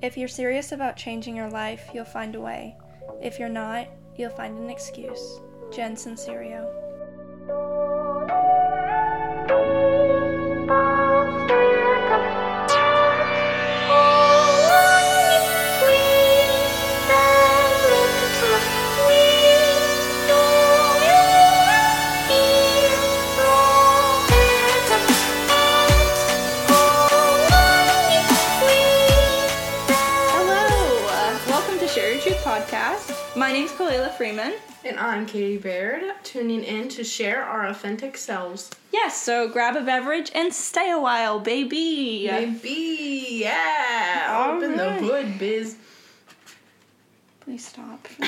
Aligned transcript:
If 0.00 0.16
you're 0.16 0.28
serious 0.28 0.70
about 0.70 0.96
changing 0.96 1.34
your 1.34 1.50
life, 1.50 1.90
you'll 1.92 2.04
find 2.04 2.36
a 2.36 2.40
way. 2.40 2.76
If 3.20 3.38
you're 3.38 3.48
not, 3.48 3.88
you'll 4.16 4.30
find 4.30 4.56
an 4.56 4.70
excuse. 4.70 5.40
Jen 5.72 5.96
Sincero. 5.96 6.87
Freeman. 34.16 34.54
And 34.84 34.98
I'm 34.98 35.26
Katie 35.26 35.58
Baird, 35.58 36.02
tuning 36.22 36.64
in 36.64 36.88
to 36.90 37.04
share 37.04 37.42
our 37.42 37.66
authentic 37.66 38.16
selves. 38.16 38.70
Yes, 38.92 39.20
so 39.20 39.48
grab 39.48 39.76
a 39.76 39.82
beverage 39.82 40.30
and 40.34 40.52
stay 40.52 40.90
a 40.90 40.98
while, 40.98 41.38
baby. 41.40 42.26
Maybe, 42.30 43.26
yeah. 43.30 44.28
All 44.30 44.56
Open 44.56 44.76
right. 44.76 45.00
the 45.00 45.06
hood, 45.06 45.38
biz. 45.38 45.76
Please 47.40 47.66
stop. 47.66 48.08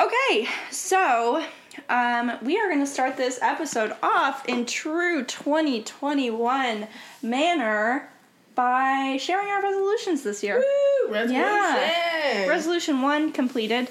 okay, 0.00 0.48
so 0.70 1.44
um, 1.88 2.32
we 2.42 2.58
are 2.58 2.68
going 2.68 2.80
to 2.80 2.86
start 2.86 3.16
this 3.16 3.38
episode 3.42 3.94
off 4.02 4.48
in 4.48 4.64
true 4.64 5.24
2021 5.24 6.86
manner 7.22 8.08
by 8.60 9.16
sharing 9.16 9.48
our 9.48 9.62
resolutions 9.62 10.22
this 10.22 10.42
year. 10.42 10.58
Woo, 10.58 11.12
resolution. 11.14 11.40
Yeah. 11.40 12.46
Resolution 12.46 13.00
one 13.00 13.32
completed. 13.32 13.88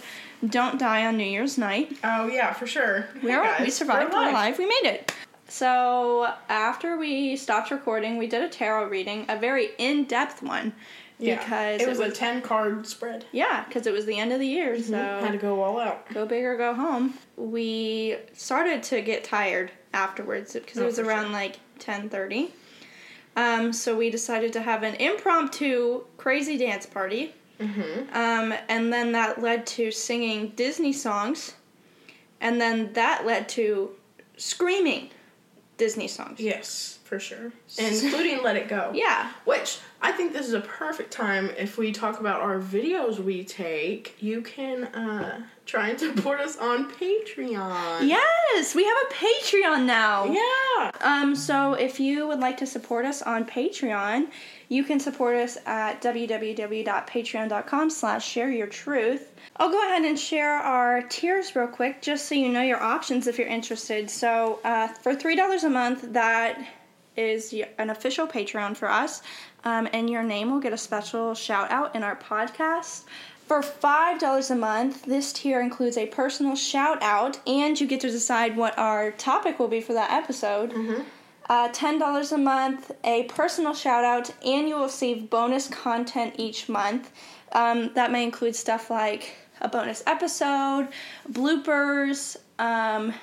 Don't 0.47 0.77
die 0.77 1.07
on 1.07 1.17
New 1.17 1.23
Year's 1.25 1.57
night. 1.57 1.97
Oh 2.03 2.27
yeah, 2.27 2.53
for 2.53 2.67
sure. 2.67 3.07
We 3.23 3.31
are 3.31 3.55
we 3.61 3.71
survived. 3.71 4.13
we're 4.13 4.19
We're 4.19 4.29
alive. 4.29 4.59
We 4.59 4.67
made 4.67 4.85
it. 4.93 5.11
So 5.47 6.31
after 6.49 6.97
we 6.99 7.35
stopped 7.35 7.71
recording, 7.71 8.17
we 8.19 8.27
did 8.27 8.43
a 8.43 8.49
tarot 8.49 8.89
reading, 8.89 9.25
a 9.27 9.39
very 9.39 9.69
in-depth 9.79 10.43
one, 10.43 10.73
Yeah. 11.17 11.39
because 11.39 11.81
it 11.81 11.87
was, 11.89 11.99
a 11.99 12.11
ten 12.11 12.43
card 12.43 12.85
spread. 12.85 13.25
yeah, 13.31 13.63
because 13.67 13.87
it 13.87 13.91
was 13.93 14.05
the 14.05 14.19
end 14.19 14.31
of 14.31 14.39
the 14.39 14.45
year. 14.47 14.75
Mm-hmm. 14.75 14.83
So 14.91 15.17
we 15.17 15.23
had 15.23 15.31
to 15.31 15.39
go 15.39 15.63
all 15.63 15.79
out. 15.79 16.07
go 16.13 16.27
big 16.27 16.43
or 16.45 16.55
go 16.55 16.75
home. 16.75 17.15
We 17.37 18.17
started 18.33 18.83
to 18.83 19.01
get 19.01 19.23
tired 19.23 19.71
afterwards 19.93 20.53
because 20.53 20.77
it 20.77 20.83
Oh, 20.83 20.85
was 20.85 20.99
around 20.99 21.23
sure. 21.25 21.33
like 21.33 21.55
ten 21.79 22.07
thirty. 22.09 22.53
Um, 23.39 23.71
so 23.71 23.95
we 23.95 24.09
decided 24.09 24.51
to 24.53 24.61
have 24.61 24.83
an 24.83 24.95
impromptu 24.95 26.03
crazy 26.17 26.57
dance 26.57 26.85
party. 26.85 27.33
Mm-hmm. 27.57 28.13
Um, 28.13 28.53
and 28.67 28.91
then 28.91 29.13
that 29.13 29.41
led 29.41 29.65
to 29.67 29.91
singing 29.91 30.49
Disney 30.57 30.91
songs. 30.91 31.53
And 32.41 32.59
then 32.59 32.91
that 32.93 33.25
led 33.25 33.47
to 33.49 33.91
screaming 34.35 35.11
Disney 35.79 36.07
songs. 36.07 36.39
Yes, 36.39 36.99
for 37.03 37.19
sure. 37.19 37.51
Including 37.79 38.43
Let 38.43 38.55
It 38.55 38.67
Go. 38.67 38.91
Yeah. 38.99 39.31
Which 39.45 39.79
I 40.01 40.11
think 40.11 40.33
this 40.33 40.45
is 40.47 40.53
a 40.53 40.61
perfect 40.61 41.09
time 41.11 41.49
if 41.57 41.77
we 41.77 41.91
talk 41.91 42.19
about 42.19 42.41
our 42.41 42.59
videos 42.59 43.17
we 43.19 43.43
take. 43.43 44.15
You 44.19 44.41
can 44.41 44.83
uh, 44.85 45.41
try 45.65 45.89
and 45.89 45.99
support 45.99 46.39
us 46.39 46.57
on 46.57 46.91
Patreon. 46.91 48.07
Yes, 48.07 48.75
we 48.75 48.83
have 48.83 48.97
a 49.09 49.13
Patreon 49.13 49.85
now. 49.85 50.25
Yeah. 50.25 50.91
Um, 51.01 51.35
so 51.35 51.73
if 51.73 51.99
you 51.99 52.27
would 52.27 52.39
like 52.39 52.57
to 52.57 52.67
support 52.67 53.05
us 53.05 53.21
on 53.21 53.45
Patreon, 53.45 54.27
you 54.69 54.83
can 54.83 54.99
support 54.99 55.35
us 55.35 55.57
at 55.65 56.01
www.patreon.com 56.01 57.89
slash 57.89 58.27
share 58.27 58.49
your 58.49 58.67
truth. 58.67 59.33
I'll 59.57 59.71
go 59.71 59.83
ahead 59.83 60.03
and 60.03 60.17
share 60.17 60.53
our 60.53 61.01
tiers 61.01 61.55
real 61.55 61.67
quick 61.67 62.01
just 62.01 62.27
so 62.27 62.35
you 62.35 62.49
know 62.49 62.61
your 62.61 62.81
options 62.81 63.27
if 63.27 63.37
you're 63.37 63.47
interested. 63.47 64.09
So 64.09 64.59
uh, 64.63 64.87
for 64.87 65.15
$3 65.15 65.63
a 65.63 65.69
month, 65.69 66.13
that 66.13 66.63
is 67.17 67.53
an 67.77 67.89
official 67.89 68.27
Patreon 68.27 68.77
for 68.77 68.89
us, 68.89 69.21
um, 69.65 69.89
and 69.91 70.09
your 70.09 70.23
name 70.23 70.51
will 70.51 70.61
get 70.61 70.71
a 70.71 70.77
special 70.77 71.33
shout 71.33 71.69
out 71.69 71.95
in 71.95 72.03
our 72.03 72.15
podcast. 72.15 73.03
For 73.47 73.61
$5 73.61 74.51
a 74.51 74.55
month, 74.55 75.05
this 75.05 75.33
tier 75.33 75.59
includes 75.59 75.97
a 75.97 76.05
personal 76.05 76.55
shout 76.55 77.01
out, 77.01 77.39
and 77.47 77.77
you 77.81 77.87
get 77.87 77.99
to 78.01 78.11
decide 78.11 78.55
what 78.55 78.77
our 78.77 79.11
topic 79.11 79.57
will 79.57 79.67
be 79.67 79.81
for 79.81 79.93
that 79.93 80.11
episode. 80.11 80.71
Uh, 81.49 81.67
$10 81.69 82.31
a 82.31 82.37
month, 82.37 82.91
a 83.03 83.23
personal 83.23 83.73
shout 83.73 84.05
out, 84.05 84.31
and 84.45 84.69
you 84.69 84.75
will 84.75 84.83
receive 84.83 85.31
bonus 85.31 85.67
content 85.67 86.35
each 86.37 86.69
month. 86.69 87.11
Um, 87.53 87.91
that 87.95 88.11
may 88.11 88.23
include 88.23 88.55
stuff 88.55 88.91
like 88.91 89.35
a 89.59 89.67
bonus 89.67 90.03
episode, 90.05 90.89
bloopers, 91.27 92.37
um, 92.59 93.13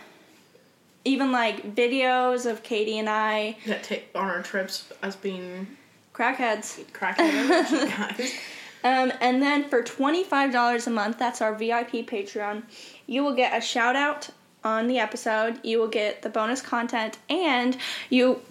even 1.04 1.30
like 1.30 1.74
videos 1.76 2.50
of 2.50 2.64
Katie 2.64 2.98
and 2.98 3.08
I, 3.08 3.56
That 3.66 3.84
take 3.84 4.08
on 4.14 4.28
our 4.28 4.42
trips 4.42 4.92
as 5.04 5.14
being 5.14 5.68
crackheads. 6.12 6.84
Crackheads. 6.92 8.34
Um, 8.84 9.12
and 9.20 9.42
then 9.42 9.68
for 9.68 9.82
$25 9.82 10.86
a 10.86 10.90
month, 10.90 11.18
that's 11.18 11.42
our 11.42 11.52
VIP 11.56 12.06
Patreon, 12.06 12.62
you 13.08 13.24
will 13.24 13.34
get 13.34 13.56
a 13.56 13.60
shout 13.60 13.96
out 13.96 14.28
on 14.66 14.88
the 14.88 14.98
episode, 14.98 15.60
you 15.62 15.78
will 15.78 15.88
get 15.88 16.22
the 16.22 16.28
bonus 16.28 16.60
content, 16.60 17.18
and 17.30 17.76
you 18.10 18.42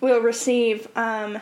will 0.00 0.20
receive 0.20 0.88
um, 0.96 1.38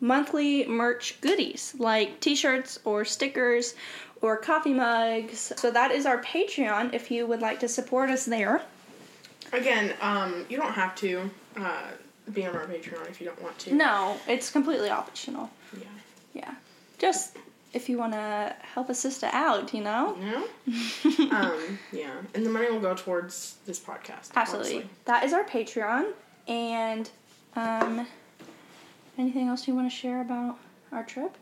monthly 0.00 0.66
merch 0.66 1.20
goodies 1.20 1.74
like 1.78 2.20
t 2.20 2.34
shirts 2.34 2.80
or 2.84 3.04
stickers 3.04 3.74
or 4.20 4.36
coffee 4.36 4.74
mugs. 4.74 5.52
So 5.56 5.70
that 5.70 5.92
is 5.92 6.04
our 6.04 6.20
Patreon 6.22 6.92
if 6.92 7.10
you 7.10 7.26
would 7.26 7.40
like 7.40 7.60
to 7.60 7.68
support 7.68 8.10
us 8.10 8.24
there. 8.24 8.62
Again, 9.52 9.94
um, 10.00 10.44
you 10.48 10.56
don't 10.56 10.72
have 10.72 10.96
to 10.96 11.30
uh, 11.56 11.90
be 12.32 12.44
on 12.46 12.56
our 12.56 12.66
Patreon 12.66 13.08
if 13.08 13.20
you 13.20 13.26
don't 13.26 13.40
want 13.40 13.58
to. 13.60 13.74
No, 13.74 14.16
it's 14.26 14.50
completely 14.50 14.90
optional. 14.90 15.48
Yeah. 15.78 15.86
Yeah. 16.34 16.54
Just 16.98 17.36
if 17.74 17.88
you 17.88 17.98
want 17.98 18.12
to 18.12 18.54
help 18.62 18.88
a 18.88 18.94
sister 18.94 19.28
out, 19.32 19.74
you 19.74 19.82
know? 19.82 20.16
No? 20.16 20.46
um, 21.30 21.78
yeah. 21.92 22.12
And 22.34 22.46
the 22.46 22.50
money 22.50 22.70
will 22.70 22.80
go 22.80 22.94
towards 22.94 23.56
this 23.66 23.78
podcast. 23.80 24.30
Absolutely. 24.34 24.74
honestly. 24.76 24.90
That 25.06 25.24
is 25.24 25.32
our 25.32 25.44
Patreon. 25.44 26.12
And 26.46 27.10
um 27.56 28.06
anything 29.18 29.48
else 29.48 29.66
you 29.68 29.74
want 29.74 29.90
to 29.90 29.96
share 29.96 30.20
about 30.20 30.58
our 30.92 31.04
trip? 31.04 31.36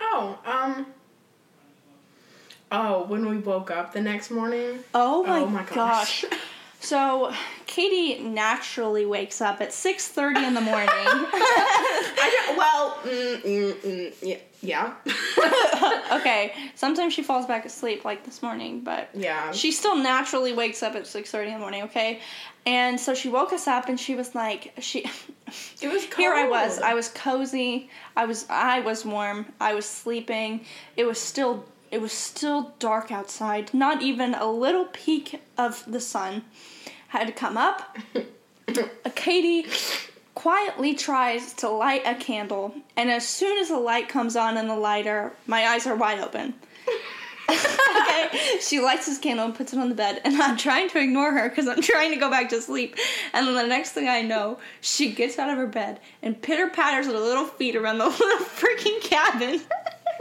Oh, 0.00 0.38
um. 0.44 0.86
Oh, 2.72 3.04
when 3.04 3.28
we 3.28 3.38
woke 3.38 3.70
up 3.70 3.92
the 3.92 4.00
next 4.00 4.30
morning. 4.30 4.80
Oh 4.94 5.22
my, 5.24 5.40
Oh 5.40 5.46
my 5.46 5.62
gosh. 5.64 6.22
gosh. 6.22 6.38
So 6.84 7.32
Katie 7.64 8.22
naturally 8.22 9.06
wakes 9.06 9.40
up 9.40 9.62
at 9.62 9.70
6:30 9.70 10.46
in 10.46 10.54
the 10.54 10.60
morning. 10.60 10.88
I 10.92 12.44
don't, 12.46 12.58
well, 12.58 12.98
mm, 13.04 13.42
mm, 13.42 13.74
mm, 13.74 14.14
yeah. 14.20 14.36
Yeah. 14.60 14.94
okay, 16.12 16.54
sometimes 16.74 17.12
she 17.12 17.22
falls 17.22 17.44
back 17.44 17.66
asleep 17.66 18.04
like 18.04 18.24
this 18.24 18.42
morning, 18.42 18.80
but 18.80 19.10
yeah. 19.12 19.52
she 19.52 19.72
still 19.72 19.96
naturally 19.96 20.54
wakes 20.54 20.82
up 20.82 20.94
at 20.94 21.04
6:30 21.04 21.46
in 21.46 21.52
the 21.54 21.58
morning, 21.58 21.82
okay? 21.84 22.20
And 22.66 22.98
so 22.98 23.14
she 23.14 23.28
woke 23.28 23.52
us 23.52 23.66
up 23.66 23.88
and 23.88 23.98
she 23.98 24.14
was 24.14 24.34
like 24.34 24.72
she 24.78 25.04
it 25.80 25.88
was 25.88 26.04
Here 26.14 26.32
I 26.32 26.48
was. 26.48 26.80
I 26.80 26.94
was 26.94 27.08
cozy. 27.08 27.90
I 28.16 28.26
was 28.26 28.46
I 28.48 28.80
was 28.80 29.04
warm. 29.04 29.46
I 29.60 29.74
was 29.74 29.86
sleeping. 29.86 30.64
It 30.96 31.04
was 31.04 31.18
still 31.20 31.64
it 31.94 32.00
was 32.00 32.10
still 32.10 32.74
dark 32.80 33.12
outside. 33.12 33.72
Not 33.72 34.02
even 34.02 34.34
a 34.34 34.50
little 34.50 34.86
peek 34.86 35.40
of 35.56 35.84
the 35.86 36.00
sun 36.00 36.42
had 37.08 37.36
come 37.36 37.56
up. 37.56 37.96
Katie 39.14 39.66
quietly 40.34 40.94
tries 40.94 41.52
to 41.54 41.68
light 41.68 42.02
a 42.04 42.16
candle, 42.16 42.74
and 42.96 43.12
as 43.12 43.26
soon 43.26 43.58
as 43.58 43.68
the 43.68 43.78
light 43.78 44.08
comes 44.08 44.34
on 44.34 44.56
in 44.56 44.66
the 44.66 44.74
lighter, 44.74 45.32
my 45.46 45.68
eyes 45.68 45.86
are 45.86 45.94
wide 45.94 46.18
open. 46.18 46.54
okay, 47.48 48.58
she 48.60 48.80
lights 48.80 49.06
this 49.06 49.18
candle 49.18 49.44
and 49.44 49.54
puts 49.54 49.72
it 49.72 49.78
on 49.78 49.88
the 49.88 49.94
bed, 49.94 50.20
and 50.24 50.34
I'm 50.42 50.56
trying 50.56 50.88
to 50.90 51.00
ignore 51.00 51.30
her 51.30 51.48
because 51.48 51.68
I'm 51.68 51.80
trying 51.80 52.10
to 52.10 52.16
go 52.18 52.28
back 52.28 52.48
to 52.48 52.60
sleep. 52.60 52.96
And 53.32 53.46
then 53.46 53.54
the 53.54 53.66
next 53.68 53.92
thing 53.92 54.08
I 54.08 54.22
know, 54.22 54.58
she 54.80 55.12
gets 55.12 55.38
out 55.38 55.48
of 55.48 55.58
her 55.58 55.68
bed 55.68 56.00
and 56.22 56.42
pitter 56.42 56.68
patters 56.68 57.06
her 57.06 57.12
little 57.12 57.46
feet 57.46 57.76
around 57.76 57.98
the 57.98 58.08
little 58.08 58.38
freaking 58.46 59.00
cabin. 59.00 59.60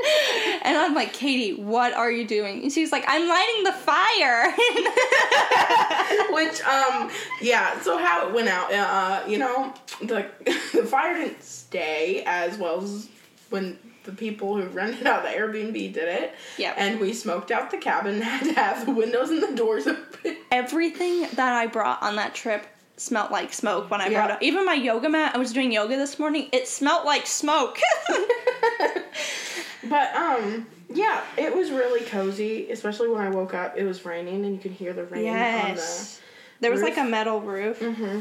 and 0.63 0.77
I'm 0.77 0.93
like, 0.93 1.13
Katie, 1.13 1.53
what 1.53 1.93
are 1.93 2.11
you 2.11 2.25
doing? 2.25 2.63
And 2.63 2.71
she's 2.71 2.91
like, 2.91 3.05
I'm 3.07 3.27
lighting 3.27 3.63
the 3.63 3.73
fire. 3.73 4.51
Which, 6.33 6.61
um, 6.63 7.11
yeah. 7.41 7.79
So 7.81 7.97
how 7.97 8.27
it 8.27 8.33
went 8.33 8.49
out, 8.49 8.73
uh, 8.73 9.23
you 9.27 9.37
know, 9.37 9.73
the 10.01 10.27
the 10.73 10.83
fire 10.85 11.15
didn't 11.15 11.43
stay 11.43 12.23
as 12.25 12.57
well 12.57 12.83
as 12.83 13.07
when 13.49 13.77
the 14.03 14.11
people 14.11 14.57
who 14.57 14.67
rented 14.69 15.07
out 15.07 15.23
the 15.23 15.29
Airbnb 15.29 15.73
did 15.73 15.97
it. 15.97 16.33
Yeah. 16.57 16.73
And 16.75 16.99
we 16.99 17.13
smoked 17.13 17.51
out 17.51 17.71
the 17.71 17.77
cabin, 17.77 18.21
had 18.21 18.43
to 18.43 18.53
have 18.53 18.85
the 18.85 18.91
windows 18.91 19.29
and 19.29 19.41
the 19.41 19.55
doors 19.55 19.87
open. 19.87 20.37
Everything 20.51 21.21
that 21.21 21.53
I 21.53 21.67
brought 21.67 22.01
on 22.03 22.17
that 22.17 22.35
trip 22.35 22.65
smelled 23.03 23.31
like 23.31 23.53
smoke 23.53 23.91
when 23.91 24.01
I 24.01 24.09
Yeah. 24.09 24.19
brought 24.19 24.31
up. 24.31 24.41
Even 24.43 24.65
my 24.65 24.73
yoga 24.73 25.09
mat, 25.09 25.35
I 25.35 25.37
was 25.37 25.51
doing 25.53 25.71
yoga 25.71 25.97
this 25.97 26.17
morning, 26.17 26.49
it 26.51 26.67
smelled 26.67 27.05
like 27.05 27.27
smoke. 27.27 27.79
but 29.83 30.15
um, 30.15 30.65
yeah, 30.93 31.21
it 31.37 31.55
was 31.55 31.71
really 31.71 32.01
cozy, 32.05 32.71
especially 32.71 33.09
when 33.09 33.21
I 33.21 33.29
woke 33.29 33.53
up. 33.53 33.77
It 33.77 33.83
was 33.83 34.05
raining, 34.05 34.45
and 34.45 34.53
you 34.55 34.59
could 34.61 34.71
hear 34.71 34.93
the 34.93 35.03
rain 35.05 35.23
Yes. 35.23 36.19
There 36.59 36.71
was 36.71 36.81
like 36.81 36.97
a 36.97 37.03
metal 37.03 37.41
roof. 37.41 37.81
on 37.83 37.89
the. 37.89 37.97
hmm 37.97 38.19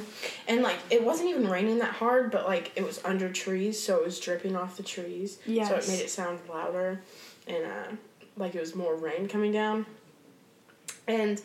And 0.49 0.63
like, 0.63 0.79
it 0.91 1.05
wasn't 1.05 1.31
even 1.31 1.49
raining 1.49 1.79
that 1.79 1.93
hard, 1.93 2.33
but 2.33 2.45
like, 2.45 2.73
it 2.75 2.85
was 2.85 3.01
under 3.05 3.31
trees, 3.31 3.81
so 3.81 3.99
it 3.99 4.05
was 4.05 4.19
dripping 4.19 4.57
off 4.57 4.77
the 4.77 4.83
trees. 4.83 5.39
So 5.47 5.77
it 5.77 5.87
made 5.87 6.01
it 6.01 6.11
sound 6.11 6.41
louder, 6.49 7.01
and 7.47 7.65
uh, 7.65 7.97
like 8.37 8.57
it 8.57 8.61
was 8.61 8.75
more 8.75 8.97
rain 8.97 9.29
coming 9.29 9.53
down. 9.53 9.87
And 11.07 11.41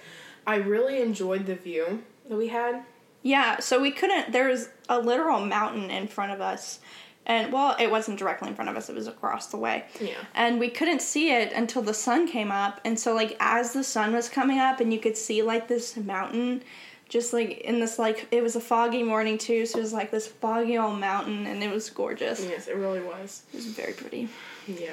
I 0.47 0.55
really 0.55 1.01
enjoyed 1.01 1.45
the 1.45 1.55
view 1.55 2.03
that 2.27 2.35
we 2.35 2.47
had. 2.47 2.83
Yeah, 3.23 3.59
so 3.59 3.81
we 3.81 3.91
couldn't. 3.91 4.31
There 4.31 4.47
was 4.47 4.69
a 4.87 4.99
literal 4.99 5.45
mountain 5.45 5.89
in 5.89 6.07
front 6.07 6.31
of 6.31 6.39
us, 6.41 6.79
and 7.25 7.51
well, 7.51 7.75
it 7.79 7.91
wasn't 7.91 8.19
directly 8.19 8.47
in 8.47 8.55
front 8.55 8.69
of 8.69 8.77
us. 8.77 8.89
It 8.89 8.95
was 8.95 9.07
across 9.07 9.47
the 9.47 9.57
way. 9.57 9.85
Yeah. 9.99 10.15
And 10.33 10.59
we 10.59 10.69
couldn't 10.69 11.01
see 11.01 11.31
it 11.31 11.51
until 11.51 11.81
the 11.81 11.93
sun 11.93 12.27
came 12.27 12.51
up, 12.51 12.79
and 12.85 12.99
so 12.99 13.13
like 13.13 13.35
as 13.39 13.73
the 13.73 13.83
sun 13.83 14.13
was 14.13 14.29
coming 14.29 14.59
up, 14.59 14.79
and 14.79 14.93
you 14.93 14.99
could 14.99 15.17
see 15.17 15.41
like 15.41 15.67
this 15.67 15.97
mountain, 15.97 16.63
just 17.09 17.33
like 17.33 17.59
in 17.59 17.79
this 17.79 17.99
like 17.99 18.27
it 18.31 18.41
was 18.41 18.55
a 18.55 18.61
foggy 18.61 19.03
morning 19.03 19.37
too, 19.37 19.65
so 19.65 19.79
it 19.79 19.81
was 19.81 19.93
like 19.93 20.11
this 20.11 20.27
foggy 20.27 20.77
old 20.77 20.99
mountain, 20.99 21.47
and 21.47 21.61
it 21.63 21.71
was 21.71 21.89
gorgeous. 21.89 22.45
Yes, 22.45 22.67
it 22.67 22.77
really 22.77 23.01
was. 23.01 23.43
It 23.51 23.57
was 23.57 23.65
very 23.67 23.93
pretty. 23.93 24.29
Yeah. 24.67 24.91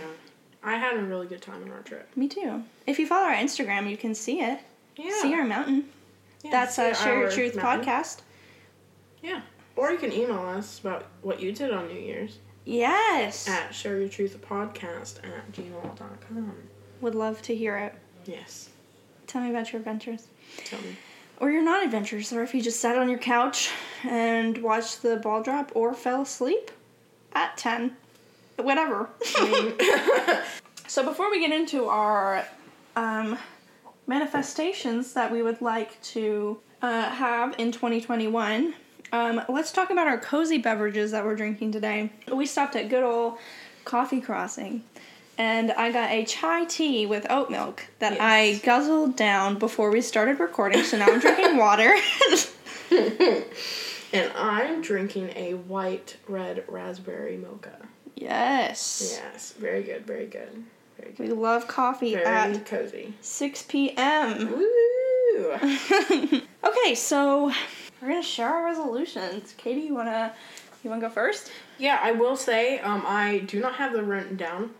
I 0.66 0.76
had 0.76 0.96
a 0.96 1.02
really 1.02 1.26
good 1.26 1.42
time 1.42 1.62
on 1.62 1.70
our 1.70 1.82
trip. 1.82 2.08
Me 2.16 2.26
too. 2.26 2.64
If 2.86 2.98
you 2.98 3.06
follow 3.06 3.26
our 3.26 3.34
Instagram, 3.34 3.88
you 3.90 3.98
can 3.98 4.14
see 4.14 4.40
it. 4.40 4.60
Yeah. 4.96 5.12
See 5.20 5.34
our 5.34 5.44
mountain. 5.44 5.90
Yeah, 6.44 6.50
That's 6.50 6.76
see 6.76 6.90
uh, 6.90 6.94
Share 6.94 7.18
Your 7.18 7.30
Truth 7.30 7.56
mountain. 7.56 7.88
podcast. 7.88 8.18
Yeah. 9.22 9.40
Or 9.76 9.90
you 9.90 9.98
can 9.98 10.12
email 10.12 10.38
us 10.40 10.78
about 10.78 11.06
what 11.22 11.40
you 11.40 11.50
did 11.52 11.72
on 11.72 11.88
New 11.88 11.98
Year's 11.98 12.38
Yes. 12.66 13.48
at 13.48 13.70
shareyourtruthpodcast 13.70 15.18
at 15.24 15.52
gmail.com. 15.52 16.54
Would 17.00 17.14
love 17.14 17.42
to 17.42 17.54
hear 17.54 17.76
it. 17.78 17.94
Yes. 18.26 18.68
Tell 19.26 19.42
me 19.42 19.50
about 19.50 19.72
your 19.72 19.80
adventures. 19.80 20.28
Tell 20.64 20.80
me. 20.80 20.96
Or 21.40 21.50
your 21.50 21.62
non 21.62 21.82
adventures, 21.84 22.32
or 22.32 22.42
if 22.42 22.54
you 22.54 22.62
just 22.62 22.78
sat 22.78 22.96
on 22.96 23.08
your 23.08 23.18
couch 23.18 23.70
and 24.04 24.56
watched 24.58 25.02
the 25.02 25.16
ball 25.16 25.42
drop 25.42 25.72
or 25.74 25.92
fell 25.94 26.22
asleep 26.22 26.70
at 27.32 27.56
10. 27.56 27.96
Whatever. 28.56 29.08
so, 30.86 31.02
before 31.04 31.30
we 31.30 31.40
get 31.40 31.50
into 31.52 31.86
our 31.86 32.46
um, 32.94 33.36
manifestations 34.06 35.12
that 35.14 35.30
we 35.30 35.42
would 35.42 35.60
like 35.60 36.00
to 36.02 36.60
uh, 36.82 37.08
have 37.10 37.54
in 37.58 37.72
2021, 37.72 38.74
um, 39.12 39.42
let's 39.48 39.72
talk 39.72 39.90
about 39.90 40.06
our 40.06 40.18
cozy 40.18 40.58
beverages 40.58 41.12
that 41.12 41.24
we're 41.24 41.36
drinking 41.36 41.72
today. 41.72 42.10
We 42.32 42.46
stopped 42.46 42.76
at 42.76 42.88
good 42.88 43.04
old 43.04 43.38
Coffee 43.84 44.20
Crossing. 44.20 44.82
And 45.36 45.72
I 45.72 45.90
got 45.90 46.10
a 46.10 46.24
chai 46.24 46.64
tea 46.64 47.06
with 47.06 47.26
oat 47.28 47.50
milk 47.50 47.84
that 47.98 48.20
I 48.20 48.60
guzzled 48.64 49.16
down 49.16 49.58
before 49.58 49.90
we 49.90 50.00
started 50.00 50.38
recording. 50.38 50.84
So 50.84 50.96
now 50.96 51.06
I'm 51.08 51.18
drinking 51.18 51.56
water. 51.66 51.92
and 54.12 54.32
I'm 54.36 54.80
drinking 54.80 55.32
a 55.34 55.54
white 55.54 56.16
red 56.28 56.64
raspberry 56.68 57.36
mocha. 57.36 57.76
yes. 58.14 59.18
Yes. 59.20 59.52
Very 59.58 59.82
good. 59.82 60.06
Very 60.06 60.26
good. 60.26 60.64
We 61.18 61.28
love 61.28 61.68
coffee 61.68 62.14
Very 62.14 62.24
at 62.24 62.66
cozy. 62.66 63.14
6 63.20 63.62
p.m. 63.62 64.50
Woo! 64.50 65.52
okay, 66.64 66.94
so 66.94 67.52
we're 68.00 68.08
gonna 68.08 68.22
share 68.22 68.48
our 68.48 68.64
resolutions. 68.64 69.54
Katie, 69.56 69.82
you 69.82 69.94
wanna 69.94 70.32
you 70.82 70.90
wanna 70.90 71.02
go 71.02 71.08
first? 71.10 71.50
yeah, 71.78 71.98
I 72.02 72.12
will 72.12 72.36
say, 72.36 72.78
um, 72.80 73.02
I 73.06 73.38
do 73.46 73.60
not 73.60 73.74
have 73.76 73.92
the 73.92 74.02
written 74.02 74.36
down. 74.36 74.70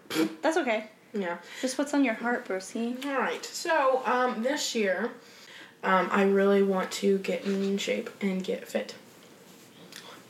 That's 0.43 0.57
okay. 0.59 0.89
Yeah. 1.13 1.39
Just 1.61 1.79
what's 1.79 1.95
on 1.95 2.05
your 2.05 2.15
heart, 2.15 2.47
Broski. 2.47 3.05
All 3.07 3.19
right. 3.19 3.45
So 3.45 4.03
um, 4.05 4.43
this 4.43 4.75
year, 4.75 5.11
um, 5.83 6.09
I 6.11 6.25
really 6.25 6.63
want 6.63 6.91
to 6.93 7.19
get 7.19 7.45
in 7.45 7.79
shape 7.79 8.11
and 8.21 8.43
get 8.43 8.67
fit. 8.67 8.95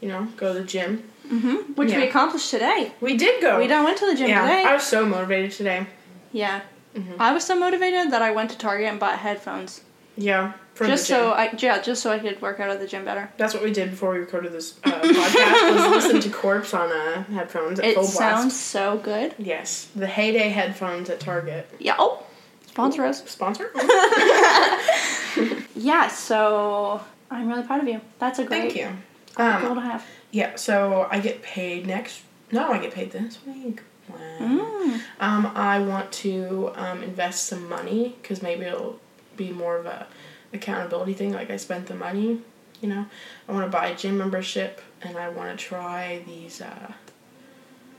You 0.00 0.08
know, 0.08 0.28
go 0.36 0.52
to 0.52 0.60
the 0.60 0.64
gym. 0.64 1.10
Mm-hmm. 1.30 1.72
Which 1.74 1.94
we 1.94 2.06
accomplished 2.06 2.50
today. 2.50 2.92
We 3.00 3.16
did 3.16 3.40
go. 3.40 3.58
We 3.58 3.66
done 3.66 3.84
went 3.84 3.98
to 3.98 4.06
the 4.06 4.14
gym 4.14 4.28
yeah, 4.28 4.42
today. 4.42 4.64
I 4.68 4.74
was 4.74 4.82
so 4.84 5.06
motivated 5.06 5.52
today. 5.52 5.86
yeah. 6.32 6.60
Mhm. 6.94 7.16
I 7.18 7.32
was 7.32 7.42
so 7.44 7.58
motivated 7.58 8.12
that 8.12 8.22
I 8.22 8.30
went 8.30 8.50
to 8.50 8.58
Target 8.58 8.86
and 8.88 9.00
bought 9.00 9.18
headphones. 9.18 9.80
Yeah, 10.16 10.52
just 10.78 11.06
so 11.08 11.32
I 11.32 11.52
yeah, 11.58 11.80
just 11.82 12.02
so 12.02 12.12
I 12.12 12.20
could 12.20 12.40
work 12.40 12.60
out 12.60 12.70
at 12.70 12.78
the 12.78 12.86
gym 12.86 13.04
better. 13.04 13.28
That's 13.36 13.52
what 13.52 13.64
we 13.64 13.72
did 13.72 13.90
before 13.90 14.12
we 14.12 14.18
recorded 14.18 14.52
this 14.52 14.78
uh, 14.84 14.90
podcast. 15.02 15.74
was 15.74 16.04
listen 16.04 16.20
to 16.20 16.30
Corpse 16.30 16.72
on 16.72 16.92
uh, 16.92 17.24
headphones 17.24 17.80
at 17.80 17.86
It 17.86 17.94
full 17.94 18.04
blast. 18.04 18.16
sounds 18.16 18.54
so 18.60 18.98
good. 18.98 19.34
Yes, 19.38 19.88
the 19.96 20.06
Heyday 20.06 20.50
headphones 20.50 21.10
at 21.10 21.18
Target. 21.18 21.68
Yeah. 21.80 21.96
Oh, 21.98 22.22
sponsor 22.66 23.04
us. 23.04 23.24
Sponsor. 23.28 23.72
Yeah. 25.76 26.06
So 26.08 27.00
I'm 27.30 27.48
really 27.48 27.64
proud 27.64 27.80
of 27.80 27.88
you. 27.88 28.00
That's 28.20 28.38
a 28.38 28.44
great 28.44 28.72
Thank 28.72 28.76
you. 28.76 28.88
Um, 29.36 29.74
to 29.74 29.80
have. 29.80 30.06
yeah, 30.30 30.56
so 30.56 31.08
I 31.10 31.20
get 31.20 31.42
paid 31.42 31.86
next. 31.86 32.22
No, 32.52 32.70
I 32.70 32.78
get 32.78 32.92
paid 32.92 33.10
this 33.10 33.38
week. 33.46 33.80
Wow. 34.08 34.18
Mm. 34.40 35.00
Um, 35.20 35.46
I 35.54 35.78
want 35.80 36.12
to 36.12 36.70
um, 36.74 37.02
invest 37.02 37.46
some 37.46 37.68
money 37.68 38.16
because 38.20 38.42
maybe 38.42 38.64
it'll 38.64 39.00
be 39.36 39.50
more 39.50 39.76
of 39.76 39.86
a 39.86 40.06
accountability 40.52 41.14
thing. 41.14 41.32
Like 41.32 41.50
I 41.50 41.56
spent 41.56 41.86
the 41.86 41.94
money, 41.94 42.40
you 42.80 42.88
know. 42.88 43.06
I 43.48 43.52
want 43.52 43.64
to 43.64 43.70
buy 43.70 43.88
a 43.88 43.96
gym 43.96 44.18
membership 44.18 44.80
and 45.02 45.16
I 45.16 45.28
want 45.30 45.58
to 45.58 45.64
try 45.64 46.22
these 46.26 46.60
uh, 46.60 46.92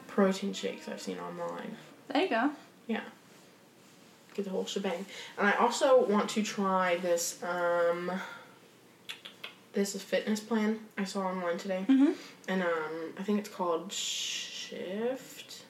protein 0.08 0.54
shakes 0.54 0.88
I've 0.88 1.02
seen 1.02 1.18
online. 1.20 1.76
There 2.08 2.22
you 2.22 2.30
go. 2.30 2.52
Yeah. 2.88 3.02
Get 4.36 4.46
the 4.46 4.52
whole 4.52 4.66
shebang. 4.66 5.06
And 5.38 5.48
I 5.48 5.54
also 5.54 6.06
want 6.06 6.30
to 6.32 6.44
try 6.44 6.98
this 6.98 7.42
um 7.44 8.12
this 9.75 9.94
is 9.95 10.01
fitness 10.01 10.39
plan 10.39 10.80
I 10.98 11.04
saw 11.04 11.19
online 11.27 11.57
today. 11.60 11.86
Mhm. 11.88 12.16
And 12.48 12.63
um 12.63 13.13
I 13.19 13.24
think 13.24 13.39
it's 13.39 13.50
called 13.50 13.92
Shift. 13.94 15.62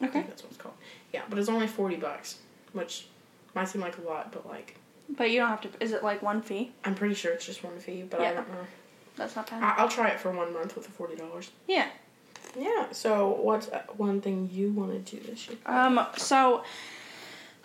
I 0.00 0.04
Okay. 0.04 0.12
think 0.12 0.28
that's 0.28 0.42
what 0.42 0.52
it's 0.52 0.60
called. 0.62 0.76
Yeah, 1.12 1.22
but 1.28 1.38
it's 1.38 1.48
only 1.48 1.66
40 1.66 1.96
bucks, 1.96 2.36
which 2.72 3.06
might 3.54 3.68
seem 3.68 3.80
like 3.82 3.98
a 3.98 4.02
lot, 4.02 4.30
but 4.30 4.46
like 4.46 4.76
But 5.08 5.30
you 5.30 5.40
don't 5.40 5.48
have 5.48 5.62
to. 5.62 5.70
Is 5.80 5.92
it 5.92 6.04
like 6.04 6.22
one 6.22 6.42
fee? 6.42 6.72
I'm 6.84 6.94
pretty 6.94 7.14
sure 7.14 7.32
it's 7.32 7.46
just 7.46 7.64
one 7.64 7.78
fee, 7.80 8.02
but 8.08 8.20
I 8.20 8.34
don't 8.34 8.48
know. 8.50 8.66
That's 9.16 9.34
not 9.34 9.50
bad. 9.50 9.62
I- 9.62 9.74
I'll 9.78 9.88
try 9.88 10.08
it 10.10 10.20
for 10.20 10.30
one 10.30 10.52
month 10.52 10.76
with 10.76 10.84
the 10.86 10.92
$40. 10.92 11.50
yeah. 11.66 11.88
Yeah, 12.56 12.86
so 12.92 13.28
what's 13.28 13.68
uh, 13.68 13.82
one 13.96 14.20
thing 14.20 14.48
you 14.52 14.70
want 14.72 14.90
to 14.92 15.16
do 15.16 15.22
this 15.22 15.48
year? 15.48 15.58
Um. 15.66 16.06
So, 16.16 16.62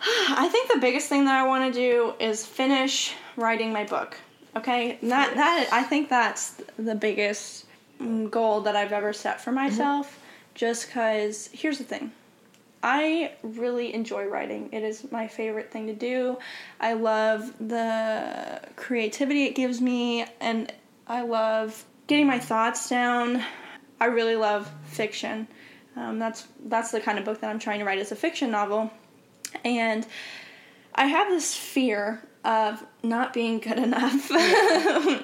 I 0.00 0.48
think 0.48 0.70
the 0.72 0.78
biggest 0.78 1.08
thing 1.08 1.24
that 1.24 1.34
I 1.42 1.46
want 1.46 1.72
to 1.72 1.78
do 1.78 2.14
is 2.20 2.44
finish 2.44 3.14
writing 3.36 3.72
my 3.72 3.84
book. 3.84 4.18
Okay. 4.56 4.98
That 5.02 5.34
that 5.34 5.68
I 5.72 5.82
think 5.82 6.08
that's 6.08 6.60
the 6.78 6.94
biggest 6.94 7.66
mm, 8.00 8.30
goal 8.30 8.60
that 8.62 8.76
I've 8.76 8.92
ever 8.92 9.12
set 9.12 9.40
for 9.40 9.52
myself. 9.52 10.20
Just 10.54 10.86
because 10.86 11.48
here's 11.52 11.78
the 11.78 11.84
thing. 11.84 12.12
I 12.84 13.32
really 13.42 13.94
enjoy 13.94 14.26
writing. 14.26 14.68
It 14.70 14.82
is 14.82 15.10
my 15.10 15.26
favorite 15.26 15.72
thing 15.72 15.86
to 15.86 15.94
do. 15.94 16.36
I 16.78 16.92
love 16.92 17.54
the 17.58 18.60
creativity 18.76 19.44
it 19.44 19.54
gives 19.54 19.80
me, 19.80 20.26
and 20.38 20.70
I 21.06 21.22
love 21.22 21.82
getting 22.06 22.26
my 22.26 22.38
thoughts 22.38 22.88
down. 22.88 23.42
I 24.00 24.06
really 24.06 24.36
love 24.36 24.70
fiction. 24.84 25.48
Um, 25.96 26.18
that's 26.18 26.46
that's 26.66 26.90
the 26.90 27.00
kind 27.00 27.18
of 27.18 27.24
book 27.24 27.40
that 27.40 27.48
I'm 27.48 27.58
trying 27.58 27.78
to 27.78 27.86
write. 27.86 27.98
as 27.98 28.12
a 28.12 28.16
fiction 28.16 28.50
novel, 28.50 28.90
and 29.64 30.06
I 30.94 31.06
have 31.06 31.28
this 31.30 31.56
fear 31.56 32.22
of 32.44 32.84
not 33.02 33.32
being 33.32 33.58
good 33.58 33.78
enough. 33.88 34.30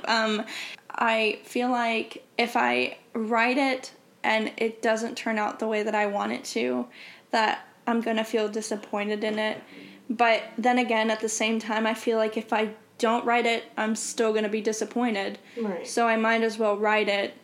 um, 0.07 0.45
I 0.91 1.39
feel 1.45 1.71
like 1.71 2.25
if 2.39 2.57
I 2.57 2.99
write 3.15 3.59
it 3.59 3.93
and 4.23 4.53
it 4.57 4.83
doesn't 4.83 5.17
turn 5.17 5.39
out 5.39 5.59
the 5.59 5.67
way 5.67 5.83
that 5.83 5.95
I 5.95 6.07
want 6.07 6.33
it 6.33 6.45
to, 6.45 6.87
that 7.31 7.67
I'm 7.87 8.00
gonna 8.00 8.25
feel 8.25 8.49
disappointed 8.49 9.25
in 9.25 9.39
it. 9.39 9.62
But 10.09 10.43
then 10.59 10.79
again, 10.79 11.11
at 11.11 11.21
the 11.21 11.29
same 11.29 11.59
time, 11.59 11.87
I 11.87 11.95
feel 11.95 12.19
like 12.19 12.37
if 12.37 12.53
I 12.53 12.71
don't 12.99 13.25
write 13.25 13.47
it, 13.47 13.65
I'm 13.77 13.95
still 13.97 14.33
gonna 14.33 14.49
be 14.49 14.61
disappointed. 14.61 15.39
Right. 15.59 15.87
So 15.87 16.07
I 16.07 16.17
might 16.17 16.43
as 16.43 16.59
well 16.59 16.77
write 16.77 17.09
it 17.09 17.35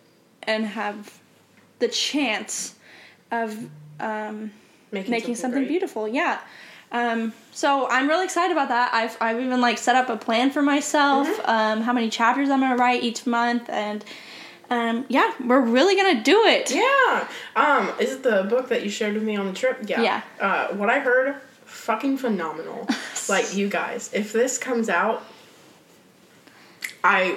and 0.42 0.66
have 0.66 1.18
the 1.78 1.88
chance 1.88 2.74
of 3.30 3.68
um, 4.00 4.52
making 4.90 5.34
something, 5.34 5.62
great. 5.62 5.68
beautiful. 5.68 6.08
Yeah. 6.08 6.40
Um, 6.92 7.32
so 7.52 7.88
I'm 7.88 8.08
really 8.08 8.24
excited 8.24 8.52
about 8.52 8.68
that. 8.68 8.92
I've 8.94 9.16
I've 9.20 9.40
even 9.40 9.60
like 9.60 9.78
set 9.78 9.96
up 9.96 10.08
a 10.08 10.16
plan 10.16 10.50
for 10.50 10.62
myself, 10.62 11.26
Mm-hmm. 11.28 11.50
um, 11.50 11.80
how 11.82 11.92
many 11.92 12.08
chapters 12.10 12.48
I'm 12.50 12.60
gonna 12.60 12.76
write 12.76 13.02
each 13.02 13.26
month, 13.26 13.68
and 13.68 14.04
um, 14.70 15.04
yeah, 15.08 15.32
we're 15.44 15.60
really 15.60 15.96
gonna 15.96 16.22
do 16.22 16.42
it. 16.44 16.70
Yeah. 16.74 17.28
Um, 17.56 17.92
is 18.00 18.12
it 18.12 18.22
the 18.22 18.44
book 18.44 18.68
that 18.68 18.82
you 18.84 18.90
shared 18.90 19.14
with 19.14 19.22
me 19.24 19.36
on 19.36 19.46
the 19.46 19.52
trip? 19.52 19.78
Yeah. 19.86 20.02
Yeah. 20.02 20.22
Uh, 20.40 20.68
what 20.74 20.88
I 20.90 21.00
heard, 21.00 21.36
fucking 21.64 22.18
phenomenal. 22.18 22.88
like 23.28 23.54
you 23.56 23.68
guys, 23.68 24.10
if 24.12 24.32
this 24.32 24.56
comes 24.58 24.88
out, 24.88 25.24
I 27.04 27.36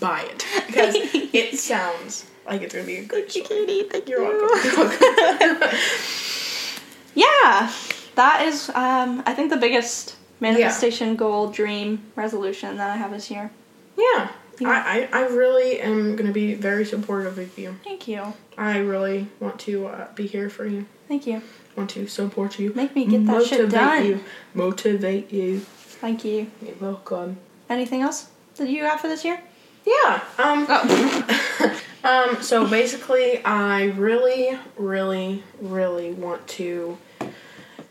buy 0.00 0.22
it 0.22 0.44
because 0.66 0.94
it 0.96 1.58
sounds 1.58 2.26
like 2.46 2.62
it's 2.62 2.74
gonna 2.74 2.86
be 2.86 2.98
a 2.98 3.04
good 3.04 3.30
story. 3.30 3.46
Katie, 3.46 3.82
thank 3.88 4.08
You're 4.08 4.22
you. 4.22 4.48
welcome. 4.50 5.68
yeah, 7.14 7.72
that 8.16 8.46
is, 8.46 8.68
um, 8.70 9.22
I 9.24 9.32
think, 9.32 9.50
the 9.50 9.56
biggest 9.56 10.16
manifestation 10.40 11.16
goal, 11.16 11.50
dream, 11.50 12.02
resolution 12.16 12.76
that 12.76 12.90
I 12.90 12.96
have 12.96 13.10
this 13.10 13.30
year. 13.30 13.50
Yeah. 13.96 14.30
Yeah. 14.58 14.68
I, 14.68 15.08
I, 15.12 15.20
I 15.20 15.26
really 15.28 15.80
am 15.80 16.16
going 16.16 16.26
to 16.26 16.32
be 16.32 16.54
very 16.54 16.84
supportive 16.84 17.38
of 17.38 17.58
you. 17.58 17.76
Thank 17.84 18.08
you. 18.08 18.32
I 18.56 18.78
really 18.78 19.28
want 19.38 19.60
to 19.60 19.86
uh, 19.86 20.08
be 20.14 20.26
here 20.26 20.48
for 20.48 20.66
you. 20.66 20.86
Thank 21.08 21.26
you. 21.26 21.42
Want 21.76 21.90
to 21.90 22.06
support 22.08 22.58
you. 22.58 22.72
Make 22.74 22.94
me 22.94 23.04
get 23.06 23.26
that 23.26 23.44
shit 23.44 23.70
done. 23.70 24.06
You, 24.06 24.24
motivate 24.54 25.30
you. 25.30 25.60
Thank 25.60 26.24
you. 26.24 26.50
You're 26.62 26.74
welcome. 26.76 27.36
Anything 27.68 28.00
else 28.00 28.28
that 28.56 28.68
you 28.68 28.84
have 28.84 29.00
for 29.00 29.08
this 29.08 29.24
year? 29.24 29.40
Yeah. 29.84 30.22
Um. 30.38 30.66
Oh. 30.68 31.80
um. 32.04 32.42
So 32.42 32.66
basically, 32.66 33.44
I 33.44 33.84
really, 33.84 34.58
really, 34.78 35.42
really 35.60 36.12
want 36.12 36.46
to 36.48 36.96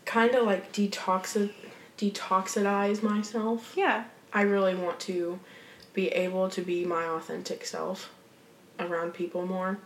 kind 0.06 0.34
of 0.34 0.46
like 0.46 0.72
detoxi- 0.72 1.52
detoxidize 1.98 3.02
myself. 3.02 3.74
yeah. 3.76 4.04
I 4.32 4.42
really 4.42 4.74
want 4.74 5.00
to 5.00 5.38
be 5.94 6.08
able 6.08 6.48
to 6.50 6.60
be 6.62 6.84
my 6.84 7.04
authentic 7.04 7.64
self 7.64 8.12
around 8.78 9.12
people 9.14 9.46
more. 9.46 9.78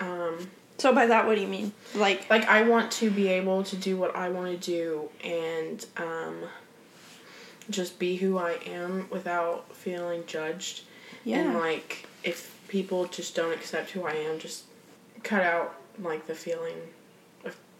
Um, 0.00 0.48
So 0.78 0.92
by 0.94 1.06
that, 1.06 1.26
what 1.26 1.34
do 1.36 1.40
you 1.40 1.48
mean? 1.48 1.72
Like, 1.94 2.28
like 2.30 2.46
I 2.48 2.62
want 2.62 2.90
to 2.92 3.10
be 3.10 3.28
able 3.28 3.62
to 3.64 3.76
do 3.76 3.96
what 3.96 4.14
I 4.14 4.28
want 4.28 4.48
to 4.52 4.56
do 4.70 5.08
and 5.24 5.84
um, 5.96 6.42
just 7.70 7.98
be 7.98 8.16
who 8.16 8.38
I 8.38 8.58
am 8.66 9.08
without 9.10 9.74
feeling 9.74 10.24
judged. 10.26 10.82
yeah. 11.24 11.38
And 11.40 11.54
like 11.54 12.06
if 12.22 12.60
people 12.68 13.06
just 13.06 13.34
don't 13.34 13.52
accept 13.52 13.90
who 13.90 14.04
I 14.04 14.12
am, 14.12 14.38
just 14.38 14.64
cut 15.22 15.42
out 15.42 15.74
like 16.00 16.26
the 16.26 16.34
feeling 16.34 16.76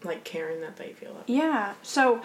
like 0.05 0.23
caring 0.23 0.61
that 0.61 0.77
they 0.77 0.93
feel. 0.93 1.13
That. 1.13 1.29
Yeah. 1.29 1.73
So, 1.83 2.21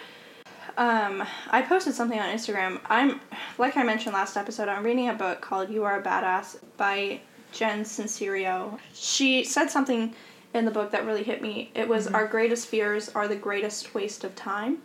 um, 0.76 1.24
I 1.50 1.62
posted 1.62 1.94
something 1.94 2.18
on 2.18 2.28
Instagram. 2.34 2.80
I'm, 2.88 3.20
like 3.58 3.76
I 3.76 3.82
mentioned 3.82 4.14
last 4.14 4.36
episode, 4.36 4.68
I'm 4.68 4.84
reading 4.84 5.08
a 5.08 5.14
book 5.14 5.40
called 5.40 5.70
"You 5.70 5.84
Are 5.84 5.98
a 5.98 6.02
Badass" 6.02 6.58
by 6.76 7.20
Jen 7.52 7.82
Sincero. 7.84 8.78
She 8.94 9.44
said 9.44 9.70
something 9.70 10.14
in 10.54 10.64
the 10.64 10.70
book 10.70 10.90
that 10.92 11.04
really 11.06 11.22
hit 11.22 11.42
me. 11.42 11.70
It 11.74 11.88
was, 11.88 12.06
"Our 12.06 12.26
greatest 12.26 12.68
fears 12.68 13.08
are 13.10 13.26
the 13.28 13.36
greatest 13.36 13.94
waste 13.94 14.24
of 14.24 14.34
time." 14.36 14.78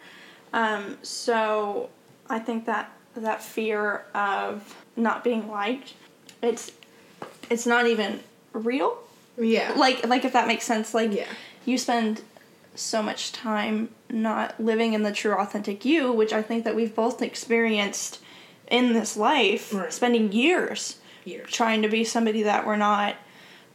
Um, 0.54 0.98
so, 1.02 1.90
I 2.30 2.40
think 2.40 2.66
that 2.66 2.92
that 3.16 3.42
fear 3.44 4.06
of 4.14 4.75
not 4.96 5.24
being 5.24 5.50
liked, 5.50 5.94
it's, 6.42 6.72
it's 7.50 7.66
not 7.66 7.88
even 7.88 8.20
real. 8.54 8.98
Yeah. 9.38 9.74
Like, 9.75 10.06
like 10.08 10.25
if 10.25 10.34
that 10.34 10.48
makes 10.48 10.66
sense. 10.66 10.94
Like, 10.94 11.14
Yeah. 11.14 11.25
you 11.66 11.78
spend 11.78 12.22
so 12.75 13.01
much 13.01 13.32
time 13.32 13.89
not 14.10 14.60
living 14.60 14.94
in 14.94 15.03
the 15.03 15.12
true 15.12 15.34
authentic 15.34 15.86
you, 15.86 16.12
which 16.12 16.34
I 16.34 16.41
think 16.41 16.63
that 16.65 16.75
we've 16.75 16.94
both 16.94 17.22
experienced 17.22 18.20
in 18.70 18.94
this 18.94 19.15
life, 19.15 19.74
Right. 19.74 19.91
spending 19.94 20.32
years 20.32 20.98
Years. 21.24 21.50
trying 21.51 21.82
to 21.84 21.88
be 21.88 22.03
somebody 22.03 22.44
that 22.44 22.65
we're 22.65 22.75
not, 22.75 23.15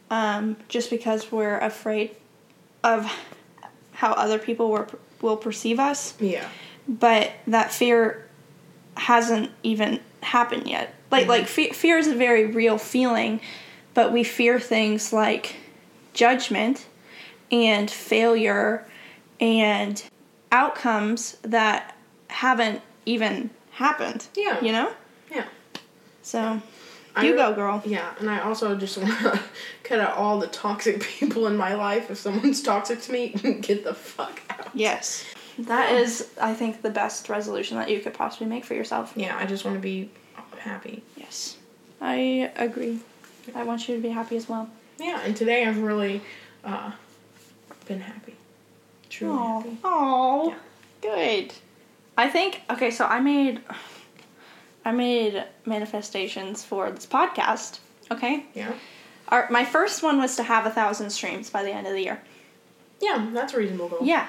um, 0.09 0.57
just 0.67 0.89
because 0.89 1.31
we're 1.31 1.57
afraid 1.59 2.11
of 2.83 3.11
how 3.93 4.11
other 4.13 4.37
people 4.39 4.69
were, 4.69 4.87
will 5.21 5.37
perceive 5.37 5.79
us. 5.79 6.13
Yeah. 6.19 6.47
But 6.87 7.31
that 7.47 7.71
fear 7.71 8.27
hasn't 8.97 9.51
even 9.63 9.99
happened 10.21 10.67
yet. 10.67 10.93
Like 11.11 11.27
like 11.27 11.47
fe- 11.47 11.71
fear 11.71 11.97
is 11.97 12.07
a 12.07 12.15
very 12.15 12.45
real 12.45 12.77
feeling, 12.77 13.41
but 13.93 14.11
we 14.11 14.23
fear 14.23 14.59
things 14.59 15.11
like 15.13 15.55
judgment 16.13 16.85
and 17.51 17.89
failure 17.91 18.85
and 19.41 20.01
outcomes 20.51 21.37
that 21.41 21.97
haven't 22.27 22.81
even 23.05 23.49
happened. 23.71 24.27
Yeah. 24.35 24.61
You 24.61 24.71
know? 24.71 24.93
Yeah. 25.31 25.45
So 26.21 26.61
you 27.17 27.31
re- 27.31 27.37
go, 27.37 27.53
girl. 27.53 27.81
Yeah, 27.85 28.13
and 28.19 28.29
I 28.29 28.39
also 28.39 28.75
just 28.75 28.97
want 28.99 29.17
to 29.19 29.39
cut 29.83 29.99
out 29.99 30.15
all 30.15 30.39
the 30.39 30.47
toxic 30.47 31.01
people 31.19 31.47
in 31.47 31.57
my 31.57 31.73
life. 31.73 32.09
If 32.09 32.19
someone's 32.19 32.61
toxic 32.61 33.01
to 33.01 33.11
me, 33.11 33.29
get 33.61 33.83
the 33.83 33.93
fuck 33.93 34.41
out. 34.49 34.69
Yes. 34.73 35.25
That 35.59 35.91
is, 35.91 36.29
I 36.39 36.53
think, 36.53 36.81
the 36.81 36.89
best 36.89 37.27
resolution 37.27 37.77
that 37.77 37.89
you 37.89 37.99
could 37.99 38.13
possibly 38.13 38.47
make 38.47 38.63
for 38.63 38.73
yourself. 38.73 39.13
Yeah, 39.15 39.37
I 39.37 39.45
just 39.45 39.65
want 39.65 39.75
to 39.75 39.81
be 39.81 40.09
happy. 40.57 41.03
Yes. 41.17 41.57
I 41.99 42.51
agree. 42.55 42.99
I 43.53 43.63
want 43.63 43.87
you 43.87 43.95
to 43.95 44.01
be 44.01 44.09
happy 44.09 44.37
as 44.37 44.47
well. 44.47 44.69
Yeah, 44.97 45.19
and 45.23 45.35
today 45.35 45.65
I've 45.65 45.79
really 45.79 46.21
uh, 46.63 46.91
been 47.85 47.99
happy. 47.99 48.35
Truly 49.11 49.37
happy. 49.37 49.77
Oh, 49.83 50.47
Yeah. 50.49 50.55
good. 51.01 51.53
I 52.17 52.27
think 52.29 52.61
okay. 52.69 52.89
So 52.91 53.05
I 53.05 53.19
made, 53.19 53.61
I 54.85 54.91
made 54.91 55.43
manifestations 55.65 56.63
for 56.63 56.89
this 56.91 57.05
podcast. 57.05 57.79
Okay, 58.09 58.45
Yeah. 58.53 58.71
our 59.29 59.47
my 59.49 59.63
first 59.65 60.01
one 60.03 60.17
was 60.19 60.35
to 60.37 60.43
have 60.43 60.65
a 60.65 60.71
thousand 60.71 61.09
streams 61.11 61.49
by 61.49 61.63
the 61.63 61.71
end 61.71 61.87
of 61.87 61.93
the 61.93 62.01
year. 62.01 62.21
Yeah, 62.99 63.29
that's 63.33 63.53
a 63.53 63.57
reasonable 63.57 63.89
goal. 63.89 63.99
Yeah, 64.01 64.27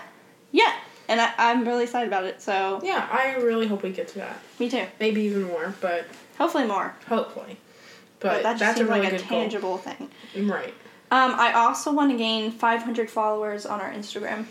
yeah, 0.51 0.73
and 1.09 1.21
I, 1.21 1.33
I'm 1.39 1.65
really 1.67 1.85
excited 1.85 2.09
about 2.09 2.25
it. 2.25 2.41
So 2.43 2.81
Yeah, 2.83 3.07
I 3.11 3.35
really 3.37 3.67
hope 3.67 3.83
we 3.83 3.91
get 3.93 4.09
to 4.09 4.19
that. 4.21 4.39
me 4.59 4.69
too. 4.71 4.87
Maybe 5.01 5.23
even 5.23 5.43
more, 5.45 5.75
but 5.81 6.07
Hopefully 6.39 6.65
more. 6.67 6.95
hopefully. 7.09 7.57
But, 8.21 8.35
But, 8.35 8.43
that 8.45 8.53
just 8.53 8.61
that's 8.61 8.81
a 8.81 8.85
really 8.87 9.01
like 9.01 9.09
a 9.15 9.17
good 9.19 9.29
goal. 9.29 9.39
tangible 9.41 9.79
thing. 9.79 10.09
Right. 10.49 10.73
Um, 11.11 11.35
I 11.37 11.53
also 11.55 11.93
want 11.93 12.11
to 12.13 12.17
gain 12.17 12.51
500 12.53 13.11
followers 13.11 13.67
on 13.67 13.81
our 13.81 13.91
Instagram. 13.93 14.47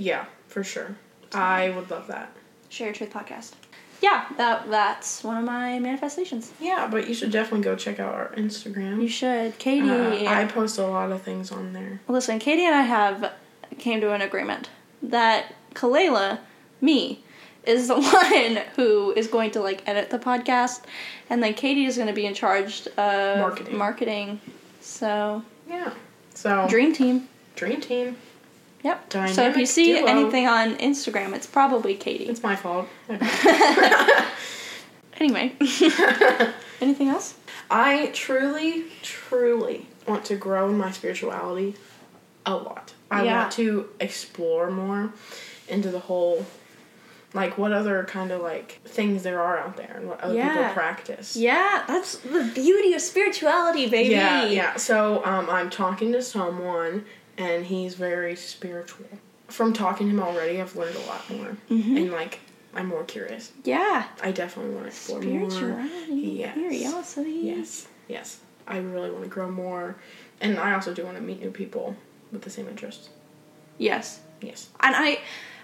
Yeah, 0.00 0.24
for 0.48 0.64
sure. 0.64 0.96
I 1.34 1.70
would 1.70 1.90
love 1.90 2.06
that. 2.08 2.32
Share 2.70 2.86
Your 2.88 2.94
Truth 2.94 3.12
podcast. 3.12 3.52
Yeah, 4.00 4.24
that 4.38 4.70
that's 4.70 5.22
one 5.22 5.36
of 5.36 5.44
my 5.44 5.78
manifestations. 5.78 6.52
Yeah, 6.58 6.88
but 6.90 7.06
you 7.06 7.12
should 7.14 7.30
definitely 7.30 7.64
go 7.64 7.76
check 7.76 8.00
out 8.00 8.14
our 8.14 8.28
Instagram. 8.34 9.02
You 9.02 9.08
should, 9.08 9.58
Katie. 9.58 9.90
Uh, 9.90 10.30
I 10.30 10.46
post 10.46 10.78
a 10.78 10.86
lot 10.86 11.12
of 11.12 11.20
things 11.20 11.52
on 11.52 11.74
there. 11.74 12.00
Listen, 12.08 12.38
Katie 12.38 12.64
and 12.64 12.74
I 12.74 12.80
have 12.82 13.32
came 13.78 14.00
to 14.00 14.12
an 14.14 14.22
agreement 14.22 14.70
that 15.02 15.54
Kalela, 15.74 16.38
me, 16.80 17.22
is 17.66 17.88
the 17.88 18.00
one 18.00 18.64
who 18.76 19.12
is 19.12 19.26
going 19.26 19.50
to 19.50 19.60
like 19.60 19.86
edit 19.86 20.08
the 20.08 20.18
podcast, 20.18 20.80
and 21.28 21.42
then 21.42 21.52
Katie 21.52 21.84
is 21.84 21.96
going 21.96 22.08
to 22.08 22.14
be 22.14 22.24
in 22.24 22.32
charge 22.32 22.86
of 22.96 23.38
Marketing. 23.38 23.76
marketing. 23.76 24.40
So 24.80 25.44
Yeah. 25.68 25.92
So 26.34 26.66
dream 26.70 26.94
team. 26.94 27.28
dream 27.54 27.82
team. 27.82 28.16
Yep. 28.82 29.12
so 29.34 29.46
if 29.48 29.56
you 29.56 29.66
see 29.66 29.94
duo. 29.94 30.06
anything 30.06 30.46
on 30.46 30.76
Instagram, 30.76 31.34
it's 31.34 31.46
probably 31.46 31.94
Katie. 31.94 32.24
It's 32.24 32.42
my 32.42 32.56
fault. 32.56 32.88
Anyway, 35.20 35.52
anything 36.80 37.08
else? 37.08 37.34
I 37.70 38.10
truly, 38.14 38.84
truly 39.02 39.86
want 40.08 40.24
to 40.26 40.36
grow 40.36 40.70
in 40.70 40.78
my 40.78 40.90
spirituality 40.92 41.74
a 42.46 42.54
lot. 42.54 42.94
I 43.10 43.24
Yeah. 43.24 43.40
want 43.40 43.52
to 43.52 43.90
explore 44.00 44.70
more 44.70 45.12
into 45.68 45.90
the 45.90 45.98
whole, 45.98 46.46
like 47.34 47.58
what 47.58 47.70
other 47.70 48.02
kind 48.04 48.30
of 48.32 48.40
like 48.40 48.80
things 48.86 49.22
there 49.22 49.42
are 49.42 49.58
out 49.58 49.76
there 49.76 49.92
and 49.98 50.08
what 50.08 50.22
other 50.22 50.34
people 50.42 50.64
practice. 50.72 51.36
Yeah, 51.36 51.84
that's 51.86 52.16
the 52.16 52.50
beauty 52.54 52.94
of 52.94 53.02
spirituality, 53.02 53.90
baby. 53.90 54.14
Yeah, 54.14 54.46
yeah. 54.46 54.76
So 54.76 55.22
um, 55.26 55.50
I'm 55.50 55.68
talking 55.68 56.12
to 56.12 56.22
someone, 56.22 57.04
and 57.40 57.66
he's 57.66 57.94
very 57.94 58.36
spiritual. 58.36 59.06
From 59.48 59.72
talking 59.72 60.08
to 60.08 60.12
him 60.14 60.20
already, 60.22 60.60
I've 60.60 60.76
learned 60.76 60.94
a 60.96 61.06
lot 61.06 61.28
more, 61.30 61.56
Mhm. 61.70 61.96
and 61.96 62.12
like 62.12 62.40
I'm 62.72 62.86
more 62.86 63.02
curious. 63.02 63.50
Yeah. 63.64 64.04
I 64.22 64.30
definitely 64.30 64.72
want 64.74 64.84
to 64.84 64.90
explore 64.90 65.20
more. 65.22 65.50
Yes. 66.08 66.54
Curiosity. 66.54 67.40
Yes, 67.42 67.88
yes. 68.06 68.38
I 68.68 68.78
really 68.78 69.10
want 69.10 69.24
to 69.24 69.30
grow 69.30 69.50
more, 69.50 69.96
and 70.40 70.56
I 70.58 70.74
also 70.74 70.94
do 70.94 71.04
want 71.04 71.16
to 71.16 71.22
meet 71.22 71.40
new 71.40 71.50
people 71.50 71.96
with 72.30 72.42
the 72.42 72.50
same 72.50 72.68
interests. 72.68 73.08
Yes. 73.78 74.20
Yes. 74.40 74.68
And 74.80 74.94
I 74.94 75.18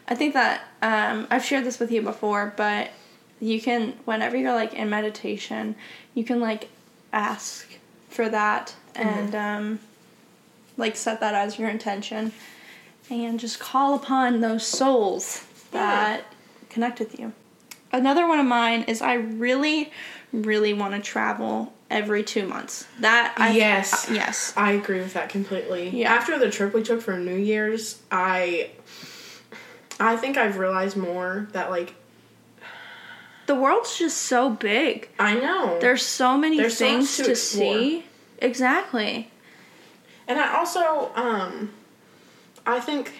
I 0.08 0.14
think 0.16 0.34
that 0.34 0.62
um, 0.82 1.26
I've 1.30 1.44
shared 1.44 1.64
this 1.64 1.78
with 1.78 1.90
you 1.92 2.02
before, 2.02 2.52
but 2.56 2.90
you 3.40 3.60
can 3.60 3.92
whenever 4.04 4.36
you're 4.36 4.52
like 4.54 4.74
in 4.74 4.88
meditation, 4.90 5.76
you 6.14 6.24
can 6.24 6.40
like 6.40 6.68
ask 7.12 7.68
for 8.08 8.28
that 8.28 8.74
and 8.96 9.34
um, 9.34 9.78
like 10.76 10.96
set 10.96 11.20
that 11.20 11.34
as 11.34 11.58
your 11.58 11.68
intention 11.68 12.32
and 13.10 13.38
just 13.38 13.58
call 13.58 13.94
upon 13.94 14.40
those 14.40 14.66
souls 14.66 15.44
that 15.70 16.24
connect 16.70 16.98
with 16.98 17.18
you. 17.18 17.32
Another 17.92 18.26
one 18.26 18.38
of 18.40 18.46
mine 18.46 18.82
is 18.88 19.00
I 19.00 19.14
really, 19.14 19.92
really 20.32 20.72
want 20.74 20.94
to 20.94 21.00
travel 21.00 21.72
every 21.88 22.22
two 22.24 22.46
months. 22.46 22.86
That 23.00 23.34
I 23.36 23.52
Yes. 23.52 24.10
uh, 24.10 24.14
yes. 24.14 24.52
I 24.56 24.72
agree 24.72 24.98
with 24.98 25.14
that 25.14 25.28
completely. 25.28 25.88
Yeah. 25.90 26.12
After 26.12 26.38
the 26.38 26.50
trip 26.50 26.74
we 26.74 26.82
took 26.82 27.00
for 27.00 27.16
New 27.16 27.36
Year's, 27.36 28.00
I 28.10 28.70
I 29.98 30.16
think 30.16 30.36
I've 30.36 30.58
realized 30.58 30.96
more 30.96 31.48
that 31.52 31.70
like 31.70 31.94
The 33.46 33.54
world's 33.54 33.96
just 33.96 34.18
so 34.18 34.50
big. 34.50 35.08
I 35.20 35.34
know. 35.36 35.78
There's 35.80 36.02
so 36.04 36.36
many 36.36 36.56
There's 36.56 36.76
so 36.76 36.84
things 36.84 37.16
to 37.18 37.22
to, 37.24 37.36
see. 37.36 38.04
Exactly. 38.38 39.30
And 40.28 40.38
I 40.38 40.56
also, 40.58 41.10
um, 41.14 41.72
I 42.66 42.80
think 42.80 43.12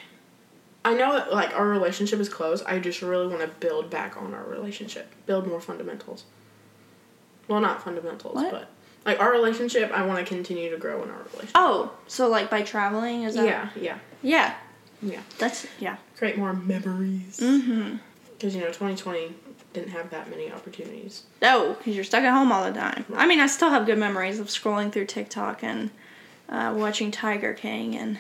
I 0.85 0.95
know 0.95 1.13
that 1.15 1.33
like 1.33 1.55
our 1.55 1.67
relationship 1.67 2.21
is 2.21 2.29
close. 2.29 2.63
I 2.63 2.79
just 2.79 3.03
really 3.03 3.27
want 3.27 3.41
to 3.41 3.49
build 3.49 3.91
back 3.91 4.17
on 4.21 4.35
our 4.35 4.45
relationship, 4.45 5.13
build 5.27 5.47
more 5.47 5.61
fundamentals. 5.61 6.25
Well, 7.49 7.61
not 7.61 7.83
fundamentals, 7.83 8.35
What? 8.35 8.51
but 8.51 8.69
like 9.05 9.21
our 9.21 9.31
relationship. 9.31 9.93
I 9.93 10.05
want 10.05 10.19
to 10.19 10.25
continue 10.25 10.71
to 10.71 10.77
grow 10.77 11.03
in 11.05 11.11
our 11.11 11.19
relationship. 11.19 11.53
Oh, 11.55 11.93
so 12.09 12.29
like 12.29 12.51
by 12.51 12.63
traveling 12.63 13.23
is 13.23 13.37
that? 13.37 13.45
yeah, 13.47 13.69
yeah, 13.77 13.99
Yeah. 14.23 14.55
yeah. 15.03 15.21
That's 15.39 15.67
yeah. 15.79 15.97
Create 16.17 16.37
more 16.39 16.53
memories. 16.53 17.39
Mm-hmm. 17.41 17.97
Because 18.33 18.55
you 18.55 18.63
know, 18.63 18.73
twenty 18.73 18.97
twenty 18.97 19.33
didn't 19.73 19.91
have 19.91 20.11
that 20.11 20.29
many 20.31 20.51
opportunities. 20.51 21.23
No, 21.43 21.75
because 21.75 21.95
you're 21.95 22.05
stuck 22.05 22.25
at 22.25 22.33
home 22.33 22.51
all 22.51 22.65
the 22.65 22.77
time. 22.79 23.05
I 23.15 23.27
mean, 23.27 23.41
I 23.41 23.47
still 23.47 23.71
have 23.71 23.87
good 23.87 23.99
memories 23.99 24.39
of 24.41 24.47
scrolling 24.49 24.91
through 24.91 25.05
TikTok 25.07 25.63
and 25.63 25.91
uh, 26.49 26.75
watching 26.77 27.11
Tiger 27.11 27.55
King 27.55 27.97
and 27.97 28.19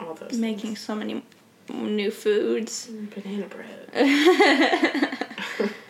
All 0.00 0.14
those 0.14 0.38
making 0.38 0.76
so 0.76 0.94
many 0.94 1.22
new 1.68 2.10
foods. 2.10 2.86
banana 3.14 3.46
bread. 3.46 5.18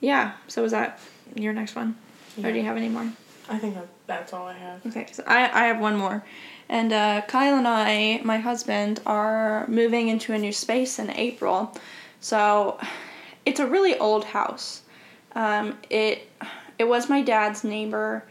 Yeah. 0.00 0.32
So 0.48 0.62
was 0.62 0.72
that 0.72 0.98
your 1.34 1.52
next 1.52 1.76
one, 1.76 1.94
or 2.42 2.50
do 2.50 2.56
you 2.58 2.64
have 2.64 2.76
any 2.76 2.88
more? 2.88 3.10
I 3.48 3.58
think 3.58 3.76
that's 4.06 4.32
all 4.32 4.46
I 4.46 4.54
have. 4.54 4.84
Okay, 4.86 5.06
so 5.12 5.22
I, 5.26 5.64
I 5.64 5.66
have 5.66 5.80
one 5.80 5.96
more. 5.96 6.24
And 6.68 6.92
uh, 6.92 7.22
Kyle 7.22 7.56
and 7.56 7.66
I, 7.68 8.20
my 8.24 8.38
husband, 8.38 9.00
are 9.04 9.66
moving 9.66 10.08
into 10.08 10.32
a 10.32 10.38
new 10.38 10.52
space 10.52 10.98
in 10.98 11.10
April. 11.10 11.76
So 12.20 12.78
it's 13.44 13.60
a 13.60 13.66
really 13.66 13.98
old 13.98 14.24
house. 14.24 14.82
Um, 15.34 15.76
it 15.90 16.28
it 16.78 16.84
was 16.88 17.08
my 17.08 17.22
dad's 17.22 17.62
neighbor, 17.62 18.24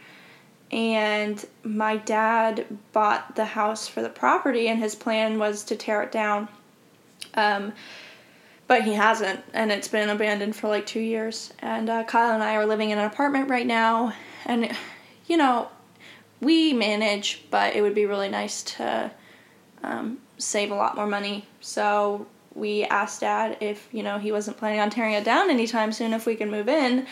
and 0.72 1.44
my 1.64 1.98
dad 1.98 2.66
bought 2.94 3.36
the 3.36 3.46
house 3.46 3.88
for 3.88 4.02
the 4.02 4.10
property, 4.10 4.68
and 4.68 4.80
his 4.80 4.96
plan 4.96 5.40
was 5.40 5.64
to 5.66 5.76
tear 5.76 6.02
it 6.04 6.12
down. 6.12 6.48
Um, 7.34 7.74
but 8.68 8.84
he 8.84 8.94
hasn't, 8.94 9.44
and 9.54 9.72
it's 9.72 9.88
been 9.88 10.10
abandoned 10.10 10.56
for 10.56 10.68
like 10.68 10.86
two 10.86 11.00
years. 11.00 11.52
And 11.60 11.90
uh, 11.90 12.04
Kyle 12.04 12.34
and 12.34 12.44
I 12.44 12.56
are 12.56 12.68
living 12.68 12.92
in 12.92 13.00
an 13.00 13.06
apartment 13.06 13.50
right 13.50 13.66
now, 13.66 14.14
and 14.46 14.72
you 15.28 15.38
know, 15.38 15.70
we 16.40 16.74
manage, 16.74 17.44
but 17.50 17.76
it 17.76 17.82
would 17.82 17.96
be 17.96 18.06
really 18.06 18.30
nice 18.30 18.64
to 18.64 19.12
um, 19.84 20.20
save 20.38 20.72
a 20.72 20.76
lot 20.76 20.96
more 20.96 21.08
money. 21.08 21.48
So 21.62 22.28
we 22.54 22.84
asked 22.84 23.22
Dad 23.22 23.58
if 23.60 23.88
you 23.92 24.04
know 24.04 24.20
he 24.20 24.32
wasn't 24.32 24.58
planning 24.58 24.80
on 24.80 24.90
tearing 24.90 25.14
it 25.14 25.24
down 25.24 25.50
anytime 25.50 25.92
soon, 25.92 26.14
if 26.14 26.26
we 26.26 26.36
can 26.36 26.52
move 26.52 26.70
in. 26.70 27.08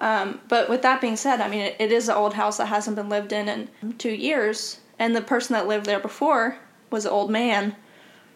Um, 0.00 0.40
but 0.48 0.68
with 0.68 0.82
that 0.82 1.00
being 1.00 1.16
said, 1.16 1.40
I 1.40 1.48
mean 1.48 1.60
it, 1.60 1.76
it 1.78 1.92
is 1.92 2.08
an 2.08 2.16
old 2.16 2.34
house 2.34 2.58
that 2.58 2.66
hasn't 2.66 2.96
been 2.96 3.08
lived 3.08 3.32
in 3.32 3.48
in 3.48 3.94
two 3.98 4.12
years, 4.12 4.80
and 4.98 5.14
the 5.14 5.20
person 5.22 5.54
that 5.54 5.66
lived 5.66 5.86
there 5.86 6.00
before 6.00 6.58
was 6.90 7.04
an 7.04 7.10
old 7.10 7.30
man. 7.30 7.74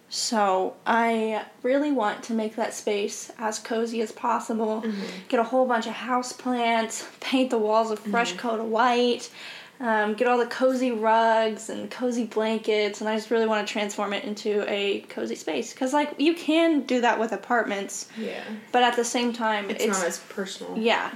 So 0.09 0.75
I 0.87 1.47
really 1.63 1.91
want 1.91 2.23
to 2.25 2.35
make 2.35 2.57
that 2.57 2.75
space 2.75 3.33
as 3.39 3.59
cozy 3.59 4.03
as 4.03 4.13
possible. 4.13 4.85
Get 5.29 5.41
a 5.41 5.43
whole 5.45 5.65
bunch 5.67 5.87
of 5.87 5.95
house 5.95 6.35
plants, 6.35 7.09
paint 7.21 7.49
the 7.49 7.57
walls 7.59 7.91
a 7.91 7.97
fresh 7.97 8.35
coat 8.37 8.61
of 8.61 8.67
white, 8.67 9.31
um, 9.81 10.13
get 10.13 10.29
all 10.29 10.37
the 10.37 10.47
cozy 10.47 10.93
rugs 10.93 11.71
and 11.71 11.91
cozy 11.91 12.25
blankets, 12.25 13.01
and 13.01 13.09
I 13.09 13.17
just 13.17 13.31
really 13.31 13.47
want 13.47 13.67
to 13.67 13.73
transform 13.73 14.13
it 14.13 14.25
into 14.25 14.65
a 14.71 15.01
cozy 15.09 15.35
space. 15.35 15.73
Cause 15.73 15.95
like 15.95 16.15
you 16.19 16.35
can 16.35 16.83
do 16.83 17.01
that 17.01 17.19
with 17.19 17.33
apartments, 17.33 18.09
Yeah, 18.19 18.45
but 18.71 18.83
at 18.83 18.97
the 18.97 19.05
same 19.05 19.33
time, 19.33 19.71
it's, 19.71 19.83
it's, 19.83 19.99
not 19.99 20.07
as 20.07 20.19
personal. 20.19 20.77
yeah, 20.77 21.11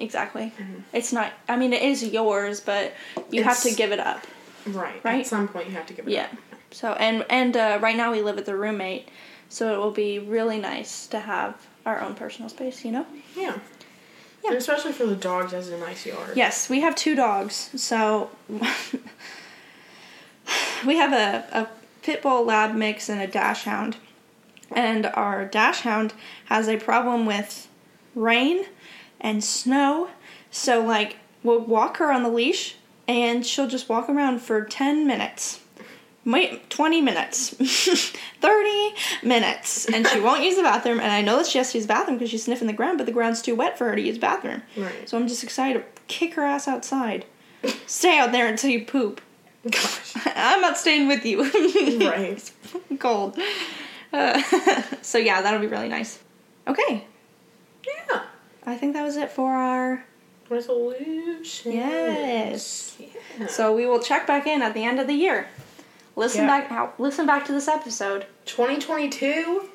exactly. 0.00 0.52
It's 0.92 1.12
not. 1.12 1.32
I 1.48 1.56
mean, 1.56 1.72
it 1.72 1.82
is 1.82 2.02
yours, 2.04 2.60
but 2.60 2.92
you 3.30 3.42
have 3.44 3.60
to 3.62 3.74
give 3.74 3.92
it 3.92 4.00
up. 4.00 4.26
Right. 4.66 5.02
Right? 5.04 5.20
At 5.20 5.26
some 5.26 5.48
point, 5.48 5.66
you 5.68 5.72
have 5.72 5.86
to 5.86 5.94
give 5.94 6.06
it 6.06 6.10
Yeah. 6.12 6.24
up. 6.24 6.32
Yeah. 6.32 6.38
So 6.70 6.92
and 6.94 7.24
and 7.30 7.56
uh, 7.56 7.78
right 7.80 7.96
now 7.96 8.12
we 8.12 8.20
live 8.22 8.36
with 8.36 8.48
a 8.48 8.56
roommate, 8.56 9.08
so 9.48 9.72
it 9.74 9.78
will 9.78 9.90
be 9.90 10.18
really 10.18 10.58
nice 10.58 11.06
to 11.08 11.18
have 11.20 11.54
our 11.86 12.00
own 12.00 12.14
personal 12.14 12.48
space. 12.50 12.84
You 12.84 12.92
know. 12.92 13.06
Yeah. 13.36 13.58
Yeah. 14.44 14.50
And 14.50 14.56
especially 14.58 14.92
for 14.92 15.04
the 15.06 15.16
dogs, 15.16 15.52
has 15.52 15.68
a 15.68 15.78
nice 15.78 16.06
yard. 16.06 16.36
Yes, 16.36 16.68
we 16.70 16.80
have 16.80 16.94
two 16.94 17.14
dogs. 17.16 17.70
So 17.74 18.30
we 20.86 20.96
have 20.96 21.12
a, 21.12 21.44
a 21.58 21.68
pit 22.02 22.22
bull 22.22 22.44
lab 22.44 22.74
mix 22.74 23.08
and 23.08 23.20
a 23.20 23.26
dash 23.26 23.64
hound. 23.64 23.96
And 24.70 25.06
our 25.06 25.44
dash 25.44 25.80
hound 25.80 26.12
has 26.46 26.68
a 26.68 26.76
problem 26.76 27.26
with 27.26 27.68
rain 28.14 28.66
and 29.20 29.42
snow. 29.42 30.08
So 30.50 30.82
like 30.84 31.16
we'll 31.42 31.60
walk 31.60 31.98
her 31.98 32.10
on 32.12 32.22
the 32.22 32.28
leash 32.28 32.76
and 33.06 33.44
she'll 33.44 33.68
just 33.68 33.88
walk 33.88 34.08
around 34.08 34.40
for 34.40 34.64
10 34.64 35.06
minutes. 35.06 35.60
Wait, 36.24 36.68
20 36.68 37.00
minutes. 37.00 37.50
30 38.40 38.94
minutes. 39.22 39.86
And 39.86 40.06
she 40.06 40.20
won't 40.20 40.42
use 40.44 40.56
the 40.56 40.62
bathroom. 40.62 41.00
And 41.00 41.10
I 41.10 41.22
know 41.22 41.38
that 41.38 41.46
she 41.46 41.56
has 41.56 41.72
to 41.72 41.78
use 41.78 41.86
the 41.86 41.92
bathroom 41.94 42.18
because 42.18 42.30
she's 42.30 42.44
sniffing 42.44 42.66
the 42.66 42.74
ground, 42.74 42.98
but 42.98 43.06
the 43.06 43.12
ground's 43.12 43.40
too 43.40 43.54
wet 43.54 43.78
for 43.78 43.88
her 43.88 43.96
to 43.96 44.02
use 44.02 44.16
the 44.16 44.20
bathroom. 44.20 44.62
Right. 44.76 45.08
So 45.08 45.16
I'm 45.16 45.26
just 45.26 45.42
excited 45.42 45.78
to 45.80 46.02
kick 46.06 46.34
her 46.34 46.42
ass 46.42 46.68
outside. 46.68 47.24
Stay 47.86 48.18
out 48.18 48.32
there 48.32 48.46
until 48.46 48.68
you 48.70 48.84
poop. 48.84 49.22
Gosh. 49.70 50.12
I'm 50.26 50.60
not 50.60 50.76
staying 50.76 51.08
with 51.08 51.24
you. 51.24 51.44
right. 52.08 52.50
Cold. 52.98 53.38
Uh, 54.12 54.42
so 55.02 55.16
yeah, 55.18 55.40
that'll 55.40 55.60
be 55.60 55.66
really 55.66 55.88
nice. 55.88 56.18
Okay, 56.66 57.04
Yeah. 57.86 58.22
I 58.68 58.76
think 58.76 58.92
that 58.94 59.02
was 59.02 59.16
it 59.16 59.30
for 59.30 59.52
our. 59.52 60.04
Resolution. 60.50 61.72
Yes. 61.72 62.96
Yeah. 62.98 63.46
So 63.48 63.74
we 63.74 63.86
will 63.86 64.00
check 64.00 64.26
back 64.26 64.46
in 64.46 64.62
at 64.62 64.72
the 64.74 64.84
end 64.84 64.98
of 64.98 65.06
the 65.06 65.14
year. 65.14 65.48
Listen 66.16 66.42
Yeah. 66.42 66.60
back. 66.60 66.70
Now, 66.70 66.92
listen 66.98 67.26
back 67.26 67.44
to 67.46 67.52
this 67.52 67.68
episode. 67.68 68.26
2022. 68.46 69.68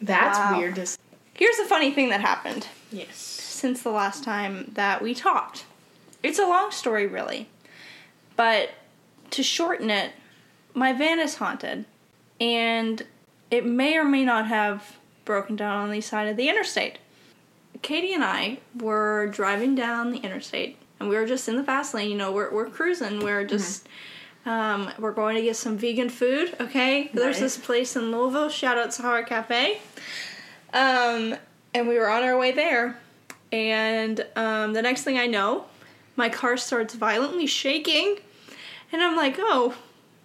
That's 0.00 0.38
Wow. 0.38 0.58
weird. 0.58 0.76
To 0.76 0.86
Here's 1.34 1.56
the 1.58 1.64
funny 1.64 1.90
thing 1.92 2.08
that 2.08 2.20
happened 2.22 2.66
yes. 2.90 3.16
since 3.16 3.82
the 3.82 3.90
last 3.90 4.24
time 4.24 4.70
that 4.74 5.02
we 5.02 5.14
talked. 5.14 5.64
It's 6.22 6.38
a 6.38 6.46
long 6.46 6.70
story, 6.70 7.06
really, 7.06 7.48
but 8.36 8.70
to 9.30 9.42
shorten 9.42 9.90
it, 9.90 10.12
my 10.74 10.92
van 10.92 11.20
is 11.20 11.36
haunted, 11.36 11.84
and 12.40 13.04
it 13.50 13.64
may 13.66 13.96
or 13.96 14.04
may 14.04 14.24
not 14.24 14.46
have 14.48 14.96
broken 15.24 15.56
down 15.56 15.76
on 15.84 15.90
the 15.90 16.00
side 16.00 16.28
of 16.28 16.36
the 16.36 16.48
interstate. 16.48 16.98
Katie 17.82 18.12
and 18.12 18.24
I 18.24 18.58
were 18.78 19.26
driving 19.28 19.74
down 19.74 20.10
the 20.10 20.18
interstate, 20.18 20.76
and 21.00 21.08
we 21.08 21.16
were 21.16 21.26
just 21.26 21.48
in 21.48 21.56
the 21.56 21.64
fast 21.64 21.94
lane. 21.94 22.10
You 22.10 22.16
know, 22.16 22.32
we're 22.32 22.52
we're 22.52 22.70
cruising. 22.70 23.20
We're 23.20 23.44
just. 23.44 23.88
Um, 24.44 24.92
we're 25.00 25.10
going 25.10 25.34
to 25.34 25.42
get 25.42 25.56
some 25.56 25.76
vegan 25.76 26.08
food, 26.08 26.54
okay? 26.60 27.10
There's 27.12 27.40
this 27.40 27.58
place 27.58 27.96
in 27.96 28.12
Louisville, 28.12 28.48
shout 28.48 28.78
out 28.78 28.94
Sahara 28.94 29.24
Cafe. 29.26 29.80
Um, 30.72 31.34
and 31.74 31.88
we 31.88 31.98
were 31.98 32.08
on 32.08 32.22
our 32.22 32.38
way 32.38 32.52
there, 32.52 32.96
and 33.50 34.24
um, 34.36 34.72
the 34.72 34.82
next 34.82 35.02
thing 35.02 35.18
I 35.18 35.26
know, 35.26 35.64
my 36.14 36.28
car 36.28 36.56
starts 36.56 36.94
violently 36.94 37.48
shaking, 37.48 38.18
and 38.92 39.02
I'm 39.02 39.16
like, 39.16 39.34
oh, 39.40 39.74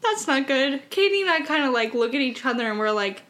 that's 0.02 0.28
not 0.28 0.48
good. 0.48 0.90
Katie 0.90 1.22
and 1.22 1.30
I 1.30 1.42
kind 1.42 1.66
of 1.66 1.74
like 1.74 1.94
look 1.94 2.14
at 2.14 2.22
each 2.22 2.46
other 2.46 2.70
and 2.70 2.80
we're 2.80 2.92
like, 2.92 3.24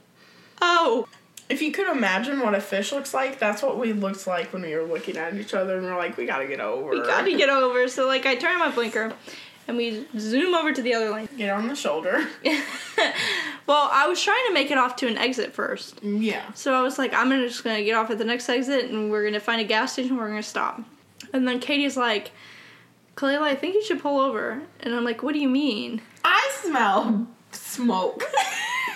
oh, 0.62 1.08
If 1.52 1.62
you 1.62 1.72
could 1.72 1.88
imagine 1.88 2.40
what 2.40 2.56
a 2.56 2.62
fish 2.62 2.92
looks 2.94 3.14
like, 3.14 3.38
that's 3.38 3.62
what 3.62 3.78
we 3.78 3.92
looked 3.92 4.26
like 4.26 4.54
when 4.54 4.62
we 4.62 4.74
were 4.74 4.84
looking 4.84 5.18
at 5.18 5.36
each 5.36 5.54
other 5.54 5.78
and 5.78 5.86
we're 5.86 5.98
like, 5.98 6.16
we 6.16 6.26
gotta 6.26 6.48
get 6.48 6.62
over. 6.62 6.92
we 6.92 7.02
gotta 7.02 7.36
get 7.36 7.50
over. 7.50 7.88
So 7.90 8.08
like, 8.08 8.26
I 8.26 8.36
turn 8.36 8.58
my 8.58 8.72
blinker, 8.72 9.14
and 9.68 9.78
we 9.78 10.06
zoom 10.18 10.54
over 10.56 10.72
to 10.74 10.82
the 10.82 10.94
other 10.94 11.10
lane. 11.12 11.28
Get 11.38 11.50
on 11.50 11.68
the 11.68 11.76
shoulder. 11.76 12.26
well, 13.68 13.90
I 13.92 14.08
was 14.08 14.22
trying 14.22 14.44
to 14.48 14.54
make 14.54 14.72
it 14.72 14.78
off 14.78 14.96
to 14.98 15.08
an 15.08 15.18
exit 15.18 15.54
first. 15.54 16.02
Yeah. 16.04 16.52
So 16.54 16.74
I 16.74 16.82
was 16.82 16.98
like, 16.98 17.14
I'm 17.14 17.30
gonna 17.30 17.48
just 17.48 17.64
gonna 17.64 17.84
get 17.84 17.96
off 17.96 18.10
at 18.10 18.18
the 18.18 18.26
next 18.26 18.48
exit 18.50 18.90
and 18.90 19.12
we're 19.12 19.26
gonna 19.26 19.40
find 19.40 19.62
a 19.62 19.66
gas 19.66 19.94
station, 19.94 20.18
we're 20.18 20.30
gonna 20.30 20.44
stop. 20.44 20.82
And 21.34 21.48
then 21.48 21.60
Katie's 21.60 21.98
like, 21.98 22.32
Kalela, 23.16 23.44
I 23.44 23.56
think 23.56 23.76
you 23.76 23.84
should 23.84 24.02
pull 24.02 24.20
over. 24.20 24.62
And 24.80 24.96
I'm 24.96 25.04
like, 25.04 25.22
what 25.22 25.34
do 25.34 25.40
you 25.40 25.50
mean? 25.50 26.02
I 26.24 26.52
smell 26.62 27.28
smoke. 27.52 28.24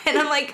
And 0.08 0.20
I'm 0.20 0.30
like, 0.30 0.54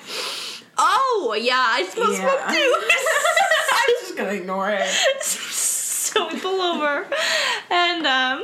oh, 0.81 1.37
yeah, 1.39 1.63
I 1.69 1.85
smell 1.85 2.11
Yeah. 2.11 2.19
smoke 2.19 2.55
too. 2.55 2.75
I'm 3.73 3.95
just 4.01 4.17
gonna 4.17 4.33
ignore 4.33 4.69
it. 4.71 4.87
so 5.21 6.27
we 6.27 6.39
pull 6.39 6.61
over 6.61 7.07
and 7.69 8.05
um, 8.05 8.43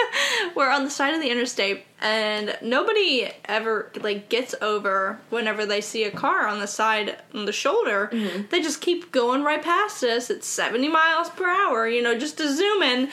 we're 0.56 0.70
on 0.70 0.84
the 0.84 0.90
side 0.90 1.14
of 1.14 1.20
the 1.20 1.30
interstate 1.30 1.84
and 2.04 2.56
nobody 2.62 3.28
ever 3.46 3.90
like 4.00 4.28
gets 4.28 4.54
over 4.60 5.18
whenever 5.30 5.64
they 5.66 5.80
see 5.80 6.04
a 6.04 6.10
car 6.10 6.46
on 6.46 6.60
the 6.60 6.66
side 6.66 7.16
on 7.34 7.46
the 7.46 7.52
shoulder. 7.52 8.10
They 8.50 8.60
just 8.60 8.80
keep 8.82 9.10
going 9.10 9.42
right 9.42 9.62
past 9.62 10.04
us 10.04 10.30
at 10.30 10.44
70 10.44 10.88
miles 10.88 11.30
per 11.30 11.48
hour 11.48 11.88
you 11.88 12.02
know 12.02 12.16
just 12.16 12.36
to 12.38 12.54
zoom 12.54 12.82
in 12.82 13.08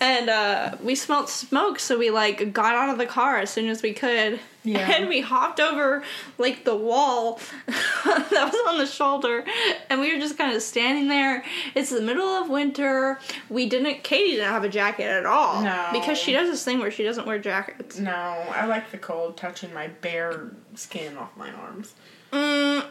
and 0.00 0.28
uh, 0.28 0.76
we 0.82 0.96
smelled 0.96 1.28
smoke 1.28 1.78
so 1.78 1.96
we 1.96 2.10
like 2.10 2.52
got 2.52 2.74
out 2.74 2.90
of 2.90 2.98
the 2.98 3.06
car 3.06 3.38
as 3.38 3.50
soon 3.50 3.68
as 3.68 3.80
we 3.82 3.92
could. 3.94 4.40
Yeah. 4.64 4.92
and 4.92 5.08
we 5.08 5.20
hopped 5.20 5.58
over 5.58 6.04
like 6.38 6.64
the 6.64 6.76
wall 6.76 7.40
that 7.66 8.30
was 8.52 8.54
on 8.68 8.78
the 8.78 8.86
shoulder. 8.86 9.44
And 9.90 10.00
we 10.00 10.12
were 10.14 10.20
just 10.20 10.38
kind 10.38 10.54
of 10.54 10.62
standing 10.62 11.08
there. 11.08 11.44
It's 11.74 11.90
the 11.90 12.00
middle 12.00 12.26
of 12.28 12.48
winter. 12.48 13.18
We 13.48 13.68
didn't 13.68 14.04
katie 14.04 14.32
didn't 14.36 14.48
have 14.50 14.62
a 14.64 14.68
jacket 14.68 15.04
at 15.06 15.26
all 15.26 15.62
No. 15.62 15.88
because 15.92 16.16
she 16.16 16.32
does 16.32 16.48
this 16.48 16.64
thing 16.64 16.78
where 16.78 16.92
she 16.92 17.02
doesn't 17.02 17.26
wear 17.26 17.38
jackets. 17.40 17.98
No, 17.98 18.31
I 18.54 18.66
like 18.66 18.90
the 18.90 18.98
cold 18.98 19.36
touching 19.36 19.72
my 19.74 19.88
bare 19.88 20.50
skin 20.74 21.16
off 21.16 21.36
my 21.36 21.50
arms. 21.50 21.94
mm, 22.32 22.84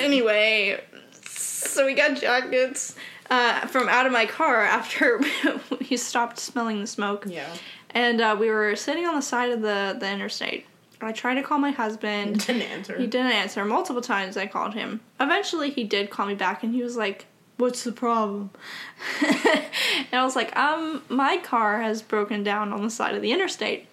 Anyway, 0.00 0.82
so 1.22 1.84
we 1.86 1.94
got 1.94 2.18
jackets 2.20 2.94
uh, 3.30 3.66
from 3.66 3.88
out 3.88 4.06
of 4.06 4.12
my 4.12 4.26
car 4.26 4.62
after 4.62 5.20
we 5.90 5.96
stopped 5.96 6.38
smelling 6.38 6.80
the 6.80 6.86
smoke. 6.86 7.24
Yeah. 7.26 7.48
And 7.90 8.20
uh, 8.20 8.36
we 8.38 8.50
were 8.50 8.76
sitting 8.76 9.06
on 9.06 9.14
the 9.16 9.22
side 9.22 9.50
of 9.50 9.60
the, 9.62 9.96
the 9.98 10.10
interstate. 10.10 10.66
I 11.02 11.12
tried 11.12 11.34
to 11.36 11.42
call 11.42 11.58
my 11.58 11.70
husband. 11.70 12.46
Didn't 12.46 12.62
answer. 12.62 12.98
He 12.98 13.06
didn't 13.06 13.32
answer. 13.32 13.64
Multiple 13.64 14.02
times 14.02 14.36
I 14.36 14.46
called 14.46 14.74
him. 14.74 15.00
Eventually 15.18 15.70
he 15.70 15.84
did 15.84 16.10
call 16.10 16.26
me 16.26 16.34
back 16.34 16.62
and 16.62 16.74
he 16.74 16.82
was 16.82 16.96
like, 16.96 17.26
What's 17.56 17.84
the 17.84 17.92
problem? 17.92 18.50
and 19.22 20.14
I 20.14 20.24
was 20.24 20.36
like, 20.36 20.54
Um, 20.56 21.02
my 21.08 21.36
car 21.38 21.80
has 21.80 22.00
broken 22.02 22.42
down 22.42 22.72
on 22.72 22.82
the 22.82 22.90
side 22.90 23.14
of 23.14 23.22
the 23.22 23.32
interstate. 23.32 23.86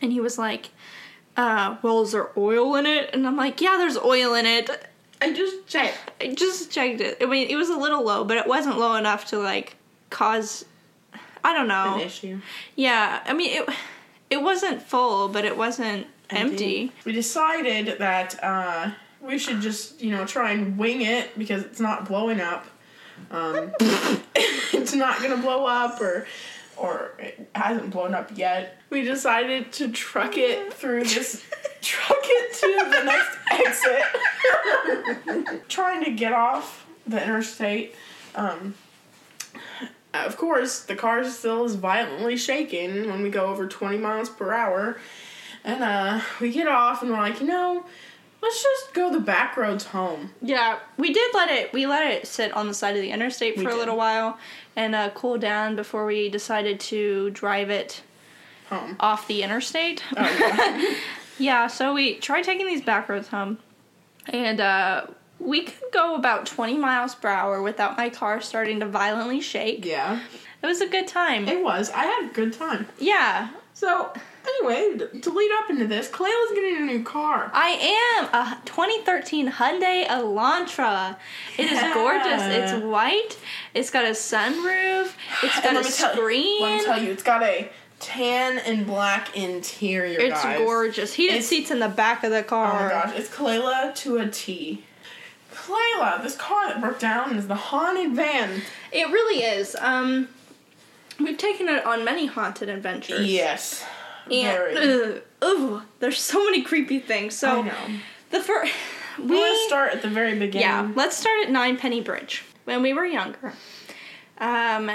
And 0.00 0.12
he 0.12 0.20
was 0.20 0.38
like, 0.38 0.70
uh, 1.36 1.76
well, 1.82 2.02
is 2.02 2.12
there 2.12 2.30
oil 2.36 2.74
in 2.76 2.86
it? 2.86 3.10
And 3.12 3.26
I'm 3.26 3.36
like, 3.36 3.60
yeah, 3.60 3.76
there's 3.78 3.96
oil 3.96 4.34
in 4.34 4.46
it. 4.46 4.70
I 5.20 5.32
just 5.32 5.66
checked. 5.66 6.12
I 6.20 6.34
just 6.34 6.70
checked 6.70 7.00
it. 7.00 7.18
I 7.20 7.26
mean, 7.26 7.48
it 7.48 7.56
was 7.56 7.68
a 7.68 7.76
little 7.76 8.04
low, 8.04 8.24
but 8.24 8.36
it 8.36 8.46
wasn't 8.46 8.78
low 8.78 8.94
enough 8.94 9.26
to 9.26 9.38
like 9.38 9.76
cause. 10.10 10.64
I 11.44 11.54
don't 11.54 11.68
know. 11.68 11.94
An 11.94 12.00
issue. 12.00 12.40
Yeah, 12.76 13.22
I 13.24 13.32
mean 13.32 13.62
it. 13.62 13.68
It 14.30 14.42
wasn't 14.42 14.82
full, 14.82 15.28
but 15.28 15.44
it 15.44 15.56
wasn't 15.56 16.06
empty. 16.30 16.92
We 17.04 17.12
decided 17.12 17.98
that 17.98 18.42
uh, 18.42 18.90
we 19.20 19.38
should 19.38 19.60
just, 19.60 20.02
you 20.02 20.10
know, 20.10 20.26
try 20.26 20.52
and 20.52 20.76
wing 20.76 21.02
it 21.02 21.36
because 21.38 21.64
it's 21.64 21.80
not 21.80 22.06
blowing 22.06 22.40
up. 22.40 22.66
Um, 23.30 23.72
it's 24.34 24.94
not 24.94 25.22
gonna 25.22 25.38
blow 25.38 25.66
up, 25.66 26.00
or 26.00 26.26
or 26.78 27.12
it 27.18 27.48
hasn't 27.54 27.90
blown 27.90 28.14
up 28.14 28.30
yet. 28.36 28.80
We 28.90 29.02
decided 29.02 29.72
to 29.72 29.88
truck 29.90 30.36
it 30.36 30.72
through 30.72 31.04
this, 31.04 31.44
truck 31.82 32.18
it 32.22 32.54
to 32.54 32.90
the 32.90 33.04
next 33.04 33.38
exit. 35.46 35.62
Trying 35.68 36.04
to 36.04 36.10
get 36.12 36.32
off 36.32 36.86
the 37.06 37.22
interstate. 37.22 37.94
Um, 38.34 38.74
of 40.14 40.36
course, 40.36 40.80
the 40.80 40.96
car 40.96 41.24
still 41.28 41.64
is 41.64 41.74
violently 41.74 42.36
shaking 42.36 43.08
when 43.08 43.22
we 43.22 43.30
go 43.30 43.46
over 43.46 43.66
20 43.66 43.98
miles 43.98 44.30
per 44.30 44.52
hour. 44.52 44.98
And 45.64 45.82
uh, 45.82 46.20
we 46.40 46.50
get 46.52 46.66
off 46.68 47.02
and 47.02 47.10
we're 47.10 47.18
like, 47.18 47.40
you 47.40 47.46
know, 47.46 47.84
let's 48.40 48.62
just 48.62 48.94
go 48.94 49.12
the 49.12 49.20
back 49.20 49.56
roads 49.56 49.84
home. 49.86 50.30
Yeah, 50.40 50.78
we 50.96 51.12
did 51.12 51.34
let 51.34 51.50
it. 51.50 51.72
We 51.72 51.86
let 51.86 52.10
it 52.10 52.26
sit 52.26 52.52
on 52.52 52.68
the 52.68 52.74
side 52.74 52.96
of 52.96 53.02
the 53.02 53.10
interstate 53.10 53.54
for 53.54 53.60
We 53.60 53.66
a 53.66 53.70
did. 53.70 53.76
little 53.78 53.96
while 53.96 54.38
and 54.78 54.94
uh, 54.94 55.10
cool 55.10 55.36
down 55.38 55.74
before 55.74 56.06
we 56.06 56.28
decided 56.28 56.78
to 56.78 57.30
drive 57.30 57.68
it 57.68 58.00
Home. 58.70 58.96
off 59.00 59.26
the 59.26 59.42
interstate. 59.42 60.02
Oh, 60.16 60.36
yeah. 60.40 60.94
Yeah, 61.40 61.68
so 61.68 61.94
we 61.94 62.16
tried 62.16 62.42
taking 62.42 62.66
these 62.66 62.80
back 62.82 63.08
roads 63.08 63.28
home, 63.28 63.58
and 64.26 64.60
uh, 64.60 65.06
we 65.38 65.62
could 65.62 65.92
go 65.92 66.16
about 66.16 66.46
20 66.46 66.76
miles 66.76 67.14
per 67.14 67.28
hour 67.28 67.62
without 67.62 67.96
my 67.96 68.08
car 68.10 68.40
starting 68.40 68.80
to 68.80 68.86
violently 68.86 69.40
shake. 69.40 69.84
yeah. 69.84 70.20
It 70.60 70.66
was 70.66 70.80
a 70.80 70.88
good 70.88 71.06
time. 71.06 71.46
It 71.46 71.62
was. 71.62 71.90
I 71.92 72.04
had 72.06 72.28
a 72.28 72.34
good 72.34 72.52
time. 72.52 72.88
Yeah, 72.98 73.50
So, 73.72 74.12
anyway, 74.48 75.06
to 75.20 75.30
lead 75.30 75.50
up 75.62 75.70
into 75.70 75.86
this, 75.86 76.08
Kalela's 76.08 76.52
getting 76.54 76.76
a 76.76 76.80
new 76.86 77.02
car. 77.04 77.50
I 77.54 77.70
am 78.20 78.24
a 78.34 78.58
2013 78.64 79.50
Hyundai 79.52 80.06
Elantra. 80.06 81.16
It 81.56 81.70
is 81.70 81.80
gorgeous. 81.94 82.42
It's 82.44 82.84
white. 82.84 83.36
It's 83.74 83.90
got 83.90 84.04
a 84.04 84.10
sunroof. 84.10 85.12
It's 85.42 85.60
got 85.60 85.72
a 85.72 85.76
let 85.76 85.84
me 85.84 85.90
tell- 85.90 86.12
screen. 86.12 86.62
Let 86.62 86.78
me 86.78 86.84
tell 86.84 87.02
you, 87.02 87.10
it's 87.12 87.22
got 87.22 87.42
a 87.42 87.68
tan 88.00 88.58
and 88.58 88.86
black 88.86 89.36
interior. 89.36 90.20
it's 90.20 90.42
guys. 90.42 90.58
gorgeous. 90.58 91.14
Heated 91.14 91.32
It's- 91.34 91.46
seats 91.46 91.70
in 91.70 91.80
the 91.80 91.88
back 91.88 92.22
of 92.24 92.30
the 92.30 92.42
car. 92.42 92.70
Oh 92.80 92.84
my 92.84 93.02
gosh, 93.06 93.16
it's 93.18 93.28
Kalela 93.34 93.94
to 93.96 94.18
a 94.18 94.28
T. 94.28 94.84
Kalela, 95.52 96.22
this 96.22 96.36
car 96.36 96.68
that 96.68 96.80
broke 96.80 96.98
down 97.00 97.36
is 97.36 97.48
the 97.48 97.54
haunted 97.56 98.12
van. 98.12 98.62
It 98.92 99.08
really 99.10 99.42
is. 99.42 99.76
Um, 99.80 100.28
we've 101.18 101.36
taken 101.38 101.68
it 101.68 101.84
on 101.84 102.04
many 102.04 102.26
haunted 102.26 102.68
adventures. 102.68 103.26
Yes. 103.26 103.84
And 104.30 105.22
ugh, 105.42 105.82
there's 106.00 106.20
so 106.20 106.44
many 106.44 106.62
creepy 106.62 106.98
things. 106.98 107.36
So 107.36 107.60
I 107.60 107.62
know. 107.62 107.98
the 108.30 108.40
first 108.40 108.72
We 109.18 109.36
want 109.36 109.56
to 109.56 109.66
start 109.66 109.92
at 109.92 110.02
the 110.02 110.08
very 110.08 110.32
beginning. 110.38 110.68
yeah, 110.68 110.90
let's 110.94 111.16
start 111.16 111.44
at 111.44 111.50
Nine 111.50 111.76
Penny 111.76 112.00
Bridge. 112.00 112.44
When 112.64 112.82
we 112.82 112.92
were 112.92 113.06
younger, 113.06 113.54
um, 114.38 114.90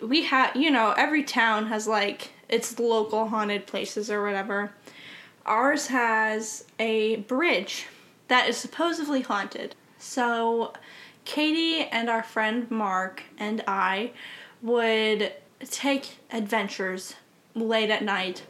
we 0.00 0.24
had 0.24 0.54
you 0.54 0.70
know 0.70 0.94
every 0.96 1.22
town 1.24 1.66
has 1.66 1.86
like 1.86 2.30
its 2.48 2.78
local 2.78 3.28
haunted 3.28 3.66
places 3.66 4.10
or 4.10 4.22
whatever. 4.24 4.72
Ours 5.44 5.88
has 5.88 6.64
a 6.78 7.16
bridge 7.16 7.86
that 8.28 8.48
is 8.48 8.56
supposedly 8.56 9.22
haunted. 9.22 9.74
So 9.98 10.72
Katie 11.24 11.84
and 11.84 12.08
our 12.08 12.22
friend 12.22 12.70
Mark 12.70 13.22
and 13.38 13.62
I 13.66 14.12
would 14.62 15.32
take 15.70 16.18
adventures 16.30 17.14
late 17.54 17.90
at 17.90 18.02
night 18.02 18.42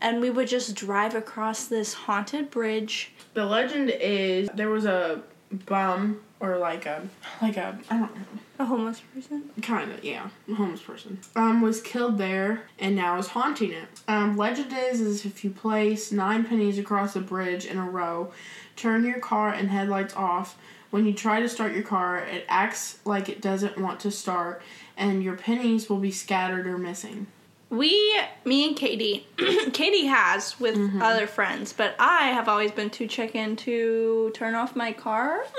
and 0.00 0.20
we 0.20 0.30
would 0.30 0.48
just 0.48 0.74
drive 0.74 1.14
across 1.14 1.64
this 1.66 1.92
haunted 1.92 2.50
bridge. 2.50 3.12
The 3.34 3.44
legend 3.44 3.90
is 3.90 4.48
there 4.54 4.68
was 4.70 4.84
a 4.86 5.22
bum 5.66 6.20
or 6.40 6.56
like 6.58 6.86
a 6.86 7.08
like 7.42 7.56
a 7.56 7.78
I 7.90 7.98
don't 7.98 8.14
know 8.14 8.22
A 8.60 8.64
homeless 8.64 9.00
person? 9.14 9.50
kind 9.62 9.90
of 9.90 10.04
yeah 10.04 10.28
a 10.48 10.54
homeless 10.54 10.82
person 10.82 11.18
um 11.34 11.60
was 11.62 11.80
killed 11.80 12.18
there 12.18 12.62
and 12.78 12.94
now 12.94 13.18
is 13.18 13.28
haunting 13.28 13.72
it. 13.72 13.88
Um, 14.06 14.36
legend 14.36 14.72
is 14.72 15.00
is 15.00 15.24
if 15.24 15.42
you 15.44 15.50
place 15.50 16.12
nine 16.12 16.44
pennies 16.44 16.78
across 16.78 17.16
a 17.16 17.20
bridge 17.20 17.64
in 17.66 17.78
a 17.78 17.88
row, 17.88 18.32
turn 18.76 19.04
your 19.04 19.18
car 19.20 19.50
and 19.52 19.68
headlights 19.70 20.14
off. 20.14 20.56
When 20.90 21.04
you 21.04 21.12
try 21.12 21.40
to 21.40 21.48
start 21.50 21.72
your 21.74 21.82
car, 21.82 22.16
it 22.18 22.46
acts 22.48 22.98
like 23.04 23.28
it 23.28 23.42
doesn't 23.42 23.76
want 23.76 24.00
to 24.00 24.10
start, 24.10 24.62
and 24.96 25.22
your 25.22 25.36
pennies 25.36 25.90
will 25.90 25.98
be 25.98 26.10
scattered 26.10 26.66
or 26.66 26.78
missing. 26.78 27.26
We, 27.70 28.18
me 28.44 28.66
and 28.66 28.74
Katie, 28.76 29.26
Katie 29.72 30.06
has 30.06 30.58
with 30.58 30.78
other 31.02 31.26
friends, 31.26 31.72
but 31.72 31.94
I 31.98 32.28
have 32.28 32.48
always 32.48 32.72
been 32.72 32.88
too 32.90 33.06
chicken 33.06 33.56
to 33.56 34.30
turn 34.34 34.54
off 34.54 34.74
my 34.74 34.92
car. 34.92 35.44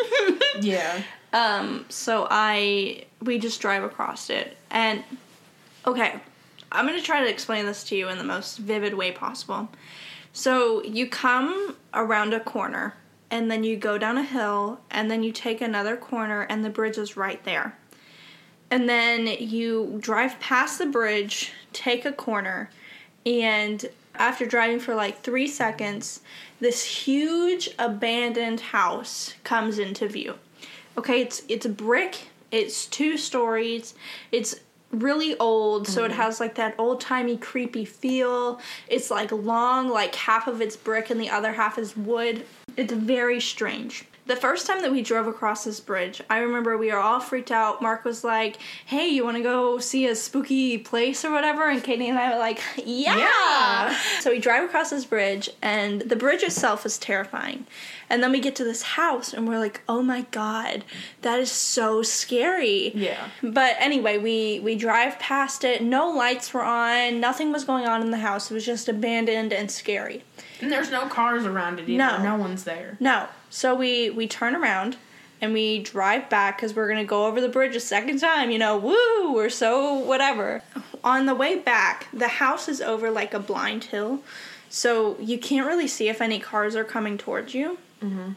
Yeah. 0.62 1.04
um, 1.32 1.86
so 1.90 2.28
I, 2.30 3.06
we 3.22 3.38
just 3.40 3.62
drive 3.62 3.84
across 3.84 4.30
it. 4.30 4.58
And, 4.72 5.04
okay, 5.86 6.20
I'm 6.72 6.86
gonna 6.86 7.02
try 7.02 7.22
to 7.22 7.30
explain 7.30 7.66
this 7.66 7.84
to 7.86 7.96
you 7.96 8.10
in 8.10 8.18
the 8.18 8.24
most 8.24 8.58
vivid 8.58 8.94
way 8.94 9.12
possible. 9.12 9.70
So 10.34 10.84
you 10.84 11.08
come 11.08 11.76
around 11.94 12.34
a 12.34 12.40
corner, 12.40 12.96
and 13.32 13.50
then 13.50 13.64
you 13.64 13.78
go 13.78 13.98
down 13.98 14.18
a 14.18 14.24
hill, 14.24 14.82
and 14.92 15.10
then 15.10 15.24
you 15.24 15.32
take 15.32 15.62
another 15.62 15.96
corner, 15.96 16.42
and 16.50 16.66
the 16.66 16.70
bridge 16.70 16.98
is 16.98 17.16
right 17.16 17.44
there. 17.46 17.78
And 18.72 18.88
then 18.88 19.28
you 19.28 19.98
drive 20.00 20.40
past 20.40 20.78
the 20.78 20.86
bridge, 20.86 21.52
take 21.74 22.06
a 22.06 22.12
corner, 22.12 22.70
and 23.26 23.90
after 24.16 24.46
driving 24.46 24.80
for 24.80 24.94
like 24.94 25.22
three 25.22 25.48
seconds, 25.48 26.22
this 26.60 26.84
huge 26.84 27.70
abandoned 27.80 28.60
house 28.60 29.34
comes 29.44 29.80
into 29.80 30.08
view. 30.08 30.36
Okay, 30.98 31.22
it's 31.22 31.42
it's 31.48 31.66
a 31.66 31.70
brick, 31.70 32.28
it's 32.52 32.86
two 32.86 33.18
stories, 33.18 33.96
it's 34.32 34.60
really 34.92 35.38
old, 35.38 35.88
so 35.88 36.04
it 36.04 36.12
mm-hmm. 36.12 36.22
has 36.22 36.40
like 36.40 36.56
that 36.56 36.76
old 36.78 37.00
timey 37.00 37.38
creepy 37.38 37.86
feel. 37.86 38.60
It's 38.88 39.10
like 39.10 39.32
long, 39.32 39.90
like 39.90 40.16
half 40.16 40.48
of 40.48 40.62
it's 40.62 40.76
brick 40.76 41.10
and 41.10 41.22
the 41.22 41.30
other 41.30 41.54
half 41.54 41.78
is 41.78 41.96
wood. 41.96 42.46
It's 42.76 42.94
very 42.94 43.40
strange. 43.40 44.06
The 44.30 44.36
first 44.36 44.68
time 44.68 44.84
that 44.84 44.92
we 44.92 45.02
drove 45.02 45.26
across 45.26 45.64
this 45.64 45.80
bridge, 45.80 46.22
I 46.30 46.38
remember 46.38 46.78
we 46.78 46.92
were 46.92 47.00
all 47.00 47.20
freaked 47.20 47.50
out. 47.52 47.82
Mark 47.82 48.06
was 48.06 48.24
like, 48.24 48.58
"Hey, 48.86 49.08
you 49.08 49.24
want 49.26 49.38
to 49.38 49.42
go 49.42 49.80
see 49.80 50.06
a 50.06 50.14
spooky 50.16 50.78
place 50.78 51.26
or 51.26 51.32
whatever?" 51.32 51.68
And 51.68 51.84
Katie 51.84 52.08
and 52.08 52.20
I 52.20 52.34
were 52.34 52.38
like, 52.38 52.62
"Yeah!" 52.78 53.18
Yeah. 53.18 53.98
So 54.20 54.30
we 54.30 54.38
drive 54.38 54.66
across 54.66 54.92
this 54.92 55.04
bridge, 55.04 55.50
and 55.64 56.02
the 56.02 56.16
bridge 56.16 56.44
itself 56.44 56.86
is 56.86 57.00
terrifying. 57.00 57.66
And 58.10 58.24
then 58.24 58.32
we 58.32 58.40
get 58.40 58.56
to 58.56 58.64
this 58.64 58.82
house, 58.82 59.34
and 59.34 59.48
we're 59.48 59.60
like, 59.60 59.82
"Oh 59.88 60.02
my 60.02 60.22
god, 60.32 60.84
that 61.22 61.40
is 61.40 61.52
so 61.52 62.02
scary!" 62.02 62.92
Yeah. 62.96 63.30
But 63.44 63.76
anyway, 63.80 64.18
we 64.18 64.60
we 64.62 64.76
drive 64.76 65.20
past 65.20 65.64
it. 65.64 65.84
No 65.84 66.10
lights 66.10 66.52
were 66.54 66.64
on. 66.64 67.20
Nothing 67.20 67.52
was 67.52 67.66
going 67.66 67.86
on 67.86 68.02
in 68.02 68.10
the 68.12 68.18
house. 68.18 68.50
It 68.50 68.54
was 68.56 68.66
just 68.66 68.90
abandoned 68.90 69.54
and 69.54 69.70
scary. 69.70 70.24
And 70.62 70.72
there's 70.72 70.90
no 70.92 71.08
cars 71.08 71.46
around 71.46 71.80
it 71.80 71.84
either. 71.88 71.98
No. 71.98 72.24
No 72.24 72.36
one's 72.36 72.64
there. 72.64 72.98
No. 73.00 73.28
So 73.50 73.76
we 73.76 74.10
we 74.10 74.28
turn 74.28 74.56
around 74.56 74.98
and 75.42 75.54
we 75.54 75.80
drive 75.80 76.30
back 76.30 76.58
because 76.58 76.76
we're 76.76 76.88
gonna 76.90 77.06
go 77.06 77.26
over 77.28 77.40
the 77.40 77.48
bridge 77.50 77.76
a 77.76 77.80
second 77.80 78.20
time. 78.20 78.52
You 78.52 78.58
know, 78.60 78.76
woo! 78.78 79.34
We're 79.34 79.50
so 79.50 79.94
whatever. 79.94 80.64
On 81.04 81.26
the 81.28 81.36
way 81.36 81.58
back, 81.60 82.08
the 82.12 82.28
house 82.28 82.68
is 82.68 82.82
over 82.82 83.10
like 83.10 83.34
a 83.34 83.40
blind 83.40 83.86
hill, 83.86 84.22
so 84.70 85.16
you 85.20 85.38
can't 85.38 85.66
really 85.66 85.88
see 85.88 86.10
if 86.10 86.22
any 86.22 86.40
cars 86.40 86.76
are 86.76 86.84
coming 86.84 87.18
towards 87.18 87.54
you. 87.54 87.78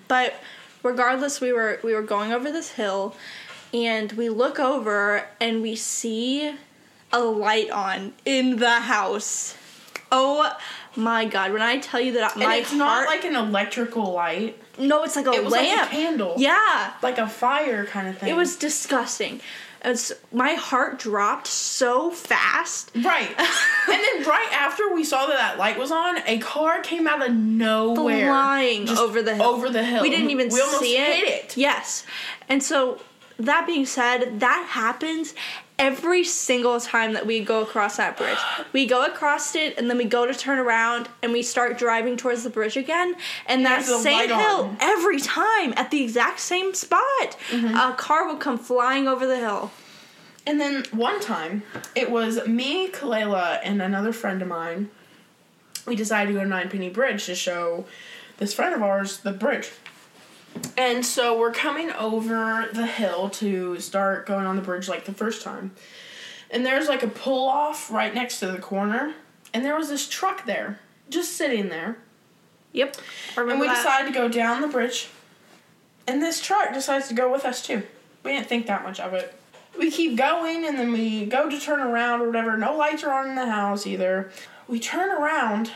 But 0.08 0.34
regardless, 0.82 1.40
we 1.40 1.52
were 1.52 1.78
we 1.82 1.94
were 1.94 2.02
going 2.02 2.32
over 2.32 2.50
this 2.50 2.72
hill, 2.72 3.14
and 3.72 4.12
we 4.12 4.28
look 4.28 4.58
over 4.58 5.24
and 5.40 5.62
we 5.62 5.76
see 5.76 6.54
a 7.12 7.20
light 7.20 7.70
on 7.70 8.12
in 8.24 8.56
the 8.56 8.80
house. 8.80 9.56
Oh 10.10 10.52
my 10.96 11.24
god! 11.24 11.52
When 11.52 11.62
I 11.62 11.78
tell 11.78 12.00
you 12.00 12.12
that 12.12 12.32
And 12.34 12.44
my 12.44 12.56
it's 12.56 12.68
heart, 12.68 12.78
not 12.78 13.06
like 13.06 13.24
an 13.24 13.34
electrical 13.36 14.12
light. 14.12 14.58
no, 14.78 15.04
it's 15.04 15.16
like 15.16 15.26
a 15.26 15.32
It 15.32 15.44
was 15.44 15.52
like 15.52 15.68
a 15.70 15.86
candle. 15.90 16.34
Yeah, 16.36 16.92
like 17.02 17.18
a 17.18 17.28
fire 17.28 17.86
kind 17.86 18.08
of 18.08 18.18
thing. 18.18 18.28
it 18.28 18.36
was 18.36 18.56
disgusting. 18.56 19.40
It's 19.84 20.12
my 20.32 20.54
heart 20.54 20.98
dropped 20.98 21.48
so 21.48 22.10
fast. 22.10 22.92
right. 22.94 23.28
and 23.28 23.38
then 23.88 24.22
right 24.26 24.48
after 24.52 24.94
we 24.94 25.02
saw 25.02 25.26
that 25.26 25.36
that 25.36 25.58
light 25.58 25.78
was 25.78 25.90
on, 25.90 26.18
a 26.26 26.38
car 26.38 26.80
came 26.80 27.08
out 27.08 27.26
of 27.26 27.34
nowhere, 27.34 28.26
flying 28.26 28.88
over 28.90 29.22
the 29.22 29.34
hill. 29.34 29.46
Over 29.46 29.70
the 29.70 29.82
hill. 29.82 30.02
We 30.02 30.10
didn't 30.10 30.30
even 30.30 30.48
we 30.50 30.60
almost 30.60 30.80
see 30.80 30.96
it. 30.96 31.16
hit 31.16 31.28
it. 31.28 31.56
Yes. 31.56 32.04
And 32.48 32.62
so 32.62 33.00
that 33.38 33.66
being 33.66 33.86
said, 33.86 34.40
that 34.40 34.66
happens 34.70 35.34
every 35.82 36.22
single 36.24 36.78
time 36.80 37.12
that 37.14 37.26
we 37.26 37.40
go 37.40 37.60
across 37.62 37.96
that 37.96 38.16
bridge. 38.16 38.38
We 38.72 38.86
go 38.86 39.04
across 39.04 39.54
it 39.56 39.76
and 39.76 39.90
then 39.90 39.98
we 39.98 40.04
go 40.04 40.24
to 40.26 40.32
turn 40.32 40.58
around 40.58 41.08
and 41.22 41.32
we 41.32 41.42
start 41.42 41.76
driving 41.76 42.16
towards 42.16 42.44
the 42.44 42.50
bridge 42.50 42.76
again. 42.76 43.16
And 43.46 43.66
that 43.66 43.84
same 43.84 44.28
hill 44.28 44.38
on. 44.64 44.76
every 44.80 45.18
time 45.20 45.74
at 45.76 45.90
the 45.90 46.02
exact 46.02 46.40
same 46.40 46.72
spot, 46.72 47.02
Mm-hmm. 47.50 47.74
a 47.76 47.94
car 47.98 48.26
will 48.26 48.36
come 48.36 48.56
flying 48.58 49.06
over 49.08 49.26
the 49.26 49.36
hill. 49.36 49.70
And 50.46 50.60
then 50.60 50.84
one 50.92 51.20
time, 51.20 51.62
it 51.94 52.10
was 52.10 52.46
me, 52.46 52.88
Kalela, 52.88 53.60
and 53.62 53.82
another 53.82 54.12
friend 54.12 54.40
of 54.42 54.48
mine. 54.48 54.90
We 55.86 55.96
decided 55.96 56.28
to 56.32 56.38
go 56.38 56.42
to 56.44 56.48
Nine 56.48 56.68
Penny 56.70 56.88
Bridge 56.88 57.26
to 57.26 57.34
show 57.34 57.84
this 58.38 58.54
friend 58.54 58.74
of 58.74 58.82
ours 58.82 59.18
the 59.18 59.32
bridge. 59.32 59.70
And 60.76 61.04
so 61.04 61.38
we're 61.38 61.52
coming 61.52 61.90
over 61.92 62.68
the 62.72 62.86
hill 62.86 63.30
to 63.30 63.78
start 63.80 64.26
going 64.26 64.46
on 64.46 64.56
the 64.56 64.62
bridge 64.62 64.88
like 64.88 65.04
the 65.04 65.12
first 65.12 65.42
time. 65.42 65.72
And 66.50 66.64
there's 66.66 66.88
like 66.88 67.02
a 67.02 67.08
pull 67.08 67.48
off 67.48 67.90
right 67.90 68.14
next 68.14 68.40
to 68.40 68.46
the 68.46 68.58
corner. 68.58 69.14
And 69.54 69.64
there 69.64 69.76
was 69.76 69.88
this 69.88 70.08
truck 70.08 70.46
there, 70.46 70.80
just 71.10 71.32
sitting 71.32 71.68
there. 71.68 71.98
Yep. 72.72 72.96
And 73.36 73.60
we 73.60 73.66
that. 73.66 73.76
decided 73.76 74.12
to 74.12 74.14
go 74.18 74.28
down 74.28 74.60
the 74.62 74.68
bridge. 74.68 75.08
And 76.06 76.22
this 76.22 76.40
truck 76.40 76.72
decides 76.72 77.08
to 77.08 77.14
go 77.14 77.30
with 77.30 77.44
us 77.44 77.64
too. 77.64 77.82
We 78.24 78.32
didn't 78.32 78.48
think 78.48 78.66
that 78.66 78.82
much 78.82 79.00
of 79.00 79.14
it. 79.14 79.34
We 79.78 79.90
keep 79.90 80.16
going 80.16 80.64
and 80.66 80.78
then 80.78 80.92
we 80.92 81.26
go 81.26 81.48
to 81.48 81.58
turn 81.58 81.80
around 81.80 82.20
or 82.20 82.26
whatever. 82.26 82.56
No 82.56 82.76
lights 82.76 83.02
are 83.04 83.12
on 83.12 83.30
in 83.30 83.34
the 83.36 83.46
house 83.46 83.86
either. 83.86 84.30
We 84.68 84.78
turn 84.80 85.10
around 85.10 85.72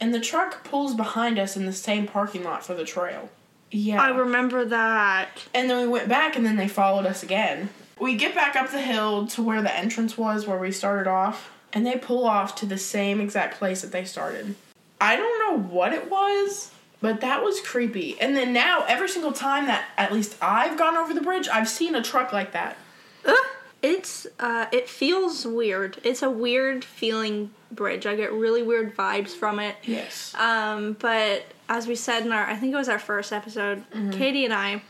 and 0.00 0.12
the 0.12 0.20
truck 0.20 0.64
pulls 0.64 0.94
behind 0.94 1.38
us 1.38 1.56
in 1.56 1.66
the 1.66 1.72
same 1.72 2.06
parking 2.06 2.44
lot 2.44 2.64
for 2.64 2.74
the 2.74 2.84
trail. 2.84 3.30
Yeah. 3.72 4.00
I 4.00 4.10
remember 4.10 4.64
that. 4.66 5.28
and 5.54 5.68
then 5.68 5.80
we 5.80 5.88
went 5.88 6.08
back 6.08 6.36
and 6.36 6.46
then 6.46 6.56
they 6.56 6.68
followed 6.68 7.06
us 7.06 7.22
again. 7.22 7.70
We 7.98 8.16
get 8.16 8.34
back 8.34 8.54
up 8.56 8.70
the 8.70 8.80
hill 8.80 9.26
to 9.28 9.42
where 9.42 9.62
the 9.62 9.74
entrance 9.76 10.16
was 10.18 10.46
where 10.46 10.58
we 10.58 10.70
started 10.72 11.08
off 11.08 11.50
and 11.72 11.86
they 11.86 11.96
pull 11.96 12.26
off 12.26 12.54
to 12.56 12.66
the 12.66 12.78
same 12.78 13.20
exact 13.20 13.58
place 13.58 13.80
that 13.82 13.92
they 13.92 14.04
started. 14.04 14.54
I 15.00 15.16
don't 15.16 15.38
know 15.60 15.68
what 15.68 15.92
it 15.92 16.10
was, 16.10 16.70
but 17.00 17.20
that 17.22 17.42
was 17.42 17.60
creepy. 17.60 18.20
And 18.20 18.36
then 18.36 18.52
now, 18.52 18.84
every 18.86 19.08
single 19.08 19.32
time 19.32 19.66
that 19.66 19.84
at 19.96 20.12
least 20.12 20.36
I've 20.40 20.78
gone 20.78 20.96
over 20.96 21.12
the 21.14 21.20
bridge, 21.22 21.48
I've 21.48 21.68
seen 21.68 21.94
a 21.94 22.02
truck 22.02 22.32
like 22.32 22.52
that. 22.52 22.76
Ugh. 23.24 23.46
It's 23.82 24.28
uh 24.38 24.66
it 24.70 24.88
feels 24.88 25.44
weird. 25.44 25.98
It's 26.04 26.22
a 26.22 26.30
weird 26.30 26.84
feeling 26.84 27.50
bridge. 27.72 28.06
I 28.06 28.14
get 28.14 28.32
really 28.32 28.62
weird 28.62 28.96
vibes 28.96 29.30
from 29.30 29.58
it. 29.58 29.74
Yes. 29.82 30.34
Um, 30.36 30.92
but 31.00 31.44
as 31.76 31.86
we 31.86 31.94
said 31.94 32.24
in 32.26 32.32
our 32.32 32.44
I 32.46 32.56
think 32.56 32.72
it 32.72 32.76
was 32.76 32.88
our 32.88 32.98
first 32.98 33.32
episode, 33.32 33.84
Mm-hmm. 33.92 34.10
Katie 34.12 34.44
and 34.44 34.54
I 34.54 34.82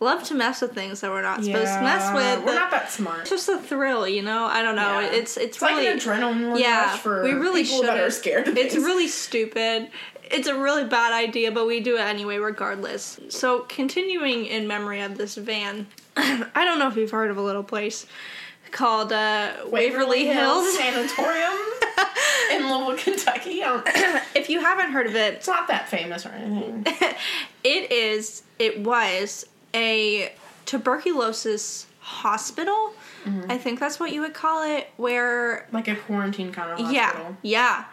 love 0.00 0.24
to 0.24 0.34
mess 0.34 0.60
with 0.60 0.74
things 0.74 1.00
that 1.00 1.10
we're 1.12 1.22
not 1.22 1.44
supposed 1.44 1.72
to 1.74 1.80
mess 1.82 2.12
with. 2.14 2.44
We're 2.44 2.54
not 2.56 2.70
that 2.72 2.90
smart. 2.90 3.20
It's 3.20 3.30
just 3.30 3.48
a 3.48 3.58
thrill, 3.58 4.08
you 4.08 4.22
know. 4.22 4.44
I 4.46 4.60
don't 4.62 4.74
know. 4.76 4.98
Yeah. 5.00 5.12
It's 5.12 5.36
it's, 5.36 5.56
It's 5.56 5.62
really 5.62 5.86
like 5.88 5.98
adrenaline 6.00 6.50
rush 6.50 6.60
yeah. 6.60 6.96
for 6.96 7.22
we 7.22 7.32
really 7.32 7.62
people 7.62 7.82
that 7.82 7.88
shouldn't. 7.90 8.06
are 8.06 8.10
scared 8.10 8.48
of 8.48 8.56
It's 8.56 8.74
things. 8.74 8.84
really 8.84 9.06
stupid. 9.08 9.90
It's 10.24 10.48
a 10.48 10.58
really 10.58 10.84
bad 10.84 11.12
idea, 11.12 11.52
but 11.52 11.66
we 11.66 11.80
do 11.80 11.96
it 11.98 12.00
anyway, 12.00 12.38
regardless. 12.38 13.20
So 13.28 13.60
continuing 13.68 14.46
in 14.46 14.66
memory 14.66 15.02
of 15.02 15.18
this 15.18 15.36
van, 15.36 15.86
I 16.16 16.64
don't 16.64 16.78
know 16.80 16.88
if 16.88 16.96
you've 16.96 17.10
heard 17.10 17.30
of 17.30 17.36
a 17.36 17.42
little 17.42 17.62
place 17.62 18.06
called 18.72 19.12
uh, 19.12 19.52
Waverly, 19.66 20.24
Hills. 20.26 20.74
Sanatorium 20.78 21.52
in 22.60 22.68
Louisville, 22.70 22.96
Kentucky. 22.98 23.62
If 24.34 24.48
you 24.48 24.60
haven't 24.60 24.90
heard 24.92 25.06
of 25.06 25.14
it, 25.14 25.34
it's 25.34 25.46
not 25.46 25.68
that 25.68 25.88
famous 25.88 26.24
or 26.26 26.30
anything. 26.30 26.84
it 27.64 27.92
is 27.92 28.42
it 28.58 28.80
was 28.80 29.46
a 29.74 30.32
tuberculosis 30.64 31.86
hospital 32.00 32.92
i 33.48 33.56
think 33.56 33.78
that's 33.78 34.00
what 34.00 34.12
you 34.12 34.20
would 34.20 34.34
call 34.34 34.64
it 34.76 34.88
where 34.96 35.68
Like 35.70 35.86
a 35.86 35.94
quarantine 35.94 36.50
kind 36.52 36.72
of 36.72 36.78
hospital. 36.80 36.92
yeah 36.92 37.34
yeah 37.42 37.84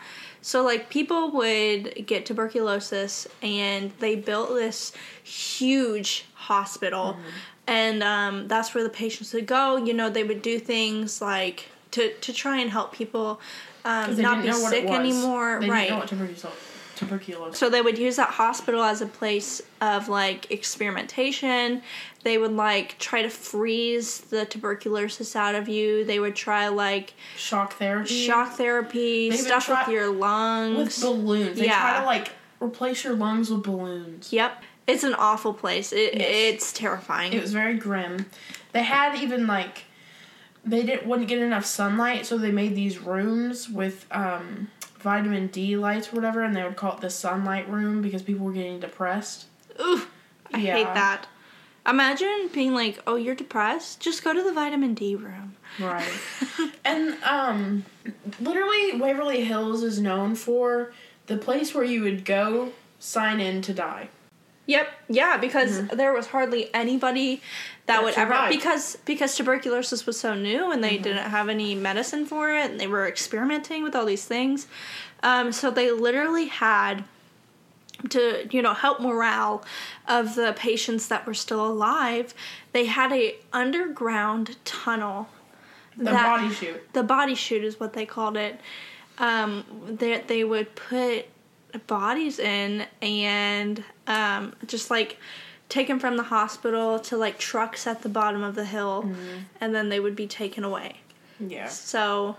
so 0.41 0.63
like 0.63 0.89
people 0.89 1.29
would 1.31 2.03
get 2.07 2.25
tuberculosis 2.25 3.27
and 3.43 3.91
they 3.99 4.15
built 4.15 4.49
this 4.49 4.91
huge 5.23 6.25
hospital 6.33 7.13
Mm-hmm. 7.13 7.27
and 7.67 8.01
um, 8.03 8.47
that's 8.47 8.73
where 8.73 8.83
the 8.83 8.89
patients 8.89 9.31
would 9.33 9.45
go 9.45 9.77
you 9.77 9.93
know 9.93 10.09
they 10.09 10.23
would 10.23 10.41
do 10.41 10.57
things 10.59 11.21
like 11.21 11.67
to, 11.91 12.11
to 12.21 12.33
try 12.33 12.57
and 12.57 12.71
help 12.71 12.91
people 12.93 13.39
um, 13.85 14.15
not 14.21 14.43
be 14.43 14.51
sick 14.51 14.85
anymore 14.85 15.59
They 15.61 15.69
right 15.69 15.81
didn't 15.83 15.89
know 15.91 15.99
what 15.99 16.09
tuberculosis. 16.09 16.51
tuberculosis. 16.95 17.59
so 17.59 17.69
they 17.69 17.81
would 17.81 17.97
use 17.97 18.17
that 18.17 18.29
hospital 18.29 18.83
as 18.83 19.01
a 19.01 19.05
place 19.05 19.61
of 19.81 20.09
like 20.09 20.51
experimentation. 20.51 21.81
They 22.23 22.37
would 22.37 22.51
like 22.51 22.97
try 22.99 23.21
to 23.21 23.29
freeze 23.29 24.19
the 24.21 24.45
tuberculosis 24.45 25.35
out 25.35 25.55
of 25.55 25.69
you. 25.69 26.03
They 26.03 26.19
would 26.19 26.35
try 26.35 26.67
like 26.67 27.13
Shock 27.37 27.73
therapy. 27.73 28.25
shock 28.25 28.53
therapy, 28.53 29.29
They 29.29 29.37
stuff 29.37 29.65
try- 29.65 29.83
with 29.85 29.93
your 29.93 30.09
lungs. 30.11 30.77
with 30.77 31.01
balloons. 31.01 31.57
They 31.59 31.65
Yeah. 31.65 31.79
try 31.79 31.99
to 32.01 32.05
like 32.05 32.31
replace 32.61 33.03
your 33.05 33.13
lungs 33.13 33.49
with 33.49 33.63
balloons. 33.63 34.33
Yep. 34.33 34.63
It's 34.87 35.03
an 35.03 35.13
awful 35.13 35.53
place. 35.53 35.93
It, 35.93 36.15
Yes. 36.15 36.25
It's 36.29 36.73
terrifying. 36.73 37.31
It 37.31 37.41
was 37.41 37.53
very 37.53 37.75
grim. 37.75 38.25
They 38.73 38.83
had 38.83 39.15
even 39.21 39.47
like 39.47 39.83
they 40.65 40.83
didn't 40.83 41.05
wouldn't 41.07 41.27
get 41.29 41.39
enough 41.39 41.65
sunlight, 41.65 42.25
so 42.25 42.37
they 42.37 42.51
made 42.51 42.75
these 42.75 42.99
rooms 42.99 43.69
with 43.69 44.05
um, 44.11 44.69
vitamin 44.99 45.47
D 45.47 45.75
lights 45.77 46.11
or 46.11 46.15
whatever, 46.17 46.43
and 46.43 46.55
they 46.55 46.63
would 46.63 46.75
call 46.75 46.95
it 46.95 47.01
the 47.01 47.09
sunlight 47.09 47.69
room 47.69 48.01
because 48.01 48.21
people 48.21 48.45
were 48.45 48.51
getting 48.53 48.79
depressed. 48.79 49.45
Ooh, 49.79 50.03
I 50.53 50.57
Yeah. 50.59 50.73
hate 50.75 50.93
that. 50.93 51.27
Imagine 51.87 52.49
being 52.53 52.73
like, 52.73 53.01
"Oh, 53.07 53.15
you're 53.15 53.35
depressed. 53.35 53.99
Just 53.99 54.23
go 54.23 54.33
to 54.33 54.43
the 54.43 54.51
vitamin 54.53 54.93
D 54.93 55.15
room." 55.15 55.55
Right. 55.79 56.11
and 56.85 57.15
um 57.23 57.85
literally 58.41 58.99
Waverly 58.99 59.45
Hills 59.45 59.81
is 59.81 59.99
known 59.99 60.35
for 60.35 60.91
the 61.27 61.37
place 61.37 61.73
where 61.73 61.83
you 61.85 62.01
would 62.01 62.25
go 62.25 62.73
sign 62.99 63.39
in 63.39 63.61
to 63.63 63.73
die. 63.73 64.09
Yep. 64.69 64.87
Yeah, 65.09 65.37
because 65.37 65.87
there 65.87 66.13
was 66.13 66.27
hardly 66.27 66.69
anybody 66.73 67.35
that 67.35 67.41
Mm-hmm. 67.41 67.85
That 67.87 68.03
would 68.03 68.13
ever 68.17 68.49
because 68.55 68.97
because 69.03 69.35
tuberculosis 69.35 70.05
was 70.05 70.19
so 70.19 70.35
new 70.35 70.71
and 70.71 70.83
they 70.83 70.93
Mm-hmm. 70.95 71.03
didn't 71.03 71.29
have 71.37 71.49
any 71.49 71.73
medicine 71.73 72.25
for 72.27 72.53
it 72.53 72.69
and 72.69 72.79
they 72.79 72.85
were 72.85 73.07
experimenting 73.07 73.81
with 73.83 73.95
all 73.95 74.05
these 74.05 74.25
things. 74.25 74.67
Um, 75.23 75.51
so 75.51 75.71
they 75.71 75.91
literally 75.91 76.47
had 76.47 77.03
to 78.09 78.47
you 78.51 78.61
know 78.61 78.73
help 78.75 78.99
morale 79.01 79.63
of 80.07 80.35
the 80.35 80.53
patients 80.55 81.07
that 81.07 81.25
were 81.25 81.33
still 81.33 81.65
alive. 81.65 82.33
They 82.71 82.85
had 82.85 83.11
a 83.11 83.35
underground 83.51 84.55
tunnel. 84.65 85.27
The 85.97 86.03
that- 86.05 86.37
body 86.37 86.53
chute. 86.53 86.93
the 86.93 87.03
body 87.03 87.35
chute 87.35 87.63
is 87.63 87.79
what 87.79 87.93
they 87.93 88.05
called 88.05 88.37
it. 88.37 88.59
Um, 89.17 89.65
that 89.99 90.27
they 90.27 90.43
would 90.45 90.75
put 90.75 91.25
bodies 91.87 92.39
in 92.39 92.85
and 93.01 93.83
um, 94.07 94.53
just 94.67 94.89
like 94.89 95.17
take 95.69 95.87
them 95.87 95.99
from 95.99 96.17
the 96.17 96.23
hospital 96.23 96.99
to 96.99 97.15
like 97.17 97.37
trucks 97.37 97.85
at 97.85 98.01
the 98.01 98.09
bottom 98.09 98.41
of 98.43 98.55
the 98.55 98.65
hill, 98.65 99.03
Mm-hmm. 99.03 99.37
and 99.61 99.75
then 99.75 99.89
they 99.89 99.99
would 99.99 100.15
be 100.15 100.25
taken 100.27 100.63
away. 100.63 100.97
Yeah. 101.39 101.67
So, 101.67 102.37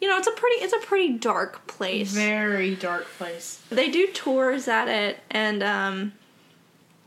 you 0.00 0.08
know, 0.08 0.16
it's 0.16 0.26
a 0.28 0.32
pretty 0.32 0.56
it's 0.64 0.72
a 0.72 0.78
pretty 0.86 1.12
dark 1.18 1.66
place. 1.66 2.12
Very 2.12 2.74
dark 2.74 3.04
place. 3.18 3.60
they 3.70 3.90
do 3.90 4.06
tours 4.08 4.66
at 4.68 4.88
it, 4.88 5.18
and 5.30 5.62
um, 5.62 6.12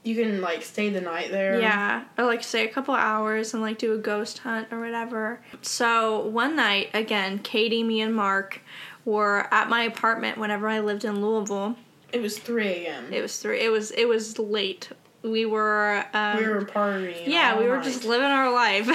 You 0.04 0.16
can 0.16 0.42
like 0.42 0.62
stay 0.64 0.90
the 0.90 1.02
night 1.02 1.32
there. 1.32 1.60
Yeah, 1.60 2.04
or 2.18 2.26
like 2.26 2.44
stay 2.44 2.64
a 2.66 2.72
couple 2.72 2.94
hours 2.94 3.54
and 3.54 3.62
like 3.62 3.78
do 3.78 3.94
a 3.94 3.98
ghost 3.98 4.38
hunt 4.40 4.68
or 4.72 4.80
whatever. 4.80 5.42
So 5.62 6.26
one 6.28 6.56
night, 6.56 6.92
again, 6.94 7.40
Katie, 7.40 7.84
me, 7.84 8.00
and 8.02 8.16
Mark 8.16 8.62
were 9.08 9.48
at 9.52 9.70
my 9.70 9.84
apartment 9.84 10.38
whenever 10.38 10.68
I 10.68 10.82
lived 10.82 11.06
in 11.06 11.22
Louisville. 11.22 11.78
It 12.12 12.22
was 12.22 12.38
three 12.38 12.86
a.m. 12.86 13.12
It 13.12 13.22
was 13.22 13.38
three. 13.40 13.62
It 13.62 13.70
was 13.70 13.92
it 13.92 14.06
was 14.06 14.38
late. 14.38 14.90
We 15.24 15.46
were. 15.46 16.06
Um, 16.14 16.38
we 16.38 16.48
were 16.48 16.66
partying. 16.66 17.26
yeah, 17.26 17.58
we 17.58 17.68
were 17.68 17.82
just 17.82 18.04
living 18.04 18.28
our 18.28 18.52
life. 18.52 18.88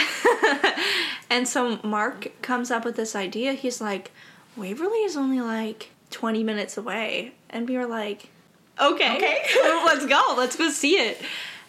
and 1.31 1.49
so 1.49 1.81
Mark 1.83 2.31
comes 2.43 2.71
up 2.71 2.85
with 2.85 2.95
this 2.97 3.17
idea. 3.17 3.55
He's 3.55 3.81
like, 3.81 4.13
Waverly 4.57 4.99
is 4.99 5.17
only 5.17 5.41
like 5.41 5.91
20 6.11 6.45
minutes 6.45 6.77
away. 6.77 7.33
And 7.51 7.69
we 7.69 7.77
were 7.77 7.87
like, 7.87 8.29
okay, 8.81 9.17
Okay. 9.17 9.43
let's 9.85 10.07
go. 10.07 10.35
Let's 10.37 10.57
go 10.57 10.71
see 10.71 10.97
it. 10.97 11.21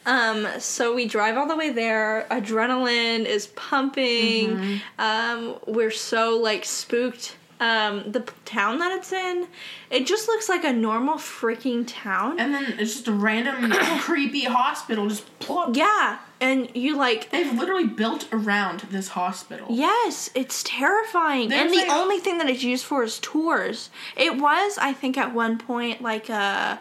Um, 0.05 0.47
so 0.59 0.93
we 0.93 1.07
drive 1.07 1.37
all 1.37 1.47
the 1.47 1.55
way 1.55 1.69
there. 1.71 2.27
Adrenaline 2.29 3.25
is 3.25 3.47
pumping. 3.47 4.49
Mm-hmm. 4.49 5.01
Um, 5.01 5.55
we're 5.65 5.91
so 5.91 6.37
like 6.37 6.65
spooked 6.65 7.35
um, 7.59 8.11
the 8.11 8.21
town 8.45 8.79
that 8.79 8.91
it's 8.91 9.11
in, 9.11 9.47
it 9.89 10.05
just 10.05 10.27
looks 10.27 10.49
like 10.49 10.63
a 10.63 10.73
normal 10.73 11.15
freaking 11.15 11.83
town. 11.87 12.39
And 12.39 12.53
then 12.53 12.75
it's 12.79 12.93
just 12.93 13.07
a 13.07 13.11
random 13.13 13.71
creepy 13.99 14.43
hospital 14.45 15.07
just 15.07 15.39
plop. 15.39 15.75
yeah, 15.75 16.19
and 16.41 16.69
you 16.75 16.97
like 16.97 17.29
They've 17.31 17.53
literally 17.57 17.87
built 17.87 18.27
around 18.31 18.81
this 18.91 19.09
hospital. 19.09 19.67
Yes, 19.69 20.29
it's 20.35 20.63
terrifying. 20.63 21.49
There's 21.49 21.71
and 21.71 21.73
the 21.73 21.87
like- 21.87 21.97
only 21.97 22.19
thing 22.19 22.37
that 22.39 22.49
it's 22.49 22.63
used 22.63 22.85
for 22.85 23.03
is 23.03 23.19
tours. 23.19 23.89
It 24.17 24.37
was, 24.39 24.77
I 24.77 24.93
think, 24.93 25.17
at 25.17 25.33
one 25.33 25.57
point 25.57 26.01
like 26.01 26.29
a 26.29 26.79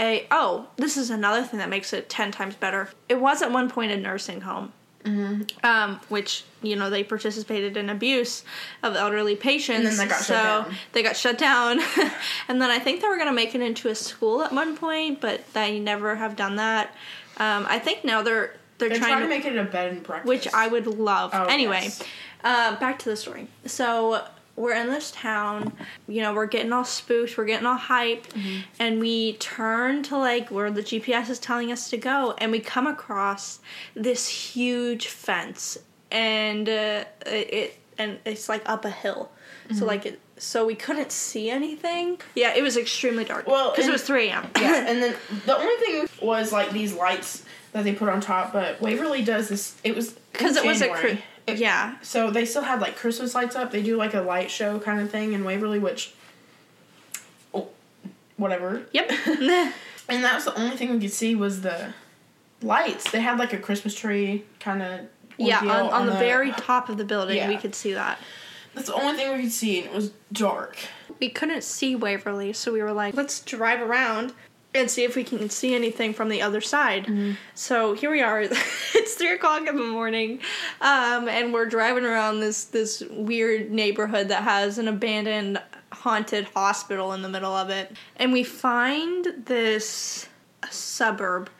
a 0.00 0.26
oh, 0.30 0.68
this 0.76 0.96
is 0.96 1.10
another 1.10 1.42
thing 1.42 1.58
that 1.58 1.68
makes 1.68 1.92
it 1.92 2.08
ten 2.08 2.30
times 2.30 2.54
better. 2.54 2.88
It 3.08 3.20
was 3.20 3.42
at 3.42 3.50
one 3.52 3.68
point 3.68 3.92
a 3.92 3.96
nursing 3.96 4.42
home. 4.42 4.72
Mm-hmm. 5.08 5.66
Um, 5.66 6.00
which 6.08 6.44
you 6.62 6.76
know 6.76 6.90
they 6.90 7.02
participated 7.04 7.76
in 7.76 7.88
abuse 7.90 8.44
of 8.82 8.96
elderly 8.96 9.36
patients, 9.36 9.78
And 9.78 9.86
then 9.86 9.96
they 9.96 10.06
got 10.06 10.24
shut 10.24 10.66
so 10.66 10.72
they 10.92 11.02
got 11.02 11.16
shut 11.16 11.38
down. 11.38 11.80
and 12.48 12.60
then 12.60 12.70
I 12.70 12.78
think 12.78 13.00
they 13.00 13.08
were 13.08 13.18
gonna 13.18 13.32
make 13.32 13.54
it 13.54 13.60
into 13.60 13.88
a 13.88 13.94
school 13.94 14.42
at 14.42 14.52
one 14.52 14.76
point, 14.76 15.20
but 15.20 15.52
they 15.54 15.78
never 15.80 16.16
have 16.16 16.36
done 16.36 16.56
that. 16.56 16.94
Um, 17.38 17.66
I 17.68 17.78
think 17.78 18.04
now 18.04 18.22
they're 18.22 18.54
they're, 18.78 18.88
They're 18.90 18.98
trying, 18.98 19.10
trying 19.10 19.22
to 19.22 19.28
make 19.28 19.44
it 19.44 19.56
a 19.56 19.64
bed 19.64 19.92
and 19.92 20.02
breakfast. 20.02 20.28
which 20.28 20.48
I 20.54 20.68
would 20.68 20.86
love. 20.86 21.30
Oh, 21.32 21.46
anyway, 21.46 21.80
yes. 21.82 22.02
uh, 22.44 22.76
back 22.76 23.00
to 23.00 23.08
the 23.08 23.16
story. 23.16 23.48
So 23.66 24.24
we're 24.58 24.74
in 24.74 24.88
this 24.88 25.10
town. 25.12 25.72
You 26.06 26.22
know, 26.22 26.34
we're 26.34 26.46
getting 26.46 26.72
all 26.72 26.84
spooked. 26.84 27.38
We're 27.38 27.44
getting 27.46 27.66
all 27.66 27.78
hyped, 27.78 28.28
Mm-hmm. 28.30 28.58
and 28.78 29.00
we 29.00 29.34
turn 29.34 30.02
to 30.04 30.16
like 30.18 30.50
where 30.50 30.70
the 30.70 30.82
GPS 30.82 31.30
is 31.30 31.38
telling 31.38 31.70
us 31.72 31.88
to 31.90 31.96
go, 31.96 32.34
and 32.38 32.50
we 32.52 32.60
come 32.60 32.86
across 32.86 33.60
this 33.94 34.28
huge 34.28 35.06
fence, 35.08 35.78
and 36.10 36.68
uh, 36.68 37.04
it, 37.26 37.54
it 37.54 37.78
and 37.98 38.18
it's 38.24 38.48
like 38.48 38.68
up 38.68 38.84
a 38.84 38.90
hill. 38.90 39.30
Mm-hmm. 39.68 39.78
So 39.78 39.86
like 39.86 40.06
it. 40.06 40.20
So 40.36 40.64
we 40.64 40.76
couldn't 40.76 41.10
see 41.10 41.50
anything. 41.50 42.20
Yeah, 42.36 42.54
it 42.54 42.62
was 42.62 42.76
extremely 42.76 43.24
dark. 43.24 43.46
Well, 43.48 43.70
because 43.72 43.88
it 43.88 43.92
was 43.92 44.02
three 44.02 44.28
a.m. 44.28 44.48
yeah, 44.56 44.84
and 44.88 45.02
then 45.02 45.16
the 45.46 45.56
only 45.56 45.74
thing 45.84 46.08
was 46.26 46.52
like 46.52 46.70
these 46.70 46.94
lights 46.94 47.44
that 47.72 47.84
they 47.84 47.92
put 47.92 48.08
on 48.08 48.20
top, 48.20 48.52
but 48.52 48.80
Waverly 48.80 49.22
does 49.22 49.48
this. 49.48 49.76
It 49.84 49.94
was 49.96 50.12
because 50.32 50.56
it 50.56 50.64
was 50.64 50.80
a 50.80 50.86
January. 50.86 51.22
It- 51.48 51.58
yeah. 51.58 51.96
So 52.02 52.30
they 52.30 52.44
still 52.44 52.62
had 52.62 52.80
like 52.80 52.96
Christmas 52.96 53.34
lights 53.34 53.56
up. 53.56 53.70
They 53.70 53.82
do 53.82 53.96
like 53.96 54.14
a 54.14 54.20
light 54.20 54.50
show 54.50 54.78
kind 54.78 55.00
of 55.00 55.10
thing 55.10 55.32
in 55.32 55.44
Waverly, 55.44 55.78
which, 55.78 56.14
oh, 57.54 57.68
whatever. 58.36 58.86
Yep. 58.92 59.10
And 60.10 60.24
that 60.24 60.34
was 60.34 60.46
the 60.46 60.58
only 60.58 60.74
thing 60.74 60.90
we 60.90 61.00
could 61.00 61.12
see 61.12 61.34
was 61.34 61.60
the 61.60 61.92
lights. 62.62 63.10
They 63.10 63.20
had 63.20 63.38
like 63.38 63.52
a 63.52 63.58
Christmas 63.58 63.94
tree 63.94 64.44
kind 64.58 64.82
of. 64.82 65.00
yeah, 65.36 65.58
on, 65.58 65.90
on, 65.90 66.06
the, 66.06 66.12
very 66.12 66.50
top 66.52 66.88
of 66.88 66.96
the 66.96 67.04
building, 67.04 67.46
we 67.46 67.58
could 67.58 67.74
see 67.74 67.92
that. 67.92 68.18
That's 68.74 68.86
the 68.86 68.94
only 68.94 69.18
thing 69.18 69.36
we 69.36 69.42
could 69.42 69.52
see, 69.52 69.78
and 69.80 69.88
it 69.88 69.92
was 69.92 70.12
dark. 70.32 70.78
we 71.20 71.28
couldn't 71.28 71.62
see 71.62 71.94
Waverly, 71.94 72.52
so 72.54 72.72
we 72.72 72.80
were 72.80 72.92
like, 72.92 73.14
let's 73.14 73.40
drive 73.40 73.80
around 73.82 74.32
and 74.78 74.90
see 74.90 75.04
if 75.04 75.16
we 75.16 75.24
can 75.24 75.50
see 75.50 75.74
anything 75.74 76.14
from 76.14 76.28
the 76.28 76.40
other 76.40 76.60
side. 76.60 77.06
Mm-hmm. 77.06 77.32
So 77.54 77.94
here 77.94 78.10
we 78.10 78.22
are. 78.22 78.40
it's 78.94 79.14
three 79.14 79.34
o'clock 79.34 79.66
in 79.66 79.76
the 79.76 79.82
morning, 79.82 80.40
um, 80.80 81.28
and 81.28 81.52
we're 81.52 81.66
driving 81.66 82.04
around 82.04 82.40
this 82.40 82.64
this 82.64 83.02
weird 83.10 83.70
neighborhood 83.70 84.28
that 84.28 84.44
has 84.44 84.78
an 84.78 84.88
abandoned 84.88 85.60
haunted 85.92 86.44
hospital 86.54 87.12
in 87.12 87.22
the 87.22 87.28
middle 87.28 87.54
of 87.54 87.70
it, 87.70 87.96
and 88.16 88.32
we 88.32 88.44
find 88.44 89.26
this 89.44 90.28
suburb, 90.70 91.50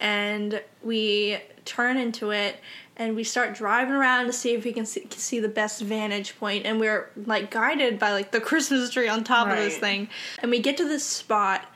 and 0.00 0.62
we 0.82 1.38
turn 1.64 1.96
into 1.96 2.30
it. 2.30 2.60
And 2.98 3.14
we 3.14 3.24
start 3.24 3.54
driving 3.54 3.92
around 3.92 4.24
to 4.24 4.32
see 4.32 4.54
if 4.54 4.64
we 4.64 4.72
can 4.72 4.86
see, 4.86 5.06
see 5.10 5.38
the 5.38 5.50
best 5.50 5.82
vantage 5.82 6.38
point, 6.38 6.64
and 6.64 6.80
we're 6.80 7.10
like 7.26 7.50
guided 7.50 7.98
by 7.98 8.12
like 8.12 8.30
the 8.30 8.40
Christmas 8.50 8.88
tree 8.88 9.06
on 9.06 9.22
top 9.22 9.48
of 9.48 9.56
this 9.56 9.76
thing. 9.76 10.08
And 10.38 10.50
we 10.50 10.60
get 10.60 10.78
to 10.78 10.88
this 10.88 11.04
spot 11.04 11.66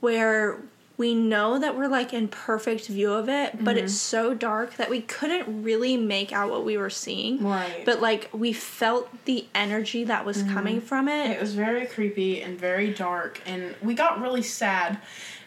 where 0.00 0.58
we 0.96 1.14
know 1.14 1.58
that 1.58 1.74
we're 1.78 1.88
like 1.88 2.12
in 2.12 2.28
perfect 2.28 2.86
view 2.86 3.10
of 3.12 3.26
it, 3.28 3.64
but 3.64 3.78
it's 3.78 3.92
Mm-hmm. 3.94 4.28
so 4.28 4.34
dark 4.34 4.76
that 4.76 4.90
we 4.90 5.00
couldn't 5.00 5.62
really 5.62 5.96
make 5.96 6.30
out 6.30 6.50
what 6.50 6.62
we 6.62 6.76
were 6.76 6.90
seeing. 6.90 7.42
Right. 7.42 7.84
But 7.86 8.02
like 8.02 8.28
we 8.34 8.52
felt 8.52 9.08
the 9.24 9.46
energy 9.54 10.04
that 10.04 10.26
was 10.26 10.42
Mm-hmm. 10.42 10.52
coming 10.54 10.80
from 10.82 11.08
it. 11.08 11.30
It 11.30 11.40
was 11.40 11.54
very 11.54 11.86
creepy 11.86 12.42
and 12.42 12.58
very 12.58 12.92
dark, 12.92 13.40
and 13.46 13.74
we 13.82 13.94
got 13.94 14.20
really 14.20 14.42
sad. 14.42 14.98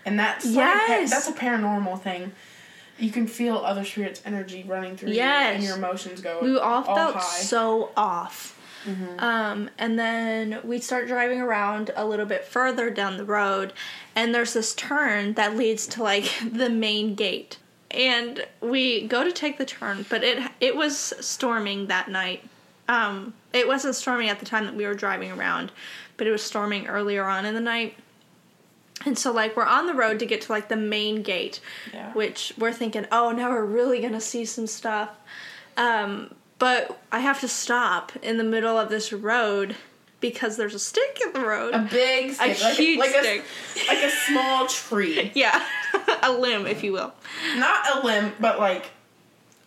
And 0.05 0.17
that's 0.19 0.43
like 0.45 0.55
Yes. 0.55 1.11
that's 1.11 1.27
a 1.27 1.33
paranormal 1.33 2.01
thing. 2.01 2.31
You 2.97 3.11
can 3.11 3.27
feel 3.27 3.57
other 3.57 3.85
spirits' 3.85 4.21
energy 4.25 4.63
running 4.67 4.97
through 4.97 5.11
Yes. 5.11 5.49
you, 5.49 5.55
and 5.55 5.63
your 5.63 5.77
emotions 5.77 6.19
go. 6.21 6.39
we 6.41 6.57
all 6.57 6.81
felt 6.83 7.15
high. 7.15 7.21
So 7.21 7.91
off. 7.95 8.59
Um, 9.19 9.69
and 9.77 9.97
then 9.97 10.59
we 10.63 10.79
start 10.79 11.07
driving 11.07 11.39
around 11.39 11.91
a 11.95 12.05
little 12.05 12.25
bit 12.25 12.43
further 12.45 12.89
down 12.89 13.17
the 13.17 13.25
road, 13.25 13.73
and 14.15 14.33
there's 14.35 14.53
this 14.53 14.73
turn 14.75 15.33
that 15.33 15.55
leads 15.55 15.87
to 15.87 16.03
like 16.03 16.31
the 16.51 16.69
main 16.69 17.15
gate. 17.15 17.57
And 17.91 18.45
we 18.59 19.07
go 19.07 19.23
to 19.23 19.31
take 19.31 19.57
the 19.57 19.65
turn, 19.65 20.05
but 20.09 20.23
it 20.23 20.39
it 20.59 20.75
was 20.75 20.97
storming 21.19 21.87
that 21.87 22.09
night. 22.09 22.43
Um, 22.89 23.33
it 23.53 23.67
wasn't 23.67 23.95
storming 23.95 24.29
at 24.29 24.39
the 24.39 24.45
time 24.45 24.65
that 24.65 24.75
we 24.75 24.85
were 24.85 24.93
driving 24.95 25.31
around, 25.31 25.71
but 26.17 26.27
it 26.27 26.31
was 26.31 26.41
storming 26.43 26.87
earlier 26.87 27.23
on 27.23 27.45
in 27.45 27.53
the 27.53 27.61
night. 27.61 27.95
And 29.05 29.17
so 29.17 29.31
like 29.31 29.55
we're 29.55 29.65
on 29.65 29.85
the 29.85 29.93
road 29.93 30.19
to 30.19 30.25
get 30.25 30.41
to 30.41 30.51
like 30.51 30.69
the 30.69 30.75
main 30.75 31.23
gate, 31.23 31.59
Yeah. 31.93 32.11
which 32.13 32.53
we're 32.57 32.73
thinking, 32.73 33.05
oh, 33.11 33.31
now 33.31 33.49
we're 33.51 33.63
really 33.65 34.01
gonna 34.01 34.21
see 34.21 34.43
some 34.45 34.67
stuff. 34.67 35.09
Um, 35.77 36.33
but 36.63 36.97
I 37.11 37.19
have 37.19 37.41
to 37.41 37.49
stop 37.49 38.13
in 38.21 38.37
the 38.37 38.43
middle 38.45 38.77
of 38.79 38.87
this 38.87 39.11
road 39.11 39.75
because 40.21 40.55
there's 40.55 40.73
a 40.73 40.79
stick 40.79 41.19
in 41.21 41.33
the 41.33 41.45
road. 41.45 41.73
A 41.73 41.79
big 41.79 42.29
A 42.29 42.33
stick, 42.35 42.61
like, 42.61 42.75
huge 42.75 42.99
like 42.99 43.09
stick. 43.09 43.43
A, 43.75 43.87
like 43.93 44.03
a 44.05 44.09
small 44.09 44.67
tree, 44.67 45.29
yeah, 45.35 45.61
a 46.23 46.31
limb, 46.31 46.65
if 46.65 46.81
you 46.81 46.93
will. 46.93 47.11
not 47.57 47.97
a 47.97 48.05
limb, 48.07 48.31
but 48.39 48.59
like 48.59 48.91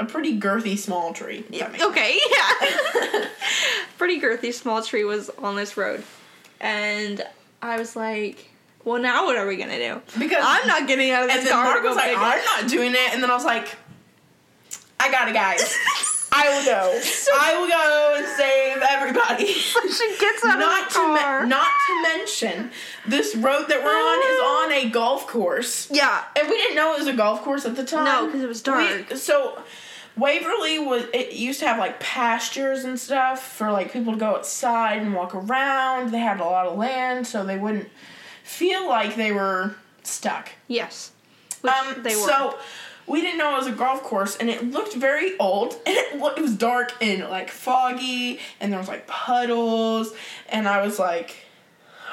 a 0.00 0.06
pretty 0.06 0.40
girthy 0.40 0.78
small 0.78 1.12
tree. 1.12 1.44
makes 1.50 1.82
Okay, 1.82 2.18
yeah. 2.30 3.26
Pretty 3.98 4.18
girthy 4.18 4.50
small 4.54 4.82
tree 4.82 5.04
was 5.04 5.28
on 5.28 5.54
this 5.54 5.76
road. 5.76 6.02
And 6.62 7.22
I 7.60 7.78
was 7.78 7.94
like, 7.94 8.48
well, 8.86 9.02
now 9.02 9.26
what 9.26 9.36
are 9.36 9.46
we 9.46 9.56
gonna 9.58 9.76
do? 9.76 10.00
Because- 10.18 10.42
I'm 10.42 10.66
not 10.66 10.88
getting 10.88 11.10
out 11.10 11.24
of 11.24 11.28
this 11.28 11.40
And 11.40 11.46
then 11.46 11.52
car 11.52 11.64
Mark 11.64 11.76
to 11.76 11.82
go 11.82 11.88
was 11.90 11.96
like, 11.98 12.16
"I'm 12.16 12.42
not 12.42 12.70
doing 12.70 12.92
it," 12.92 13.12
and 13.12 13.22
then 13.22 13.30
I 13.30 13.34
was 13.34 13.44
like, 13.44 13.76
"I 14.98 15.10
got 15.10 15.28
it, 15.28 15.34
guys. 15.34 15.76
I 16.36 16.48
will 16.58 16.64
go. 16.64 17.00
I 17.40 17.58
will 17.58 17.68
go 17.68 18.14
and 18.18 18.26
save 18.36 18.82
everybody." 18.90 19.46
she 19.52 20.16
gets 20.20 20.44
out 20.44 20.58
not 20.58 20.86
of 20.86 20.92
to 20.92 20.98
the 21.00 21.06
me- 21.44 21.48
not 21.48 21.68
to 21.86 22.02
mention 22.02 22.70
this 23.06 23.34
road 23.36 23.66
that 23.68 23.82
we're 23.82 23.90
on 23.90 24.18
is 24.32 24.40
on 24.84 24.86
a 24.86 24.90
golf 24.90 25.26
course. 25.26 25.88
yeah. 25.90 26.24
And 26.36 26.48
we 26.48 26.56
didn't 26.56 26.76
know 26.76 26.94
it 26.94 26.98
was 26.98 27.08
a 27.08 27.12
golf 27.14 27.42
course 27.42 27.64
at 27.64 27.76
the 27.76 27.84
time. 27.84 28.04
No, 28.04 28.26
because 28.26 28.42
it 28.42 28.48
was 28.48 28.62
dark. 28.62 29.10
We- 29.10 29.16
so 29.16 29.58
Waverly 30.16 30.78
was 30.78 31.04
it 31.12 31.32
used 31.32 31.60
to 31.60 31.66
have 31.66 31.78
like 31.78 32.00
pastures 32.00 32.84
and 32.84 32.98
stuff 32.98 33.42
for 33.56 33.70
like 33.70 33.92
people 33.92 34.12
to 34.14 34.18
go 34.18 34.30
outside 34.36 35.02
and 35.02 35.14
walk 35.14 35.34
around. 35.34 36.10
They 36.10 36.18
had 36.20 36.40
a 36.40 36.44
lot 36.44 36.66
of 36.66 36.78
land, 36.78 37.26
so 37.26 37.44
they 37.44 37.58
wouldn't 37.58 37.88
feel 38.42 38.88
like 38.88 39.16
they 39.16 39.30
were 39.32 39.74
stuck. 40.04 40.50
Yes. 40.68 41.10
Which 41.60 41.72
Um, 41.72 42.02
they 42.02 42.14
were. 42.16 42.22
so 42.28 42.58
we 43.06 43.20
didn't 43.20 43.38
know 43.38 43.54
it 43.54 43.58
was 43.58 43.66
a 43.68 43.72
golf 43.72 44.02
course, 44.02 44.36
and 44.36 44.48
it 44.50 44.70
looked 44.70 44.94
very 44.94 45.38
old, 45.38 45.74
and 45.86 45.94
it, 45.96 46.14
it 46.14 46.40
was 46.42 46.56
dark 46.56 46.92
and 47.00 47.22
like 47.28 47.50
foggy, 47.50 48.40
and 48.60 48.72
there 48.72 48.78
was 48.80 48.88
like 48.88 49.06
puddles, 49.06 50.12
and 50.48 50.66
I 50.68 50.84
was 50.84 50.98
like, 50.98 51.36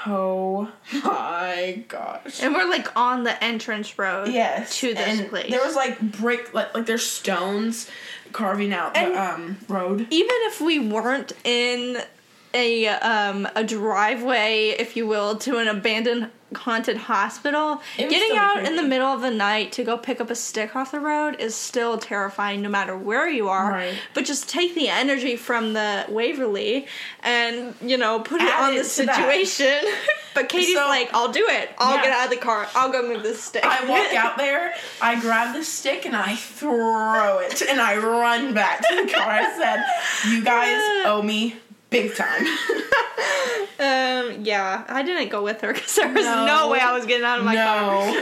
oh 0.06 0.70
my 1.04 1.84
gosh. 1.88 2.42
and 2.44 2.54
we're 2.54 2.70
like 2.70 2.96
on 2.98 3.24
the 3.24 3.42
entrance 3.44 3.98
road 3.98 4.28
Yes, 4.30 4.78
to 4.80 4.94
this 4.94 5.20
and 5.20 5.30
place. 5.30 5.50
There 5.50 5.64
was 5.64 5.76
like 5.76 6.00
brick, 6.00 6.54
like 6.54 6.74
like 6.76 6.86
there's 6.86 7.06
stones 7.06 7.90
carving 8.34 8.74
out 8.74 8.98
And- 8.98 9.14
the 9.14 9.22
um 9.24 9.58
road. 9.70 10.08
even 10.10 10.36
if 10.42 10.60
we 10.60 10.80
weren't 10.80 11.32
in 11.44 12.02
a 12.54 12.88
um 12.88 13.48
a 13.56 13.64
driveway, 13.64 14.70
if 14.80 14.96
you 14.96 15.08
will, 15.08 15.38
to 15.38 15.58
an 15.58 15.68
abandoned 15.68 16.30
haunted 16.56 16.96
hospital, 16.98 17.82
getting 17.98 18.38
out 18.38 18.64
in 18.64 18.76
the 18.76 18.84
middle 18.84 19.08
of 19.08 19.22
the 19.22 19.32
night 19.32 19.72
to 19.72 19.84
go 19.84 19.98
pick 19.98 20.22
up 20.22 20.30
a 20.30 20.36
stick 20.36 20.76
off 20.76 20.92
the 20.92 21.00
road 21.00 21.36
is 21.40 21.56
still 21.56 21.98
terrifying 21.98 22.62
no 22.62 22.70
matter 22.70 22.96
where 22.96 23.28
you 23.28 23.50
are. 23.50 23.72
Right. 23.72 23.96
But 24.14 24.26
just 24.26 24.48
take 24.48 24.76
the 24.76 24.88
energy 24.88 25.36
from 25.36 25.74
the 25.74 26.06
Waverly 26.10 26.86
and, 27.24 27.74
you 27.82 27.98
know, 27.98 28.20
put 28.20 28.40
it 28.40 28.54
on 28.54 28.74
it 28.76 28.78
the 28.78 28.84
situation. 28.84 29.80
but 30.36 30.48
Katie's 30.48 30.76
So- 30.76 30.86
like, 30.88 31.10
I'll 31.12 31.32
do 31.32 31.44
it. 31.50 31.72
I'll 31.80 31.96
Yeah. 31.96 32.04
get 32.04 32.12
out 32.12 32.26
of 32.26 32.30
the 32.30 32.38
car. 32.38 32.68
I'll 32.76 32.92
go 32.92 33.02
move 33.02 33.24
this 33.24 33.42
stick. 33.44 33.66
I 33.66 33.86
walk 33.90 34.14
out 34.14 34.38
there, 34.38 34.76
I 35.02 35.20
grab 35.20 35.56
the 35.56 35.64
stick 35.64 36.06
and 36.06 36.16
I 36.16 36.36
throw 36.36 37.40
it, 37.40 37.64
and 37.64 37.82
I 37.82 37.98
run 37.98 38.54
back 38.54 38.88
to 38.88 39.04
the 39.04 39.12
car. 39.12 39.28
I 39.28 39.58
said, 39.58 39.84
"You 40.32 40.44
guys 40.44 40.80
owe 41.08 41.24
me 41.24 41.56
big 41.94 42.16
time." 42.16 42.46
Um, 43.80 44.46
yeah, 44.46 44.86
I 44.88 45.02
didn't 45.04 45.30
go 45.30 45.44
with 45.44 45.60
her 45.62 45.74
because 45.74 45.96
there 45.96 46.08
was 46.08 46.24
no. 46.24 46.46
No. 46.46 46.70
way 46.70 46.80
I 46.80 46.94
was 46.94 47.06
getting 47.06 47.26
out 47.26 47.40
of 47.40 47.46
my 47.46 47.56
car. 47.56 48.14